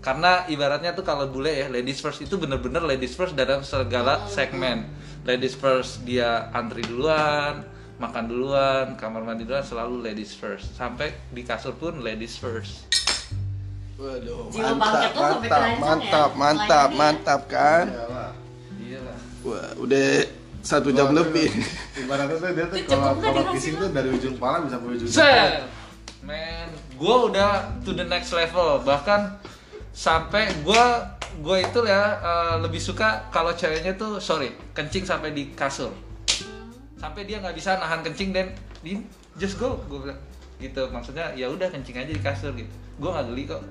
[0.00, 4.88] Karena ibaratnya tuh kalau bule ya, ladies first itu bener-bener ladies first dalam segala segmen.
[5.28, 7.68] Ladies first dia antri duluan,
[8.00, 10.72] makan duluan, kamar mandi duluan selalu ladies first.
[10.72, 12.88] Sampai di kasur pun ladies first.
[14.00, 15.76] Waduh, Jiwa mantap, mantap, ya?
[15.76, 17.84] mantap, mantap, mantap kan?
[18.80, 19.18] Iya lah.
[19.44, 20.24] Wah, udah
[20.64, 21.52] satu jam lebih.
[22.00, 25.08] Ibaratnya tuh dia tuh kalau kalau kissing tuh dari ujung kepala bisa sampai ujung.
[26.24, 28.80] Man, gue udah to the next level.
[28.80, 29.20] Bahkan
[29.90, 30.84] sampai gue
[31.40, 35.90] gue itu ya eh, lebih suka kalau ceweknya tuh sorry kencing sampai di kasur.
[37.00, 38.52] Sampai dia nggak bisa nahan kencing dan
[38.84, 39.00] di
[39.38, 40.20] just go gue bilang.
[40.60, 42.72] Gitu maksudnya ya udah kencing aja di kasur gitu.
[43.00, 43.62] Gue nggak geli kok.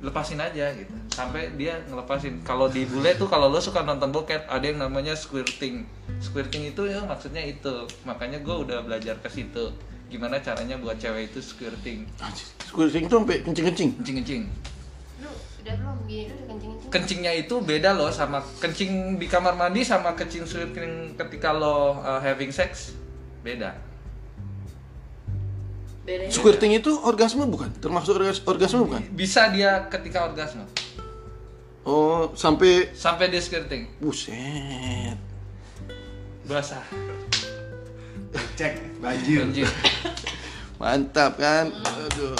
[0.00, 0.92] Lepasin aja gitu.
[1.12, 2.40] Sampai dia ngelepasin.
[2.40, 5.84] Kalau di bule tuh kalau lo suka nonton bokep ada yang namanya squirting.
[6.24, 7.84] Squirting itu ya maksudnya itu.
[8.08, 12.06] Makanya gue udah belajar ke situ gimana caranya buat cewek itu squirting
[12.62, 13.90] Squirting tuh sampai kencing-kencing.
[13.98, 14.42] kencing kencing
[15.66, 15.96] udah belum?
[16.06, 20.46] Gini dulu kencing kencing kencingnya itu beda loh sama kencing di kamar mandi sama kencing
[20.46, 22.94] squirting ketika lo uh, having sex.
[23.42, 23.74] Beda.
[26.06, 27.74] Bedanya Squirting itu orgasme bukan?
[27.82, 29.02] Termasuk orgas- orgasme bukan?
[29.10, 30.62] bisa dia ketika orgasme.
[31.82, 35.18] Oh, sampai sampai dia squirting buset.
[36.46, 36.82] basah
[38.54, 39.42] Cek banjir.
[39.42, 39.68] Anjir.
[40.80, 41.72] Mantap kan?
[41.72, 42.36] Aduh.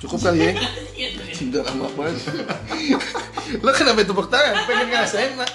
[0.00, 0.52] Cukup kali ya?
[1.30, 2.16] Tidak lama banget.
[3.60, 4.64] Lo kenapa tepuk tangan?
[4.64, 5.50] Pengen ngerasain, Nak?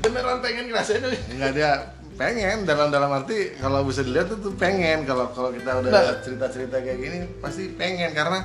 [0.00, 1.00] Beneran pengen ngerasain?
[1.32, 1.70] Enggak dia
[2.14, 6.20] pengen dalam dalam arti kalau bisa dilihat tuh, tuh pengen kalau kalau kita udah Nah.
[6.20, 8.44] cerita-cerita kayak gini pasti pengen karena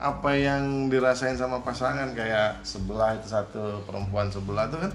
[0.00, 4.92] apa yang dirasain sama pasangan kayak sebelah itu satu perempuan sebelah tuh kan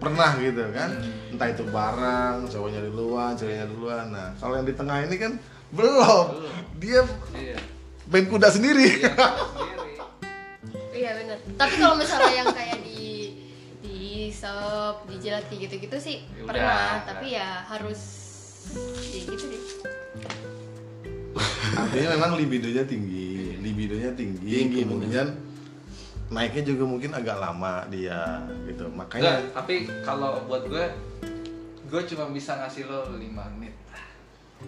[0.00, 0.96] pernah gitu kan.
[1.28, 5.32] Entah itu barang cowoknya duluan ceweknya duluan nah kalau yang di tengah ini kan
[5.76, 6.26] belum.
[6.80, 7.04] Dia
[7.36, 7.60] iya.
[8.08, 9.04] main kuda sendiri.
[10.96, 11.38] Iya bener.
[11.60, 13.36] Tapi kalau misalnya yang kayak di
[13.84, 16.48] di sop dijilat kayak gitu gitu sih Ya udah.
[16.48, 16.88] pernah.
[17.04, 18.00] tapi ya harus
[19.12, 19.62] ya gitu deh.
[21.76, 23.25] Artinya memang libidonya tinggi
[23.76, 25.28] libidonya tinggi, Tinggi, kemudian
[26.32, 30.84] naiknya juga mungkin agak lama dia gitu makanya tapi kalau buat gue
[31.86, 33.20] gue cuma bisa ngasih lo 5
[33.60, 33.74] menit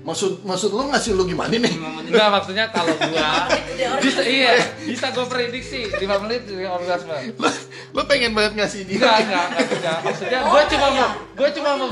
[0.04, 1.74] Maksud maksud lo ngasih lo gimana nih?
[2.12, 3.48] Enggak maksudnya kalau gua
[4.04, 7.16] bisa iya bisa gue prediksi 5 menit dengan orgasme.
[7.40, 7.48] Lo,
[7.96, 9.00] lo pengen banget ngasih dia?
[9.00, 9.98] Enggak enggak enggak.
[10.04, 11.88] Maksudnya gue cuma mau gue cuma mau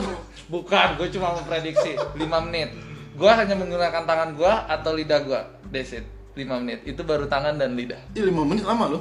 [0.52, 2.76] bukan gue cuma mau prediksi 5 menit.
[3.16, 5.40] Gue hanya menggunakan tangan gue atau lidah gue.
[5.72, 6.15] That's it.
[6.36, 6.80] 5 menit.
[6.84, 7.98] Itu baru tangan dan lidah.
[8.12, 9.00] Ih, lima menit lama lo.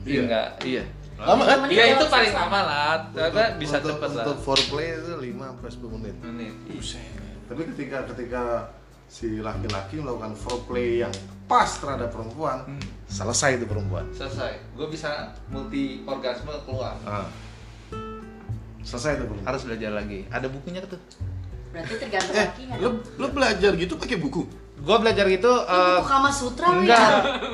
[0.00, 0.82] Iya enggak, iya.
[1.18, 1.58] Lama kan?
[1.66, 2.94] Iya itu paling lama lah.
[3.10, 4.24] Tapi bisa untuk, cepet lah.
[4.24, 6.54] untuk foreplay itu 5 sampai 10 menit Menit.
[7.44, 8.42] tapi ketika ketika
[9.04, 11.10] si laki-laki melakukan foreplay yang
[11.44, 12.78] pas terhadap perempuan Hmm.
[13.04, 14.54] selesai itu perempuan Selesai.
[14.72, 15.10] Gue bisa
[15.48, 16.94] multi orgasme keluar.
[17.02, 17.26] Ah.
[18.80, 20.24] selesai itu perempuan Harus belajar lagi.
[20.30, 21.02] Ada bukunya tuh.
[21.68, 22.74] berarti tergantung Eh, lakinya.
[22.78, 24.42] lo lo belajar gitu pakai buku?
[24.80, 25.52] Gue belajar gitu.
[25.60, 26.66] Eh, buku Kama Sutra.
[26.72, 27.08] Enggak,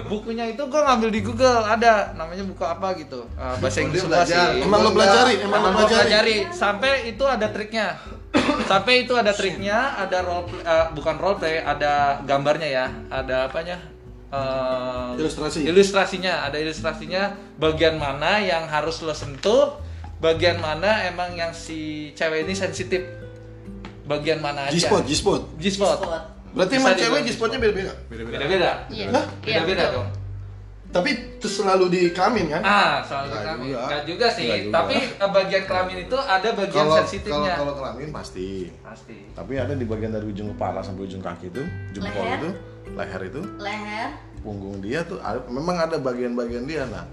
[0.06, 4.22] bukunya itu gue ngambil di Google ada namanya buku apa gitu Eh, bahasa Inggris semua
[4.22, 4.46] belajar.
[4.48, 4.62] sih.
[4.62, 5.34] Emang lo pelajari?
[5.40, 7.98] Emang lo Emang pelajari sampai itu ada triknya.
[8.62, 11.92] sampai itu ada triknya, ada role play- eh, bukan role play, ada
[12.22, 13.80] gambarnya ya, ada apanya?
[14.28, 15.64] Eh, Ilustrasi.
[15.64, 17.22] Ilustrasinya, ada ilustrasinya
[17.56, 19.80] bagian mana yang harus lo sentuh,
[20.18, 23.02] bagian mana emang yang si cewek ini sensitif.
[24.04, 24.72] Bagian mana aja?
[24.72, 25.42] G-spot, G-spot.
[25.56, 25.98] G-spot.
[26.56, 27.92] Berarti emang cewek G-spotnya beda-beda.
[28.08, 28.70] Beda-beda.
[28.88, 29.24] iya Hah?
[29.38, 29.94] iya Beda-beda betul.
[29.94, 30.08] dong.
[30.86, 32.62] Tapi itu selalu di kelamin kan?
[32.62, 33.66] Ah, soal Nggak kelamin.
[33.68, 33.80] juga.
[33.84, 34.74] Enggak juga sih, Nggak juga.
[34.74, 37.54] tapi eh, bagian kelamin itu ada bagian kalau kalau sensitifnya.
[37.54, 38.48] kalau kelamin pasti
[38.80, 39.16] Pasti.
[39.30, 41.62] tapi ada di bagian dari ujung kepala sampai ujung kaki itu
[41.92, 42.38] jempol Leher.
[42.38, 42.50] itu
[42.88, 44.08] leher itu leher
[44.38, 47.04] punggung dia tuh ada- memang ada bagian-bagian dia nah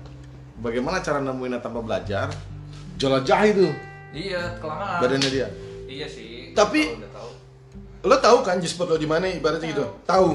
[0.56, 2.30] bagaimana cara nemuinnya tanpa belajar
[2.96, 3.68] jelajah itu
[4.14, 5.02] Iya, kelamaan.
[5.02, 5.48] badannya dia
[5.86, 6.54] Iya sih.
[6.54, 7.13] Tapi- kalau.
[8.04, 9.86] Lo tahu kan G-spot lo di mana ibaratnya gitu?
[10.04, 10.30] Tahu.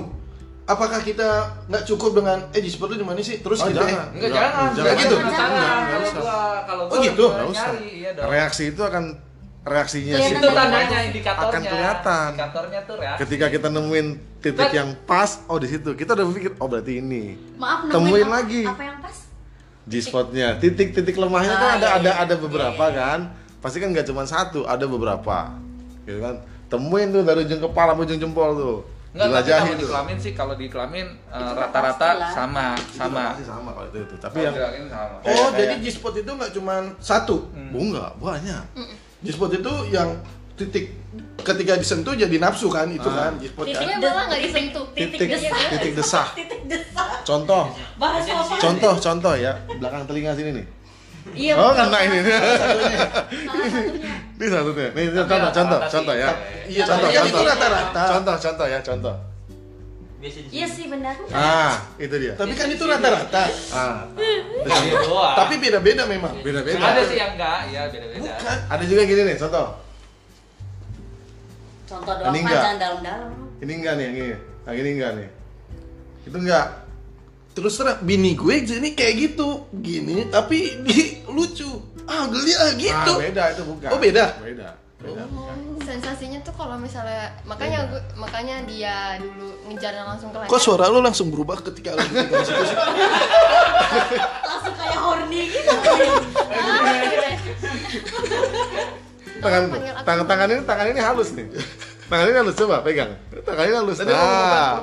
[0.64, 1.28] Apakah kita
[1.64, 3.38] nggak cukup dengan eh G-spot lo di mana sih?
[3.38, 4.08] Terus Oh, gitu jangan.
[4.10, 4.68] Enggak, Nggak, jangan.
[4.74, 5.16] jangan gitu?
[5.18, 5.30] Jangan.
[5.30, 5.80] Jangan.
[5.84, 7.24] Kalau gua kalau Oh, gitu?
[7.28, 8.26] nyari, iya dong.
[8.26, 9.04] reaksi itu akan
[9.60, 11.50] reaksinya Kelihatan si Itu tandanya indikatornya.
[11.50, 12.28] akan kelihatan.
[12.30, 13.20] Indikatornya tuh reaksi.
[13.20, 14.06] ketika kita nemuin
[14.38, 17.24] titik Kan- yang pas oh di situ kita udah berpikir oh berarti ini
[17.54, 18.62] maaf nemuin Temuin apa, lagi.
[18.64, 19.16] apa yang pas
[19.84, 22.22] G-spotnya titik-titik lemahnya kan Ah, ada iya, ada iya.
[22.22, 23.18] ada beberapa kan
[23.58, 25.52] pasti kan nggak cuma satu ada beberapa
[26.04, 28.78] gitu kan temuin tuh dari ujung kepala sampai ujung jempol tuh.
[29.08, 29.88] Enggak, tapi kalau di tuh.
[29.88, 32.30] kelamin sih kalau di kelamin eh, Itu rata-rata lah.
[32.30, 33.24] sama, Itu sama.
[33.40, 34.14] sama kalau itu, itu.
[34.20, 35.16] tapi yang kelamin sama.
[35.16, 37.36] Oh, Kayak- jadi kayak- G-spot itu nggak cuma satu.
[37.48, 38.62] oh, enggak banyak.
[39.18, 40.08] G-spot itu yang
[40.54, 40.84] titik
[41.40, 43.70] ketika disentuh jadi nafsu kan itu kan G-spot kan.
[43.72, 44.84] titiknya malah nggak disentuh?
[44.92, 45.58] titik titik desah.
[45.72, 46.26] Titik desah.
[46.36, 47.08] Titik desah.
[47.24, 47.64] Contoh.
[47.96, 48.54] Bahas apa?
[48.60, 50.66] Contoh contoh ya belakang telinga sini nih
[51.34, 52.18] iya oh kena ini.
[54.38, 54.88] Ini satunya.
[54.94, 56.30] nih ini contoh contoh contoh ya.
[56.70, 57.26] Iya, contoh contoh.
[57.26, 58.02] itu rata-rata.
[58.14, 59.14] contoh contoh ya contoh.
[60.50, 61.14] Iya sih benar.
[61.34, 62.34] Ah itu dia.
[62.38, 63.42] Tapi kan itu rata-rata.
[63.74, 64.06] ah.
[64.14, 65.34] Iya doang.
[65.34, 66.38] Tapi beda-beda memang.
[66.42, 68.30] beda beda ada sih yang enggak, ya beda-beda.
[68.34, 68.58] Bukan.
[68.70, 69.66] ada juga gini nih contoh.
[71.86, 73.30] Contoh doang panjang dalam-dalam.
[73.58, 74.36] Ini enggak nih yang ini.
[74.66, 75.28] Yang ini enggak nih.
[76.26, 76.66] Itu enggak
[77.58, 81.66] Terus terang bini gue jadi kayak gitu, gini tapi di lucu.
[82.08, 83.12] Ah, geli ah gitu.
[83.18, 83.88] ah beda itu bukan.
[83.92, 84.24] Oh, beda?
[84.40, 84.68] beda
[84.98, 85.22] beda
[85.88, 90.84] sensasinya tuh kalau misalnya makanya gue makanya dia dulu ngejarnya langsung ke leher Kok suara
[90.92, 92.12] lo langsung berubah ketika sih?
[94.52, 95.72] langsung kayak horny gitu.
[99.38, 100.02] Tangan panggil aku.
[100.02, 101.46] tangan tangan ini tangan ini halus nih.
[102.10, 103.14] Tangan ini halus coba pegang.
[103.46, 104.02] Tangan ini halus.
[104.02, 104.82] Nah?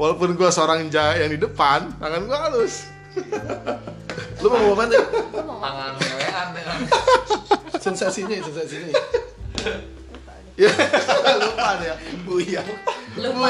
[0.00, 2.88] Walaupun gua seorang ja yang di depan tangan gua halus
[4.40, 5.02] Lu mau ngomong apa nih?
[5.36, 6.78] Tangan ngewean dengan
[7.76, 8.88] Sensasinya, sensasinya.
[10.54, 10.70] Ya,
[11.42, 11.94] lupa ya.
[12.24, 12.64] Buyar.
[13.16, 13.48] lupa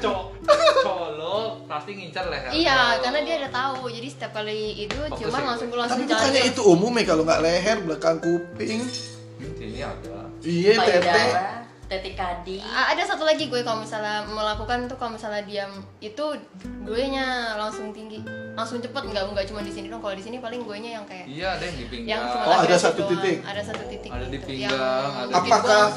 [0.00, 3.90] cowok lo pasti ngincar leher Iya, karena dia udah tahu.
[3.90, 5.42] Jadi setiap kali itu Fokus ya.
[5.44, 8.80] langsung gue langsung Tapi bukannya itu umum ya kalau nggak leher, belakang kuping.
[9.54, 11.24] sini ada Iya, tete.
[12.00, 16.24] Kadi A- ada satu lagi gue kalau misalnya melakukan tuh kalau misalnya diam itu
[16.80, 20.38] gue nya langsung tinggi langsung cepet nggak nggak cuma di sini dong kalau di sini
[20.38, 23.10] paling gue nya yang kayak iya ada yang di pinggang yang Oh, ada satu doang.
[23.12, 23.36] titik.
[23.40, 24.46] ada satu titik Ada di gitu.
[24.48, 25.92] pinggang, ada Apakah-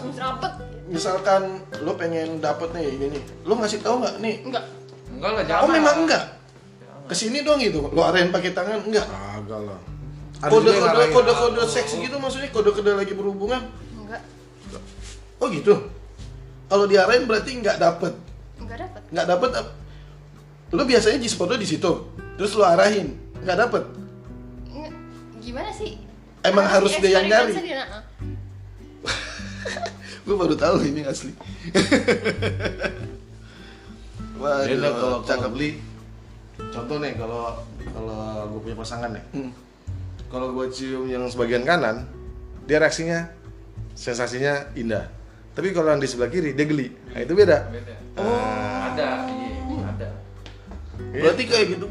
[0.88, 1.41] Misalkan
[1.78, 4.36] lo pengen dapet nih ini nih, lo ngasih tahu nggak nih?
[4.41, 4.64] enggak
[5.10, 6.24] enggak lah jangan Oh memang enggak.
[7.03, 9.03] Ke sini dong gitu, lo arahin pakai tangan enggak?
[9.03, 9.80] Agak lah.
[10.38, 11.14] Ada Kode juga yang kode ngarahin.
[11.14, 13.61] kode kode seks gitu maksudnya kode kode lagi berhubungan?
[15.38, 15.73] Oh gitu.
[16.65, 18.14] Kalau diarahin berarti nggak dapet,
[18.57, 19.51] enggak dapet nggak dapet.
[19.55, 19.76] ap-
[20.69, 21.91] Lo biasanya di spot lo di situ,
[22.35, 23.84] terus lo arahin, nggak dapet.
[24.68, 24.91] Nggak.
[25.39, 25.95] gimana sih
[26.39, 27.55] Emang harus dia yang nyari?
[30.22, 31.31] Gue baru tahu ini asli.
[34.38, 35.39] Waduh, Beda kalau cakep.
[35.39, 35.69] kalau beli
[36.68, 37.57] contoh nih kalau
[37.88, 39.51] kalau gue punya pasangan nih Hmm.
[40.27, 42.05] kalau gue cium yang sebagian kanan
[42.65, 43.30] dia reaksinya
[43.93, 45.09] sensasinya indah
[45.57, 46.93] tapi kalau yang di sebelah kiri dia geli.
[47.09, 47.57] Nah, itu beda.
[47.73, 47.95] Beda.
[48.21, 48.85] Oh.
[48.93, 50.09] ada iya ada.
[51.17, 51.85] Berarti kayak gitu.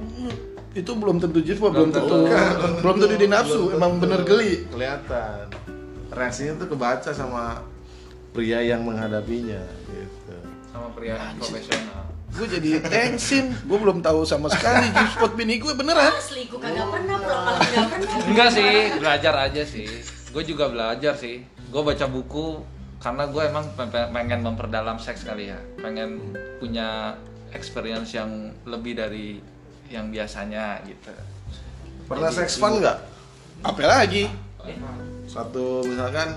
[0.71, 2.31] Itu belum tentu jiwa, belum Belum tentu tentu.
[2.87, 4.03] belum tentu di nafsu, Belum emang tentu.
[4.07, 4.53] bener geli.
[4.71, 5.51] kelihatan.
[6.15, 7.67] Reaksinya tuh kebaca sama
[8.31, 9.59] pria yang menghadapinya
[9.91, 10.37] gitu.
[10.71, 12.07] Sama pria profesional.
[12.37, 16.13] Gue jadi tensin, gue belum tahu sama sekali di spot bini gue beneran.
[16.15, 18.27] asli gue kagak pernah pulang malam nggak pernah.
[18.31, 19.89] Enggak sih belajar aja sih.
[20.31, 21.43] Gue juga belajar sih.
[21.73, 22.76] Gue baca buku
[23.07, 25.59] karena gue emang pe- pe- pengen memperdalam seks kali ya.
[25.79, 27.15] Pengen punya
[27.55, 29.39] experience yang lebih dari
[29.87, 31.15] yang biasanya gitu.
[32.11, 32.99] Pernah seks fun nggak?
[33.63, 34.27] Apa lagi?
[35.31, 36.35] satu misalkan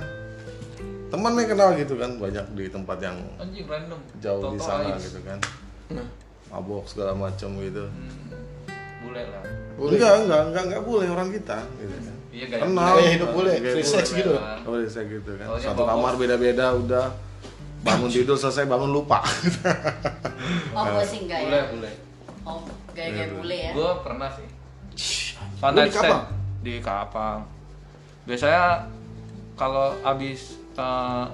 [1.10, 3.98] teman nih kenal gitu kan banyak di tempat yang anjing random.
[4.22, 5.02] jauh di sana Ais.
[5.10, 5.42] gitu kan.
[6.54, 7.90] Mabok segala macam gitu.
[7.90, 8.30] Hmm,
[9.02, 9.42] boleh lah.
[9.82, 12.94] Enggak enggak enggak enggak boleh orang kita gitu kan iya gaya kenal.
[12.98, 14.34] Kayak hidup boleh, free sex gitu.
[14.38, 15.46] Oh, bisa gitu kan.
[15.50, 17.08] Soalnya Satu kamar beda-beda udah.
[17.80, 19.24] Bangun tidur selesai bangun lupa.
[20.76, 21.68] oh gue sih enggak boleh ya?
[21.72, 21.94] Boleh
[22.50, 22.60] oh
[22.98, 23.72] gaya-gaya bule ya.
[23.78, 24.48] Gue pernah sih.
[25.60, 26.26] Lu One di night stand Kapang?
[26.60, 27.36] di kapal.
[28.28, 28.64] Biasanya
[29.56, 31.26] kalau abis eh,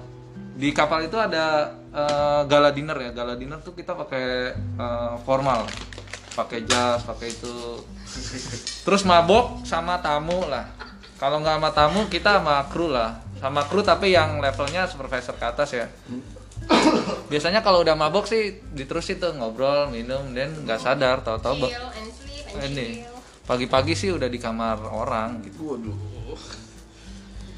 [0.55, 3.11] di kapal itu ada eh, gala dinner ya.
[3.15, 5.65] Gala dinner tuh kita pakai eh, formal
[6.35, 7.81] pakai jas pakai itu.
[8.83, 10.67] Terus mabok sama tamu lah.
[11.15, 13.23] Kalau nggak sama tamu kita sama kru lah.
[13.39, 15.87] Sama kru tapi yang levelnya supervisor ke atas ya.
[17.31, 21.71] Biasanya kalau udah mabok sih diterusin tuh ngobrol minum dan nggak sadar tahu-tahu
[22.63, 23.03] ini
[23.45, 25.75] pagi-pagi sih udah di kamar orang gitu.
[25.75, 25.95] Waduh.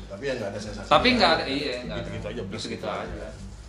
[0.07, 0.89] Tapi ya nggak ada sensasi.
[0.89, 2.03] tapi nggak ada iya nggak ada.
[2.09, 3.27] Gitu-gitu aja, gitu gitu aja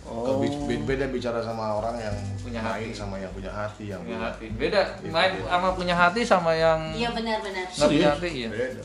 [0.09, 0.41] Oh.
[0.41, 2.97] Be- beda bicara sama orang yang Punya main hati.
[2.97, 6.79] sama yang punya hati yang punya punya hati beda main sama punya hati sama yang
[6.91, 8.83] iya benar-benar nggak punya hati iya beda.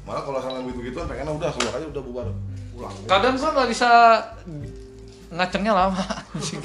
[0.00, 2.26] Malah kalau sama yang begitu-gituan pengennya udah keluar aja udah bubar.
[2.70, 2.92] Pulang.
[3.04, 3.88] kadang gua nggak bisa
[5.30, 6.04] ngacengnya lama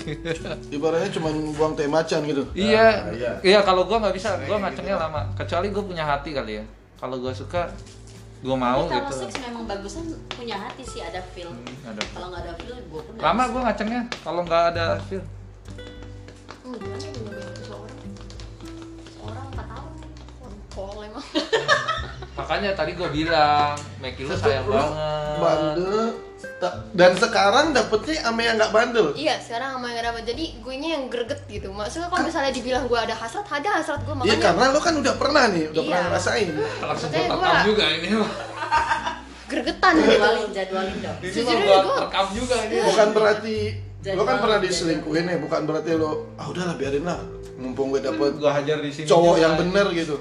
[0.76, 2.44] Ibaratnya cuma buang teh macan gitu.
[2.52, 3.32] iya Nah, iya.
[3.42, 5.04] iya kalau gua nggak bisa gua Kayak ngacengnya gitu.
[5.06, 6.64] lama kecuali gua punya hati kali ya
[6.98, 7.70] kalau gua suka
[8.46, 9.16] gua mau Tapi kalau gitu.
[9.26, 11.50] Seks memang bagusnya punya hati sih ada feel.
[11.50, 12.02] Hmm, ada.
[12.14, 15.24] kalau nggak ada feel gue pun lama gua ngacengnya kalau nggak ada feel.
[16.62, 17.94] Hmm, gimana ya nyobain seseorang
[19.26, 19.92] orang empat tahun.
[20.76, 21.26] Pol emang
[22.36, 24.92] makanya tadi gua bilang Meki lu sayang Lu banget
[25.38, 26.08] Bandel.
[26.92, 29.12] Dan sekarang dapetnya sama yang nggak bandel.
[29.14, 30.24] Iya, sekarang sama yang gak dapet.
[30.26, 31.68] Jadi gue nya yang greget gitu.
[31.70, 34.44] Maksudnya kalau misalnya dibilang gue ada hasrat, ada hasrat gue Iya makanya.
[34.46, 35.90] karena lo kan udah pernah nih, udah Iya.
[35.90, 36.48] pernah ngerasain.
[36.82, 38.08] langsung rekam juga ini
[39.46, 40.10] gregetan gitu.
[40.12, 43.58] jadwalin jadwalin dong Sejujurnya gua gua- rekam juga ini Bukan berarti
[44.08, 47.20] lo kan pernah diselingkuhin ya, bukan berarti lo ah udahlah biarin lah.
[47.56, 50.18] Mumpung gue dapet gua hajar di sini cowok yang bener gitu.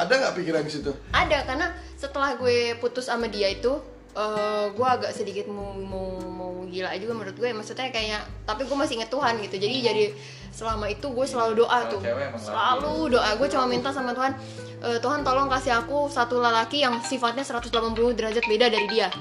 [0.00, 0.92] Ada nggak pikiran ke situ?
[1.12, 3.72] Ada karena setelah gue putus sama dia itu
[4.10, 7.50] eh gue agak sedikit mau mau mau gila juga menurut gue.
[7.52, 9.56] Maksudnya kayak tapi gue masih inget Tuhan gitu.
[9.60, 10.04] Jadi jadi
[10.50, 12.00] selama itu gue selalu doa tuh.
[12.40, 13.30] selalu doa.
[13.38, 14.32] Gue cuma minta sama Tuhan
[14.80, 19.12] "Eh, Tuhan tolong kasih aku satu lelaki yang sifatnya 180 derajat beda dari dia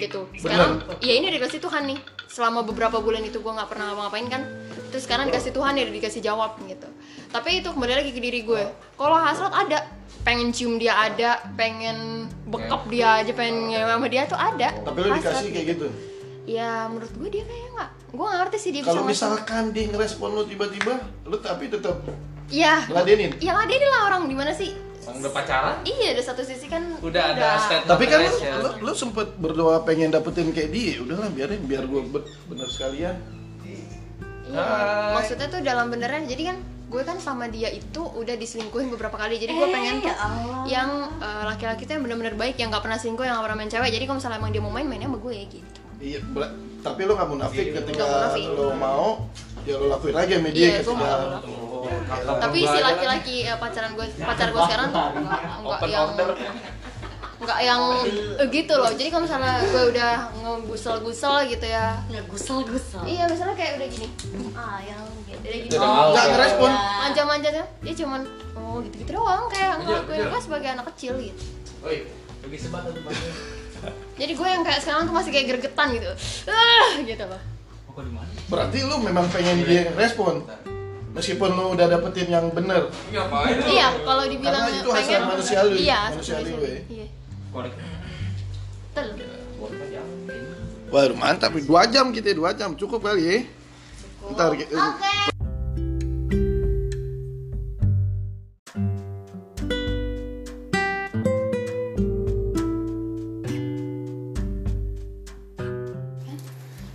[0.00, 0.24] gitu.
[0.32, 2.00] Sekarang ya ini dikasih Tuhan nih.
[2.30, 4.42] Selama beberapa bulan itu gue nggak pernah ngapa-ngapain kan.
[4.88, 6.88] Terus sekarang dikasih Tuhan ya dikasih jawab gitu.
[7.28, 8.62] Tapi itu kembali lagi ke diri gue.
[8.96, 14.22] Kalau hasrat ada pengen cium dia ada pengen bekap dia aja pengen ngewe sama dia
[14.24, 15.86] tuh ada Tapi Hasrat dikasih kayak gitu.
[16.44, 20.30] ya menurut gue dia kayak nggak gue nggak ngerti sih dia Kalau misalkan dia ngerespon
[20.34, 20.94] lo tiba-tiba,
[21.24, 21.96] lo tapi tetap
[22.50, 22.82] Iya.
[22.90, 23.30] ladenin.
[23.38, 26.84] Ya lah dia lah orang di mana sih udah pacaran iya ada satu sisi kan
[27.00, 31.32] udah ada statement Tapi kan lu, lu, lu sempet berdoa pengen dapetin kayak dia, udahlah
[31.32, 32.00] biarin biar gue
[32.46, 33.16] bener sekalian.
[34.50, 34.66] Iya,
[35.14, 36.56] maksudnya tuh dalam beneran jadi kan
[36.90, 39.38] gue kan sama dia itu udah diselingkuhin beberapa kali.
[39.38, 40.10] Jadi gue pengen tuh
[40.66, 43.70] yang eh, laki-laki tuh yang bener-bener baik yang nggak pernah selingkuh yang nggak pernah main
[43.70, 43.90] cewek.
[43.90, 45.78] Jadi kalau misalnya emang dia mau main mainnya sama gue gitu.
[46.00, 46.18] Iya,
[46.80, 48.44] tapi lu gak munafik ketika Nggak munafik.
[48.50, 49.28] lu mau,
[49.62, 51.20] ya lu lakuin aja sama dia Iya, ketika mau.
[52.40, 56.08] tapi si laki-laki eh, pacaran gue pacar gue sekarang tuh nggak nggak yang
[57.40, 57.80] nggak yang
[58.46, 58.92] gitu loh.
[58.92, 61.96] Jadi kalau misalnya gue udah ngegusel-gusel gitu ya.
[62.06, 64.08] Nggak gusel gusel iya misalnya kayak udah gini.
[64.52, 65.72] Ah yang gitu udah gini.
[65.74, 66.70] Oh, Nggak iya, ngerespon.
[66.70, 67.00] iya.
[67.00, 68.20] manja-manja tuh dia cuman
[68.54, 69.44] oh gitu-gitu doang.
[69.48, 71.42] Kayak ngelakuin gue sebagai anak kecil gitu.
[74.20, 76.12] Jadi gue yang kayak sekarang tuh masih kayak gregetan gitu.
[76.46, 77.40] Ah gitu loh.
[78.52, 80.44] Berarti lu memang pengen dia respon.
[81.10, 82.86] Meskipun lu udah dapetin yang bener.
[83.66, 86.74] iya kalau dibilang Karena itu pengen manusiawi, iya manusiawi gue.
[86.86, 87.06] iya
[87.50, 87.70] Betul.
[90.90, 92.74] Waduh mantap, dua jam kita dua jam.
[92.74, 93.38] Cukup kali ya.
[94.34, 94.70] Ntar ki-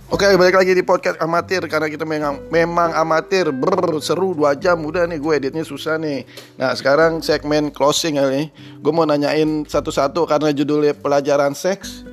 [0.06, 4.78] Oke balik lagi di podcast amatir karena kita memang memang amatir Brr, seru dua jam
[4.78, 6.22] udah nih gue editnya susah nih.
[6.54, 8.54] Nah sekarang segmen closing kali.
[8.78, 12.06] Gue mau nanyain satu-satu karena judulnya pelajaran seks.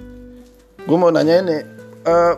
[0.90, 1.62] Gue mau nanyain nih
[2.10, 2.34] eh,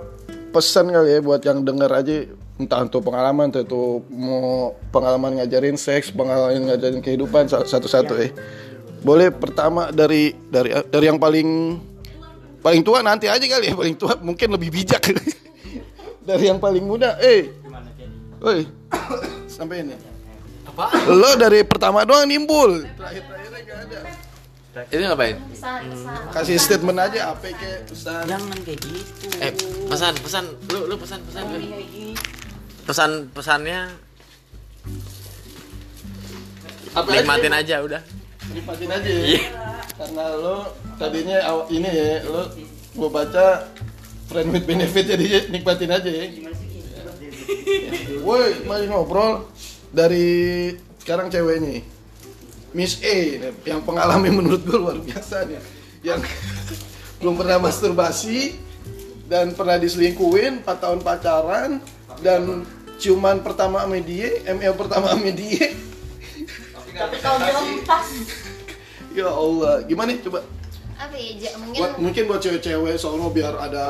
[0.51, 2.15] pesan kali ya buat yang denger aja
[2.59, 8.27] entah untuk pengalaman entah itu mau pengalaman ngajarin seks, pengalaman ngajarin kehidupan sa- satu-satu ya.
[9.07, 11.79] Boleh pertama dari dari dari yang paling
[12.59, 14.99] paling tua nanti aja kali ya paling tua mungkin lebih bijak
[16.25, 17.53] dari yang paling muda eh
[18.41, 18.65] Woi
[19.55, 19.95] sampai ini
[20.65, 20.89] Apa?
[21.07, 23.99] lo dari pertama doang nimbul terakhir-terakhirnya gak ada
[24.91, 25.39] Itu ngapain?
[26.35, 29.25] kasih statement aja apa kayak pesan Jangan kayak gitu.
[29.39, 29.51] Eh,
[29.87, 30.43] pesan, pesan.
[30.67, 31.43] Lu lu pesan, pesan.
[31.47, 31.63] Lu.
[32.83, 33.79] Pesan pesannya
[36.91, 38.01] apa nikmatin aja udah.
[38.51, 39.39] nikmatin aja ya.
[39.95, 40.57] karena lo
[40.95, 41.37] tadinya
[41.67, 42.43] ini ya lo
[42.93, 43.47] gua baca
[44.29, 46.25] friend with benefit jadi nikmatin aja ya.
[48.25, 49.45] Woi mari ngobrol
[49.93, 50.71] dari
[51.01, 51.85] sekarang ceweknya.
[52.75, 53.17] Miss A
[53.63, 55.61] yang pengalaman menurut gue luar biasa nih.
[56.03, 56.27] Yang
[57.23, 58.59] belum pernah masturbasi
[59.31, 61.79] dan pernah diselingkuhin 4 tahun pacaran
[62.19, 62.67] dan
[62.99, 65.71] ciuman pertama sama dia ML pertama sama dia.
[66.95, 68.07] Tapi kalau belum pas.
[69.15, 70.19] Ya Allah, gimana nih?
[70.27, 70.43] Coba?
[70.95, 73.83] Apa ya Ja, mungkin Buat mungkin buat cewek-cewek soalnya biar ada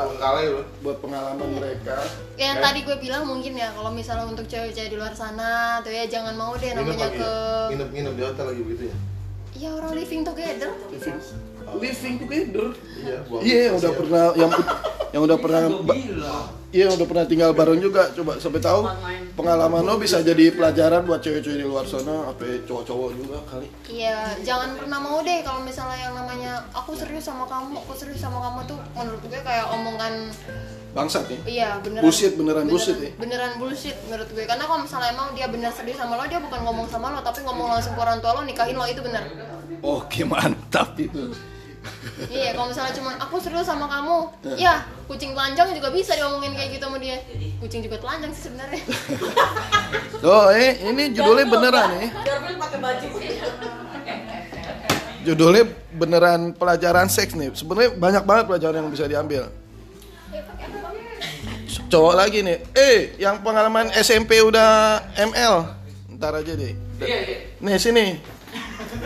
[0.82, 1.96] buat pengalaman mereka.
[2.34, 6.04] yang tadi gue bilang mungkin ya kalau misalnya untuk cewek-cewek di luar sana tuh ya
[6.04, 7.32] jangan mau deh namanya ke
[7.70, 8.96] nginep-nginep di hotel lagi begitu ya?
[9.56, 10.68] Ya orang living together.
[10.90, 11.16] Living,
[11.80, 12.66] living together.
[12.98, 14.52] iya Iya, yang udah pernah yang
[15.14, 15.62] yang udah pernah
[16.74, 18.12] Iya, yang udah pernah tinggal bareng juga.
[18.12, 18.84] Coba sampai tahu
[19.32, 23.70] pengalaman lo bisa jadi pelajaran buat cewek-cewek di luar sana, apa cowok-cowok juga kali.
[23.88, 28.20] Iya, jangan pernah mau deh kalau misalnya yang namanya aku serius sama kamu, aku serius
[28.20, 30.28] sama kamu tuh menurut gue kayak omongan
[30.96, 31.40] Bangsat nih.
[31.60, 33.10] iya beneran Bullshit, beneran bullshit ya?
[33.20, 34.44] Beneran bullshit menurut gue.
[34.44, 37.40] Karena kalau misalnya emang dia bener serius sama lo, dia bukan ngomong sama lo, tapi
[37.44, 39.24] ngomong langsung ke orang tua lo nikahin lo itu bener.
[39.80, 41.32] Oke, mantap itu.
[42.32, 44.16] Iya, kalau misalnya cuma aku serius sama kamu,
[44.56, 47.16] ya kucing telanjang juga bisa diomongin kayak gitu sama dia.
[47.62, 48.82] Kucing juga telanjang sih sebenarnya.
[50.26, 52.08] Oh, eh ini judulnya beneran ya.
[52.24, 53.06] Garfield pakai baju
[55.22, 55.64] Judulnya
[55.94, 57.54] beneran pelajaran seks nih.
[57.54, 59.46] Sebenarnya banyak banget pelajaran yang bisa diambil.
[61.86, 62.58] Cowok lagi nih.
[62.74, 65.70] Eh, yang pengalaman SMP udah ML.
[66.18, 66.74] Ntar aja deh.
[67.62, 68.18] Nih sini.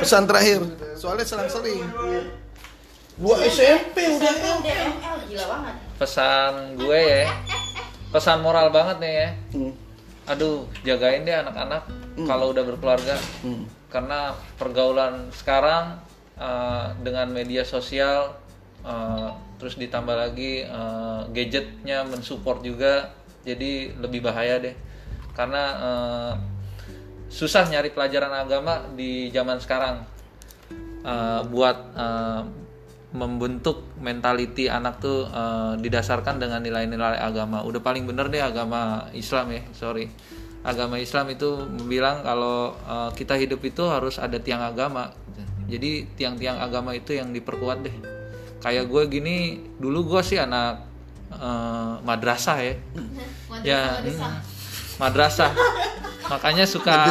[0.01, 0.65] Pesan terakhir.
[0.97, 1.85] Soalnya selang-seling.
[3.21, 4.59] Gua SMP udah ML.
[4.65, 5.75] DML gila banget.
[6.01, 7.29] Pesan gue ya.
[8.09, 9.31] Pesan moral banget nih ya.
[9.53, 9.75] Hmm.
[10.31, 11.91] aduh jagain deh anak-anak
[12.25, 13.17] kalau udah berkeluarga.
[13.45, 13.67] Hmm.
[13.91, 15.99] karena pergaulan sekarang
[16.39, 18.39] eh, dengan media sosial
[18.87, 19.29] eh,
[19.59, 23.13] terus ditambah lagi eh, gadgetnya mensupport juga
[23.45, 24.77] jadi lebih bahaya deh.
[25.37, 26.33] Karena eh,
[27.29, 30.07] susah nyari pelajaran agama di zaman sekarang.
[31.05, 32.43] Eh, buat eh,
[33.11, 37.67] membentuk mentality anak tuh eh, didasarkan dengan nilai-nilai agama.
[37.67, 40.07] Udah paling bener deh agama Islam ya, sorry.
[40.61, 45.11] Agama Islam itu bilang kalau eh, kita hidup itu harus ada tiang agama.
[45.71, 47.97] Jadi tiang-tiang agama itu yang diperkuat deh.
[48.61, 49.37] Kayak gue gini,
[49.79, 50.87] dulu gue sih anak
[51.35, 52.75] eh, madrasah ya.
[53.67, 54.23] ya, mm,
[55.03, 55.51] madrasah.
[56.31, 57.11] Makanya suka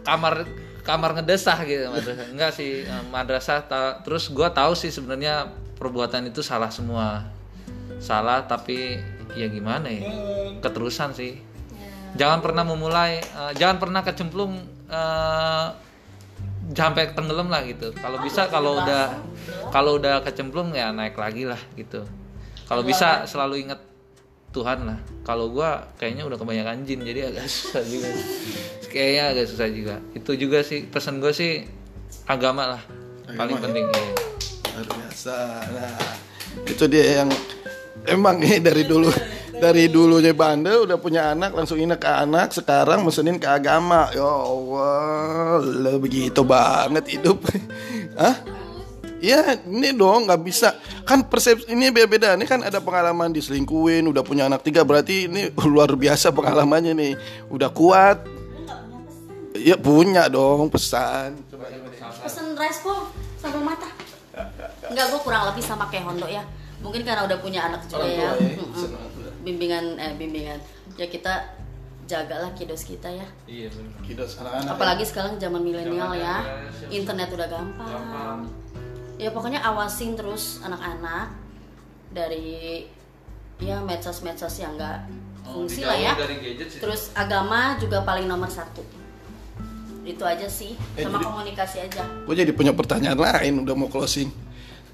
[0.00, 0.48] kamar
[0.82, 2.26] kamar ngedesah gitu madrasah.
[2.30, 7.28] Enggak sih eh, madrasah ta- terus gua tahu sih sebenarnya perbuatan itu salah semua.
[8.00, 9.00] Salah tapi
[9.36, 10.02] ya gimana ya?
[10.64, 11.40] Keterusan sih.
[12.18, 15.66] Jangan pernah memulai eh, jangan pernah kecemplung eh,
[16.70, 17.90] sampai tenggelam lah gitu.
[17.98, 19.04] Kalau bisa kalau udah
[19.74, 22.06] kalau udah kecemplung ya naik lagi lah gitu.
[22.70, 23.89] Kalau bisa selalu ingat
[24.50, 24.98] Tuhan lah.
[25.22, 28.08] Kalau gua kayaknya udah kebanyakan jin jadi agak susah juga.
[28.90, 29.94] Kayaknya agak susah juga.
[30.12, 31.62] Itu juga sih pesan gue sih
[32.26, 32.82] agama lah.
[33.30, 33.64] Paling Agama ya?
[33.70, 34.10] penting iya.
[34.74, 35.36] luar biasa.
[35.70, 35.98] Nah
[36.66, 37.30] itu dia yang
[38.10, 39.10] emang nih dari dulu
[39.60, 44.10] dari dulunya bandel udah punya anak langsung inek ke anak sekarang mesenin ke agama.
[44.10, 45.62] Ya Allah
[46.00, 47.38] begitu banget hidup.
[48.18, 48.59] Hah?
[49.20, 50.80] Ya ini dong nggak bisa.
[51.04, 52.32] Kan persepsi ini beda-beda.
[52.34, 57.12] Ini kan ada pengalaman diselingkuhin udah punya anak tiga berarti ini luar biasa pengalamannya nih.
[57.52, 58.24] Udah kuat.
[59.60, 61.36] Ya punya dong pesan.
[62.24, 63.88] Pesen rice bowl sambal mata.
[64.88, 66.40] Enggak gue kurang lebih sama kayak Hondo ya.
[66.80, 68.32] Mungkin karena udah punya anak juga ya.
[68.32, 68.56] ya,
[69.44, 70.56] bimbingan eh bimbingan.
[70.96, 71.60] Ya kita
[72.08, 73.28] jagalah kiddos kita ya.
[73.44, 74.00] Iya benar.
[74.00, 76.64] Kidos anak-anak apalagi sekarang zaman milenial ya.
[76.88, 78.48] internet udah gampang
[79.20, 81.28] ya pokoknya awasin terus anak-anak
[82.08, 82.88] dari
[83.60, 85.04] ya medsos-medsos yang enggak
[85.44, 86.12] fungsi lah ya.
[86.14, 86.80] Dijauhin dari gadget sih.
[86.80, 88.80] terus agama juga paling nomor satu.
[90.00, 90.72] Itu aja sih.
[90.96, 92.02] Eh, sama jadi- komunikasi aja.
[92.24, 94.32] gue jadi punya pertanyaan lain udah mau closing.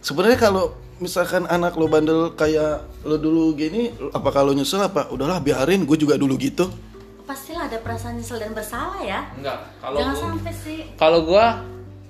[0.02, 5.06] Sebenarnya kalau misalkan anak lo bandel kayak lo dulu gini apa kalau nyesel apa?
[5.08, 5.86] Udahlah biarin.
[5.86, 6.66] Gue juga dulu gitu.
[7.22, 9.30] Pastilah ada perasaan nyesel dan bersalah ya.
[9.34, 10.80] Enggak kalau jangan gua- sampai sih.
[10.94, 11.46] kalau gua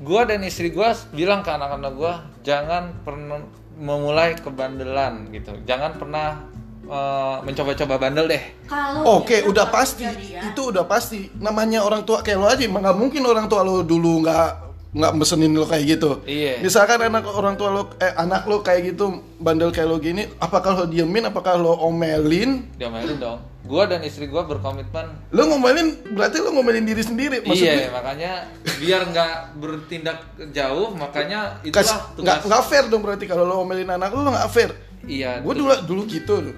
[0.03, 3.41] gua dan istri gua bilang ke anak-anak gua jangan pernah
[3.77, 5.53] memulai kebandelan gitu.
[5.69, 6.49] Jangan pernah
[6.89, 8.43] eh, mencoba-coba bandel deh.
[8.67, 10.05] Kalau oke udah pasti.
[10.09, 10.43] ya.
[10.49, 11.29] itu udah pasti.
[11.37, 14.66] Namanya orang tua kayak lo aja emang nggak mungkin orang tua lo dulu nggak
[14.97, 16.25] nggak mesenin lo kayak gitu.
[16.25, 16.65] Iya.
[16.65, 20.73] misalkan anak orang tua lo eh anak lo kayak gitu bandel kayak lo gini apakah
[20.73, 22.65] lo diemin apakah lo omelin?
[22.81, 23.41] Diomelin dong.
[23.67, 25.29] Gua dan istri gua berkomitmen.
[25.37, 28.33] Lo ngomelin berarti lo ngomelin diri sendiri maksud iya gue, makanya
[28.81, 30.19] biar nggak bertindak
[30.57, 31.85] jauh makanya itulah
[32.17, 32.41] nggak tugas.
[32.49, 34.71] nggak fair dong berarti kalau lo ngomelin anak lo nggak fair.
[35.05, 36.57] Iya gue dulu dulu gitu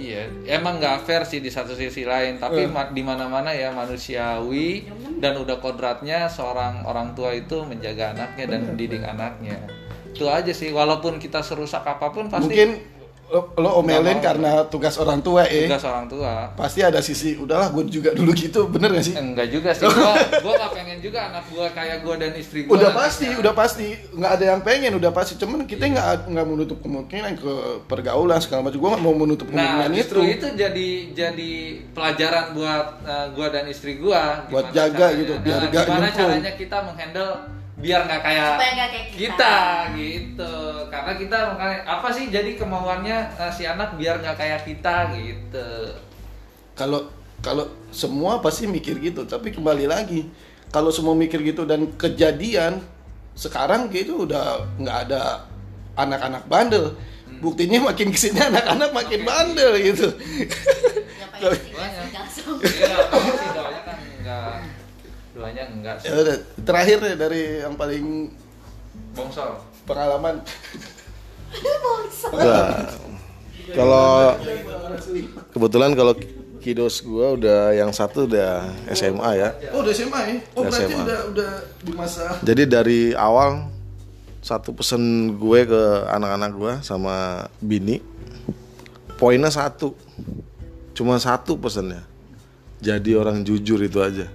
[0.00, 4.88] Iya, emang nggak fair sih di satu sisi lain, tapi ma- di mana-mana ya manusiawi
[5.20, 9.60] dan udah kodratnya seorang orang tua itu menjaga anaknya dan mendidik anaknya.
[10.16, 12.70] Itu aja sih, walaupun kita serusak apa pun pasti mungkin
[13.30, 15.64] lo, lo omelin karena tugas orang tua eh.
[15.64, 16.50] Tugas orang tua.
[16.52, 18.66] pasti ada sisi udahlah gue juga dulu gitu.
[18.66, 19.14] Bener gak sih?
[19.14, 20.12] Enggak juga sih, gua
[20.44, 22.74] gua nggak pengen juga anak gua kayak gua dan istri gua.
[22.74, 23.88] udah pasti udah pasti.
[24.10, 25.38] Nggak ada yang pengen udah pasti.
[25.38, 27.52] Cuman kita nggak nggak menutup kemungkinan ke
[27.86, 28.76] pergaulan segala macam.
[28.76, 30.46] Gue nggak mau menutup Nah, kemungkinan itu justru itu.
[30.52, 31.52] jadi jadi
[31.90, 34.42] pelajaran buat uh, gua dan istri gua.
[34.48, 37.30] Buat jaga caranya- gitu, biar nah, Gimana caranya kita menghandle
[37.80, 39.16] biar nggak kayak kayak kita.
[39.18, 39.56] kita
[39.96, 40.54] gitu.
[40.92, 45.68] Karena kita makanya apa sih jadi kemauannya uh, si anak biar nggak kayak kita gitu.
[46.76, 47.12] kalau
[47.44, 49.24] kalau semua pasti mikir gitu.
[49.24, 50.28] Tapi kembali lagi
[50.70, 52.78] kalau semua mikir gitu dan kejadian
[53.34, 55.48] sekarang gitu udah nggak ada
[55.96, 56.94] anak-anak bandel.
[57.40, 60.08] Buktinya makin ke sini anak-anak makin bandel gitu.
[61.40, 61.56] Ngapain
[65.40, 66.12] doanya enggak sih.
[66.12, 68.28] Ya udah, terakhir deh dari yang paling
[69.16, 69.64] Bongsor.
[69.88, 70.44] pengalaman
[72.30, 72.86] Nah,
[73.72, 74.36] kalau
[75.50, 76.12] kebetulan kalau
[76.60, 79.48] kiddos gua udah yang satu udah SMA ya.
[79.72, 81.02] oh udah SMA ya oh Udah berarti SMA.
[81.02, 81.50] udah udah
[81.80, 83.72] di masa Jadi dari awal
[84.40, 88.00] satu pesen gue ke anak-anak gue sama bini
[89.16, 89.92] poinnya satu
[90.92, 92.04] cuma satu pesennya
[92.80, 94.32] jadi orang jujur itu aja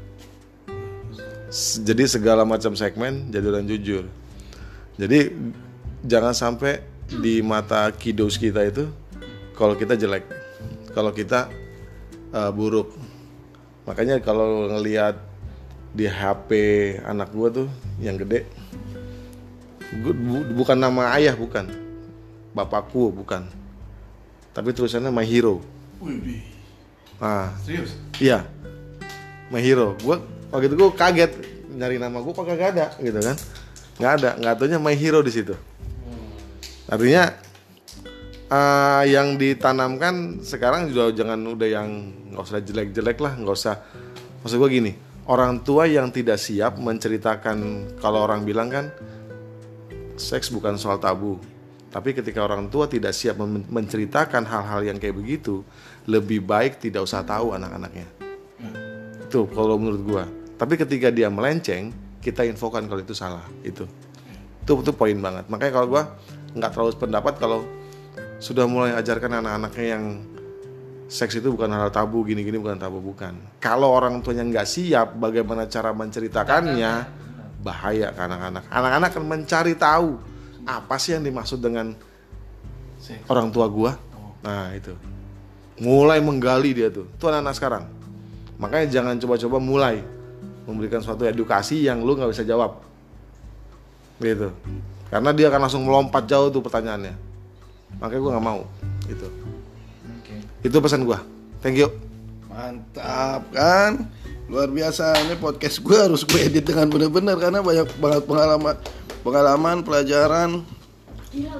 [1.81, 4.05] jadi segala macam segmen jadi orang jujur.
[4.95, 5.31] Jadi
[6.03, 8.89] jangan sampai di mata kiddos kita itu
[9.53, 10.26] kalau kita jelek
[10.91, 11.47] kalau kita
[12.34, 12.95] eh, buruk.
[13.85, 15.22] Makanya kalau ngelihat
[15.93, 16.49] di HP
[17.05, 17.67] anak gua tuh
[18.01, 18.43] yang gede
[20.01, 21.69] gua- bu- bukan nama ayah bukan.
[22.55, 23.45] Bapakku bukan.
[24.55, 25.59] Tapi tulisannya my hero.
[25.99, 26.39] Wih,
[27.19, 27.51] ah.
[27.61, 27.93] Serius?
[28.17, 28.47] Iya.
[29.51, 29.93] My hero.
[29.99, 30.23] Gua
[30.56, 31.32] waktu itu gua kaget
[31.76, 33.36] nyari nama gua kok kagak ada gitu kan.
[33.99, 35.52] Nggak ada nggak taunya my hero di situ.
[36.88, 37.36] Artinya
[38.48, 41.88] eh, yang ditanamkan sekarang juga jangan udah yang
[42.32, 43.76] nggak usah jelek-jelek lah nggak usah.
[44.41, 44.95] Maksud gua gini
[45.26, 48.86] orang tua yang tidak siap menceritakan kalau orang bilang kan
[50.15, 51.41] seks bukan soal tabu.
[51.91, 55.64] Tapi ketika orang tua tidak siap men- menceritakan hal-hal yang kayak begitu
[56.11, 58.03] lebih baik tidak usah tahu anak-anaknya.
[59.26, 60.23] Itu kalau menurut gua
[60.56, 61.91] tapi ketika dia melenceng
[62.23, 63.84] kita infokan kalau itu salah itu.
[64.64, 65.45] Itu itu poin banget.
[65.52, 66.03] Makanya kalau gua
[66.56, 67.68] nggak terlalu pendapat kalau
[68.40, 70.03] sudah mulai ajarkan anak-anaknya yang
[71.06, 73.36] seks itu bukan hal tabu gini-gini bukan tabu bukan.
[73.60, 76.94] Kalau orang tuanya nggak siap bagaimana cara menceritakannya
[77.61, 78.64] bahaya ke anak-anak.
[78.72, 80.18] Anak-anak akan mencari tahu
[80.65, 81.94] apa sih yang dimaksud dengan
[83.27, 83.91] orang tua gua.
[84.40, 84.95] Nah itu.
[85.84, 87.11] Mulai menggali dia tuh.
[87.11, 87.84] Itu anak-anak sekarang.
[88.56, 90.14] Makanya jangan coba-coba mulai
[90.65, 92.81] memberikan suatu edukasi yang lu nggak bisa jawab
[94.21, 94.49] gitu
[95.13, 97.13] karena dia akan langsung melompat jauh tuh pertanyaannya
[98.01, 98.61] makanya gua nggak mau
[99.05, 99.27] gitu
[100.65, 101.21] itu pesan gua
[101.61, 101.89] thank you
[102.55, 104.07] Mantap kan?
[104.47, 108.75] Luar biasa ini podcast gue harus gue edit dengan benar-benar karena banyak banget pengalaman
[109.27, 110.63] pengalaman pelajaran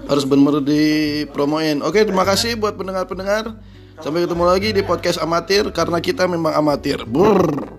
[0.08, 1.84] harus benar-benar dipromoin.
[1.84, 3.60] Oke, terima kasih buat pendengar-pendengar.
[4.00, 7.04] Sampai ketemu lagi di podcast amatir karena kita memang amatir.
[7.04, 7.76] Brrr.